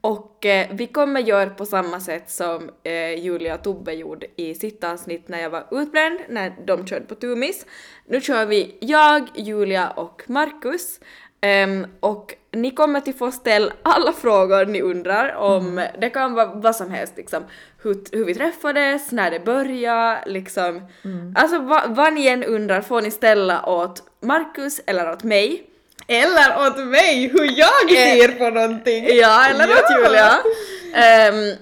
Och 0.00 0.46
eh, 0.46 0.66
vi 0.72 0.86
kommer 0.86 1.20
göra 1.20 1.50
på 1.50 1.66
samma 1.66 2.00
sätt 2.00 2.30
som 2.30 2.70
eh, 2.82 3.14
Julia 3.24 3.54
och 3.54 3.62
Tobbe 3.62 3.92
gjorde 3.92 4.26
i 4.36 4.54
sitt 4.54 4.84
avsnitt 4.84 5.28
när 5.28 5.40
jag 5.42 5.50
var 5.50 5.66
utbränd, 5.70 6.18
när 6.28 6.52
de 6.66 6.86
körde 6.86 7.06
på 7.06 7.14
Tumis. 7.14 7.66
Nu 8.06 8.20
kör 8.20 8.46
vi 8.46 8.76
jag, 8.80 9.28
Julia 9.34 9.90
och 9.90 10.22
Marcus. 10.26 11.00
Ehm, 11.40 11.86
och 12.00 12.34
ni 12.52 12.70
kommer 12.70 13.00
till 13.00 13.14
få 13.14 13.30
ställa 13.30 13.72
alla 13.82 14.12
frågor 14.12 14.66
ni 14.66 14.82
undrar 14.82 15.34
om, 15.34 15.86
det 16.00 16.10
kan 16.10 16.34
vara 16.34 16.46
vad 16.46 16.76
som 16.76 16.90
helst 16.90 17.12
liksom, 17.16 17.44
hur, 17.82 18.16
hur 18.16 18.24
vi 18.24 18.34
träffades, 18.34 19.12
när 19.12 19.30
det 19.30 19.40
började, 19.40 20.18
liksom. 20.26 20.82
Alltså 21.34 21.58
va, 21.58 21.82
vad 21.88 22.12
ni 22.12 22.26
än 22.26 22.44
undrar 22.44 22.80
får 22.80 23.02
ni 23.02 23.10
ställa 23.10 23.66
åt 23.66 24.02
Marcus 24.22 24.80
eller 24.86 25.12
åt 25.12 25.22
mig. 25.22 25.62
Eller 26.08 26.66
åt 26.66 26.78
mig 26.78 27.28
hur 27.28 27.58
jag 27.58 27.90
Eh, 27.92 27.96
ser 27.96 28.28
på 28.38 28.50
någonting! 28.50 29.04
Ja, 29.10 29.46
eller 29.48 29.68
Ja. 29.68 29.74
åt 29.74 30.04
Julia. 30.06 30.32
Ehm, 30.94 31.56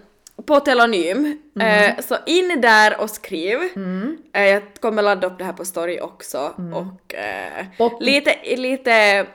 på 0.46 0.60
telonym. 0.60 1.38
Eh, 1.60 2.00
så 2.00 2.16
in 2.26 2.60
där 2.60 3.00
och 3.00 3.10
skriv. 3.10 3.58
Eh, 4.32 4.44
jag 4.44 4.62
kommer 4.80 5.02
ladda 5.02 5.26
upp 5.26 5.38
det 5.38 5.44
här 5.44 5.52
på 5.52 5.64
story 5.64 6.00
också 6.00 6.38
och, 6.74 7.14
eh, 7.14 7.64
Och- 7.78 8.02
lite, 8.02 8.34
lite 8.56 9.26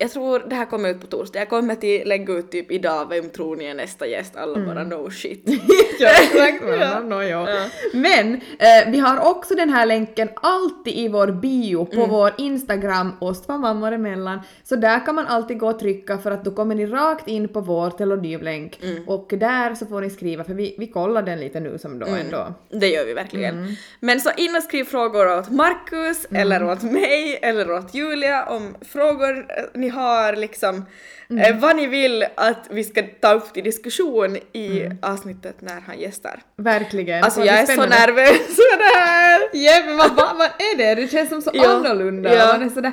jag 0.00 0.10
tror 0.10 0.42
det 0.48 0.54
här 0.54 0.64
kommer 0.66 0.88
ut 0.88 1.00
på 1.00 1.06
torsdag. 1.06 1.38
Jag 1.38 1.48
kommer 1.48 1.74
till 1.74 2.08
lägga 2.08 2.34
ut 2.34 2.50
typ 2.52 2.70
idag, 2.70 3.06
vem 3.08 3.30
tror 3.30 3.56
ni 3.56 3.64
är 3.64 3.74
nästa 3.74 4.06
gäst? 4.06 4.36
Alla 4.36 4.58
bara 4.66 4.84
no 4.84 5.10
shit. 5.10 5.42
ja, 6.00 6.08
exakt. 6.22 6.62
Ja. 6.80 7.00
No, 7.00 7.22
ja. 7.22 7.50
Ja. 7.50 7.66
Men 7.92 8.34
eh, 8.34 8.90
vi 8.90 8.98
har 8.98 9.30
också 9.30 9.54
den 9.54 9.70
här 9.70 9.86
länken 9.86 10.28
alltid 10.34 10.94
i 10.94 11.08
vår 11.08 11.26
bio 11.26 11.84
på 11.84 11.96
Mm. 12.00 12.10
vår 12.10 12.32
Instagram, 12.38 13.12
oss 13.20 13.42
två 13.42 13.58
mammor 13.58 13.92
emellan. 13.92 14.40
Så 14.64 14.76
där 14.76 15.06
kan 15.06 15.14
man 15.14 15.26
alltid 15.26 15.58
gå 15.58 15.68
och 15.68 15.78
trycka 15.78 16.18
för 16.18 16.30
att 16.30 16.44
då 16.44 16.50
kommer 16.50 16.74
ni 16.74 16.86
rakt 16.86 17.28
in 17.28 17.48
på 17.48 17.60
vår 17.60 17.90
telonymlänk 17.90 18.78
Mm. 18.82 19.08
och 19.08 19.26
där 19.36 19.74
så 19.74 19.86
får 19.86 20.00
ni 20.00 20.10
skriva 20.10 20.44
för 20.44 20.54
vi, 20.54 20.74
vi 20.78 20.86
kollar 20.86 21.22
den 21.22 21.40
lite 21.40 21.60
nu 21.60 21.78
som 21.78 21.98
då 21.98 22.06
Mm. 22.06 22.20
ändå. 22.20 22.54
Det 22.70 22.88
gör 22.88 23.04
vi 23.06 23.12
verkligen. 23.14 23.58
Mm. 23.58 23.72
Men 24.00 24.20
så 24.20 24.30
in 24.36 24.56
och 24.56 24.62
skriv 24.62 24.84
frågor 24.84 25.38
åt 25.38 25.50
Marcus, 25.50 26.26
eller 26.30 26.64
åt 26.64 26.82
mig, 26.82 27.38
eller 27.42 27.72
åt 27.72 27.94
Julia 27.94 28.44
om 28.46 28.74
frågor 28.80 29.46
ni 29.78 29.88
har 29.90 30.36
liksom. 30.36 30.86
Mm. 31.30 31.44
Eh, 31.54 31.60
vad 31.60 31.76
ni 31.76 31.86
vill 31.86 32.24
att 32.34 32.66
vi 32.70 32.84
ska 32.84 33.02
ta 33.20 33.32
upp 33.32 33.52
till 33.54 33.64
diskussion 33.64 34.36
i 34.36 34.90
avsnittet 35.02 35.56
när 35.60 35.80
han 35.80 35.98
gästar. 36.00 36.42
Verkligen. 36.56 37.24
Alltså 37.24 37.44
jag 37.44 37.54
är 37.58 37.66
så 37.66 37.72
spännande. 37.72 37.96
nervös 38.06 38.38
för 38.56 38.78
det 38.78 38.98
här! 39.00 39.40
Ja 39.52 39.82
men 39.86 39.96
vad, 39.96 40.10
vad, 40.16 40.36
vad 40.36 40.46
är 40.48 40.76
det? 40.76 40.94
Det 40.94 41.08
känns 41.08 41.28
som 41.28 41.42
så 41.42 41.50
Ja. 41.54 41.68
annorlunda. 41.70 42.34
Ja. 42.34 42.46
Man 42.46 42.62
är 42.62 42.68
sådär, 42.68 42.92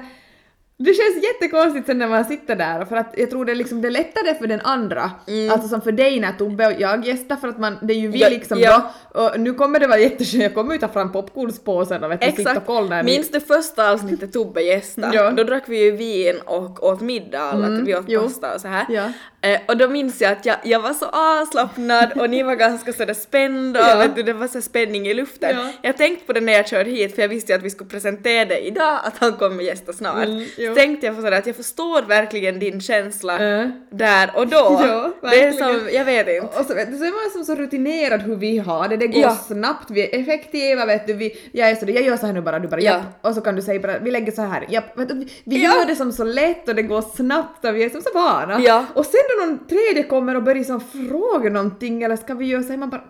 det 0.80 0.94
känns 0.94 1.24
jättekonstigt 1.24 1.86
sen 1.88 1.98
när 1.98 2.08
man 2.08 2.26
sitter 2.26 2.56
där 2.56 2.86
för 2.86 2.96
att 2.96 3.14
jag 3.18 3.30
tror 3.30 3.46
det 3.46 3.52
är 3.52 3.56
liksom 3.56 3.82
det 3.82 3.88
är 3.88 3.92
lättare 3.92 4.36
för 4.36 4.48
den 4.48 4.62
andra. 4.62 5.12
Alltså 5.52 5.68
som 5.68 5.82
för 5.82 5.92
dig 5.92 6.20
när 6.20 6.32
Tobbe 6.32 6.68
och 6.68 6.82
jag 6.82 7.06
gästar 7.06 7.36
för 7.36 7.48
att 7.48 7.60
man, 7.60 7.78
det 7.82 7.94
är 7.94 7.98
ju 7.98 8.08
vi 8.08 8.18
Mm. 8.18 8.20
Ja, 8.22 8.30
liksom 8.40 8.60
ja. 8.60 8.92
då. 9.14 9.20
Och 9.22 9.40
nu 9.40 9.54
kommer 9.54 9.80
det 9.80 9.88
vara 9.88 10.00
jätteskönt, 10.00 10.44
jag 10.44 10.54
kommer 10.54 10.74
ju 10.74 10.80
ta 10.80 10.88
fram 10.88 11.12
popcornspåsen 11.12 12.04
och 12.04 12.12
vet 12.12 12.36
sitta 12.36 12.58
och 12.58 12.66
kolla. 12.66 13.04
Minns 13.04 13.32
du 13.32 13.40
första 13.40 13.92
avsnittet 13.92 14.34
Tobbe 14.34 14.62
gästade? 14.62 15.16
Ja. 15.16 15.32
Då 15.32 15.44
drack 15.44 15.64
vi 15.68 15.84
ju 15.84 15.92
vin 15.92 16.36
och 16.46 16.84
åt 16.84 17.02
middag 17.02 17.40
alla, 17.40 17.66
Mm, 17.68 17.86
vi 17.86 17.96
åt 17.96 18.06
jo. 18.08 18.22
pasta 18.22 18.54
och 18.56 18.62
så 18.62 18.68
här. 18.68 18.86
Ja. 18.90 19.12
Eh, 19.42 19.60
och 19.68 19.78
då 19.78 19.88
minns 19.90 20.22
jag 20.22 20.32
att 20.32 20.46
jag, 20.46 20.56
jag 20.64 20.80
var 20.80 20.94
så 20.94 21.06
avslappnad 21.06 22.12
och 22.22 22.30
ni 22.30 22.44
var 22.44 22.56
ganska 22.56 22.94
sådär 22.94 23.14
spända 23.14 23.80
Ja. 23.80 23.98
vet 23.98 24.16
du, 24.16 24.24
det 24.24 24.34
var 24.34 24.48
så 24.48 24.62
spänning 24.62 25.08
i 25.08 25.14
luften. 25.14 25.56
Ja. 25.56 25.72
Jag 25.82 25.98
tänkte 25.98 26.26
på 26.26 26.34
det 26.34 26.42
när 26.42 26.54
jag 26.54 26.68
körde 26.68 26.90
hit 26.90 27.16
för 27.16 27.22
jag 27.22 27.30
visste 27.30 27.52
ju 27.52 27.58
att 27.58 27.64
vi 27.64 27.70
skulle 27.70 27.90
presentera 27.90 28.46
det 28.46 28.60
idag, 28.60 29.00
att 29.04 29.18
han 29.18 29.34
kommer 29.34 29.64
gästa 29.64 29.94
snart. 29.94 30.26
Mm, 30.26 30.46
jo. 30.68 30.72
Jo. 30.72 30.76
tänkte 30.76 31.06
jag 31.06 31.16
på 31.16 31.22
sådär 31.22 31.38
att 31.38 31.48
jag 31.48 31.56
förstår 31.56 32.02
verkligen 32.02 32.60
din 32.60 32.82
känsla 32.82 33.34
Äh. 33.40 33.68
där 33.92 34.32
och 34.36 34.48
då. 34.48 34.58
Ja, 35.22 35.30
det 35.30 35.44
är 35.44 35.52
som, 35.52 35.90
jag 35.94 36.06
vet 36.06 36.28
inte. 36.28 36.60
Och 36.60 36.66
så, 36.66 36.74
vet 36.74 36.92
du, 36.92 36.98
så 36.98 37.04
är 37.04 37.12
man 37.26 37.32
som 37.32 37.46
så 37.56 37.62
rutinerad 37.62 38.22
hur 38.22 38.36
vi 38.36 38.58
har 38.58 38.88
det, 38.88 38.98
det 38.98 39.08
går 39.08 39.22
Ja. 39.22 39.36
snabbt, 39.48 39.92
vi 39.92 40.02
är 40.02 40.20
effektiva 40.22 40.86
vet 40.86 41.08
du, 41.08 41.14
vi, 41.14 41.38
jag 41.52 41.70
är 41.70 41.76
så 41.76 41.86
jag 41.88 42.04
gör 42.04 42.18
så 42.18 42.26
här 42.26 42.34
nu 42.34 42.42
bara, 42.42 42.60
du 42.60 42.68
bara 42.68 42.82
Ja. 42.82 42.92
japp, 42.92 43.26
och 43.26 43.36
så 43.36 43.42
kan 43.42 43.56
du 43.56 43.62
säga 43.62 43.80
bara, 43.80 44.00
vi 44.00 44.12
lägger 44.12 44.32
så 44.32 44.42
här, 44.42 44.66
japp, 44.70 44.84
vi, 44.96 45.28
vi 45.44 45.64
Ja. 45.64 45.74
gör 45.80 45.86
det 45.86 45.96
som 45.96 46.12
så 46.12 46.24
lätt 46.24 46.68
och 46.70 46.76
det 46.76 46.82
går 46.82 47.02
snabbt 47.16 47.66
och 47.66 47.76
vi 47.76 47.84
är 47.84 47.90
som 47.90 48.02
så 48.02 48.14
vana. 48.14 48.60
Ja. 48.62 48.86
Och 48.94 49.06
sen 49.06 49.22
då 49.40 49.46
någon 49.46 49.68
tredje 49.68 50.04
kommer 50.04 50.36
och 50.36 50.44
börjar 50.44 50.64
som 50.64 50.82
fråga 50.82 51.50
någonting 51.50 52.04
eller 52.04 52.16
ska 52.16 52.34
vi 52.34 52.46
göra 52.46 52.64
så 52.64 52.70
här, 52.70 52.78
man 52.78 52.90
bara, 52.90 53.04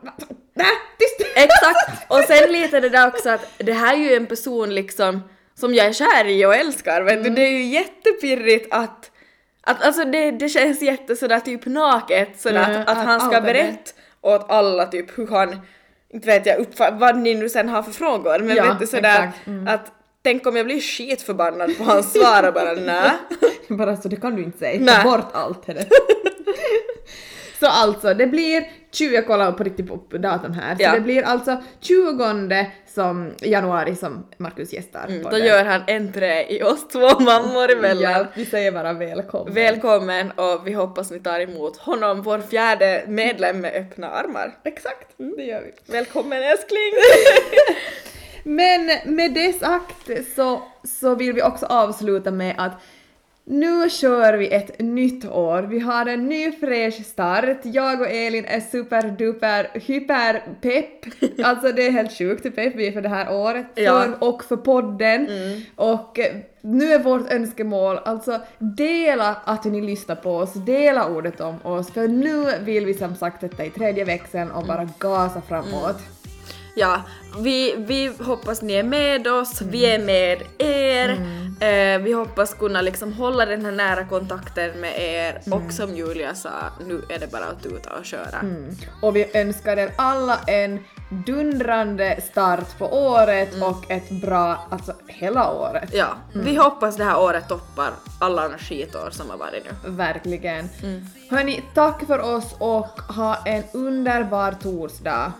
nej, 0.56 0.66
tyst! 1.00 1.30
Exakt! 1.36 2.12
Och 2.12 2.20
sen 2.28 2.52
lite 2.52 2.80
det 2.80 2.90
där 2.90 3.08
också 3.08 3.30
att 3.30 3.54
det 3.58 3.74
här 3.74 3.94
är 3.94 3.98
ju 3.98 4.14
en 4.16 4.26
person 4.26 4.76
liksom 4.76 5.22
som 5.60 5.74
jag 5.74 5.86
är 5.86 5.94
kär 5.94 6.28
i 6.28 6.46
och 6.46 6.56
älskar, 6.56 7.02
vet 7.02 7.14
Mm. 7.14 7.24
du. 7.24 7.30
Det 7.30 7.42
är 7.48 7.52
ju 7.52 7.64
jättepirrigt 7.64 8.68
att 8.72 9.12
att 9.62 9.84
alltså 9.84 10.06
det, 10.06 10.32
det 10.32 10.50
känns 10.50 10.82
jätte 10.82 11.16
sådär 11.16 11.40
typ 11.40 11.66
naket 11.66 12.40
sådär 12.42 12.72
Ja, 12.72 12.80
att, 12.80 12.90
att 12.90 12.98
att 12.98 13.06
han 13.06 13.20
ska 13.20 13.42
berätta 13.42 13.92
åt 14.22 14.46
alla 14.50 14.86
typ 14.86 15.18
hur 15.18 15.28
han, 15.28 15.60
inte 16.14 16.28
vet 16.28 16.46
jag, 16.46 16.60
uppfattar, 16.60 16.98
vad 16.98 17.18
ni 17.18 17.36
nu 17.36 17.50
sen 17.50 17.70
har 17.70 17.84
för 17.84 17.92
frågor 17.92 18.40
men 18.40 18.56
Ja, 18.56 18.64
vet 18.64 18.80
du 18.80 18.88
sådär 18.88 19.32
mm. 19.46 19.68
att 19.68 19.92
tänk 20.24 20.48
om 20.48 20.56
jag 20.56 20.66
blir 20.66 20.80
skitförbannad 20.82 21.78
på 21.78 21.84
hans 21.84 22.14
svar 22.14 22.48
och 22.48 22.54
bara 22.54 22.74
nä. 22.74 23.12
Bara 23.70 23.98
så 23.98 24.08
det 24.08 24.16
kan 24.16 24.36
du 24.36 24.44
inte 24.44 24.58
säga, 24.58 24.96
ta 24.96 25.04
bort 25.18 25.32
allt. 25.34 25.66
så 27.60 27.68
alltså, 27.68 28.14
det 28.14 28.28
blir 28.28 28.64
20, 28.98 29.16
jag 29.16 29.28
kollar 29.28 29.52
på 29.52 29.64
riktigt 29.64 29.88
på 29.88 30.18
datum 30.18 30.54
här, 30.54 30.76
Ja. 30.80 30.90
så 30.90 30.96
det 30.96 31.02
blir 31.02 31.24
alltså 31.24 31.64
20 31.80 32.72
som 32.88 33.32
januari 33.42 33.96
som 33.96 34.28
Markus 34.38 34.74
gästar. 34.74 35.06
Mm, 35.08 35.24
då 35.24 35.30
det. 35.30 35.40
gör 35.40 35.66
han 35.66 35.82
entré 35.88 36.56
i 36.58 36.64
oss 36.64 36.88
två 36.88 37.20
mammor 37.20 37.72
emellan. 37.72 38.12
Ja, 38.12 38.26
vi 38.36 38.46
säger 38.46 38.72
bara 38.72 38.94
välkommen. 38.94 39.54
Välkommen 39.54 40.32
och 40.32 40.68
vi 40.68 40.74
hoppas 40.74 41.12
ni 41.12 41.20
tar 41.20 41.40
emot 41.40 41.78
honom, 41.78 42.22
vår 42.22 42.40
fjärde 42.40 43.04
medlem 43.08 43.60
med 43.62 43.74
öppna 43.76 44.10
armar. 44.10 44.58
Exakt, 44.64 45.08
det 45.18 45.44
gör 45.44 45.62
vi. 45.62 45.92
Välkommen 45.94 46.44
älskling! 46.44 46.94
Men 48.44 48.86
med 49.06 49.34
det 49.34 49.60
sagt 49.60 50.10
så, 50.36 50.62
så 50.84 51.16
vill 51.16 51.34
vi 51.34 51.42
också 51.42 51.66
avsluta 51.66 52.32
med 52.32 52.56
att 52.58 52.72
nu 53.50 53.90
kör 53.90 54.34
vi 54.34 54.48
ett 54.48 54.80
nytt 54.80 55.26
år. 55.26 55.62
Vi 55.62 55.80
har 55.80 56.06
en 56.06 56.28
ny 56.28 56.52
fräsch 56.52 57.06
start. 57.06 57.58
Jag 57.64 58.02
och 58.02 58.08
Elin 58.08 58.46
är 58.46 58.60
superduper 58.60 59.70
hyper 59.74 60.44
pepp. 60.62 60.88
Alltså 61.46 61.72
det 61.72 61.88
är 61.88 61.92
helt 61.92 62.18
sjukt 62.18 62.46
hur 62.46 62.52
pepp 62.52 62.76
vi 62.76 62.88
är 62.88 62.92
för 62.92 63.02
det 63.02 63.10
här 63.10 63.36
året. 63.36 63.66
Ja. 63.76 64.02
För, 64.02 64.28
och 64.28 64.44
för 64.44 64.58
podden. 64.58 65.28
Och 65.76 66.20
eh, 66.20 66.36
nu 66.62 66.94
är 66.94 67.00
vårt 67.00 67.32
önskemål 67.32 68.00
alltså 68.06 68.40
dela 68.60 69.38
att 69.44 69.66
ni 69.66 69.82
lyssnar 69.82 70.16
på 70.16 70.32
oss, 70.32 70.54
dela 70.54 71.10
ordet 71.10 71.42
om 71.42 71.56
oss. 71.64 71.92
För 71.92 72.08
nu 72.08 72.46
vill 72.62 72.86
vi 72.86 72.94
som 72.94 73.16
sagt 73.16 73.42
sätta 73.42 73.66
i 73.66 73.70
tredje 73.70 74.06
växeln 74.06 74.52
och 74.52 74.66
bara 74.66 74.90
gasa 75.00 75.42
framåt. 75.42 76.17
Ja, 76.80 77.02
vi, 77.40 77.76
vi 77.78 78.12
hoppas 78.20 78.62
ni 78.62 78.74
är 78.74 78.84
med 78.84 79.28
oss, 79.28 79.62
vi 79.62 79.86
är 79.86 80.00
med 80.00 80.44
er. 80.58 81.10
Eh, 81.60 82.02
vi 82.02 82.14
hoppas 82.14 82.54
kunna 82.54 82.82
liksom 82.82 83.14
hålla 83.14 83.46
den 83.46 83.66
här 83.66 83.72
nära 83.72 84.06
kontakten 84.06 84.72
med 84.72 85.02
er 85.02 85.42
och 85.52 85.74
som 85.74 85.96
Julia 85.96 86.36
sa, 86.36 86.50
nu 86.88 87.02
är 87.10 87.20
det 87.20 87.32
bara 87.32 87.46
att 87.46 87.64
tuta 87.64 87.90
och 88.00 88.06
köra. 88.06 88.40
Mm. 88.42 88.76
Och 89.02 89.16
vi 89.16 89.38
önskar 89.38 89.78
er 89.78 89.92
alla 89.98 90.40
en 90.48 90.80
dundrande 91.26 92.22
start 92.32 92.78
på 92.78 92.86
året 92.86 93.50
och 93.64 93.92
ett 93.92 94.10
bra, 94.10 94.68
alltså 94.72 94.94
hela 95.08 95.52
året. 95.52 95.90
Ja, 95.94 96.08
vi 96.34 96.56
hoppas 96.56 96.98
det 96.98 97.04
här 97.04 97.20
året 97.20 97.48
toppar 97.48 97.92
alla 98.20 98.42
andra 98.42 98.58
skitår 98.58 99.10
som 99.12 99.30
har 99.30 99.38
varit 99.38 99.64
nu. 99.64 99.92
Verkligen. 99.92 100.70
Hörni, 101.30 101.64
tack 101.74 102.06
för 102.08 102.20
oss 102.20 102.56
och 102.60 103.02
ha 103.02 103.38
en 103.46 103.64
underbar 103.74 104.52
torsdag. 104.52 105.34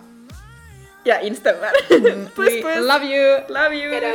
Jag 1.08 1.24
instämmer. 1.24 1.70
puss 2.36 2.48
We 2.48 2.62
puss! 2.62 2.88
love 2.88 3.06
you! 3.06 3.40
Love 3.48 3.76
you! 3.76 3.92
Hejdå! 3.92 4.08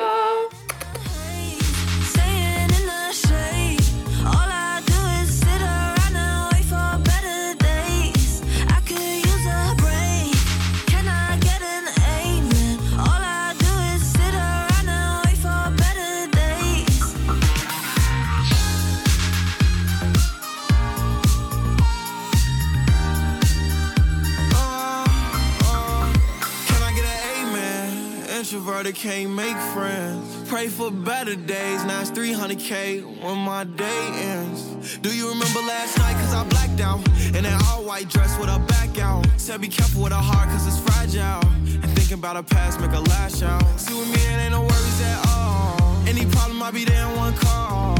Introverted 28.42 28.96
can't 28.96 29.30
make 29.30 29.56
friends. 29.72 30.48
Pray 30.48 30.66
for 30.66 30.90
better 30.90 31.36
days. 31.36 31.84
Now 31.84 32.00
it's 32.00 32.10
300k 32.10 33.22
when 33.22 33.38
my 33.38 33.62
day 33.62 34.08
ends. 34.14 34.98
Do 34.98 35.14
you 35.16 35.28
remember 35.28 35.60
last 35.60 35.96
night? 35.96 36.14
Cause 36.14 36.34
I 36.34 36.42
blacked 36.48 36.80
out. 36.80 37.06
In 37.36 37.46
an 37.46 37.60
all 37.66 37.84
white 37.84 38.08
dress 38.08 38.36
with 38.40 38.48
a 38.48 38.58
back 38.66 38.98
out. 38.98 39.24
Said 39.36 39.60
be 39.60 39.68
careful 39.68 40.02
with 40.02 40.12
her 40.12 40.18
heart 40.18 40.48
cause 40.48 40.66
it's 40.66 40.80
fragile. 40.80 41.48
And 41.82 41.88
thinking 41.96 42.18
about 42.18 42.34
her 42.34 42.42
past 42.42 42.80
make 42.80 42.90
her 42.90 42.98
lash 43.14 43.42
out. 43.42 43.62
See 43.78 43.94
with 43.94 44.08
me, 44.08 44.20
it 44.34 44.40
ain't 44.40 44.50
no 44.50 44.62
worries 44.62 45.02
at 45.02 45.24
all. 45.28 46.02
Any 46.08 46.26
problem, 46.26 46.60
I'll 46.64 46.72
be 46.72 46.84
there 46.84 47.06
in 47.08 47.16
one 47.16 47.34
call. 47.36 47.96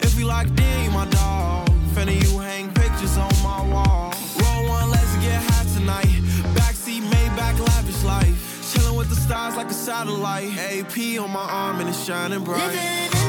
If 0.00 0.16
we 0.16 0.24
locked 0.24 0.58
in, 0.58 0.84
you 0.86 0.90
my 0.90 1.06
dog. 1.06 1.68
Finna 1.94 2.20
you 2.20 2.40
hang 2.40 2.68
pictures 2.74 3.16
on 3.16 3.30
my 3.44 3.62
wall. 3.72 4.13
Stars 9.24 9.56
like 9.56 9.70
a 9.70 9.74
satellite. 9.74 10.56
AP 10.58 11.18
on 11.18 11.30
my 11.30 11.40
arm 11.40 11.80
and 11.80 11.88
it's 11.88 12.04
shining 12.04 12.44
bright. 12.44 13.23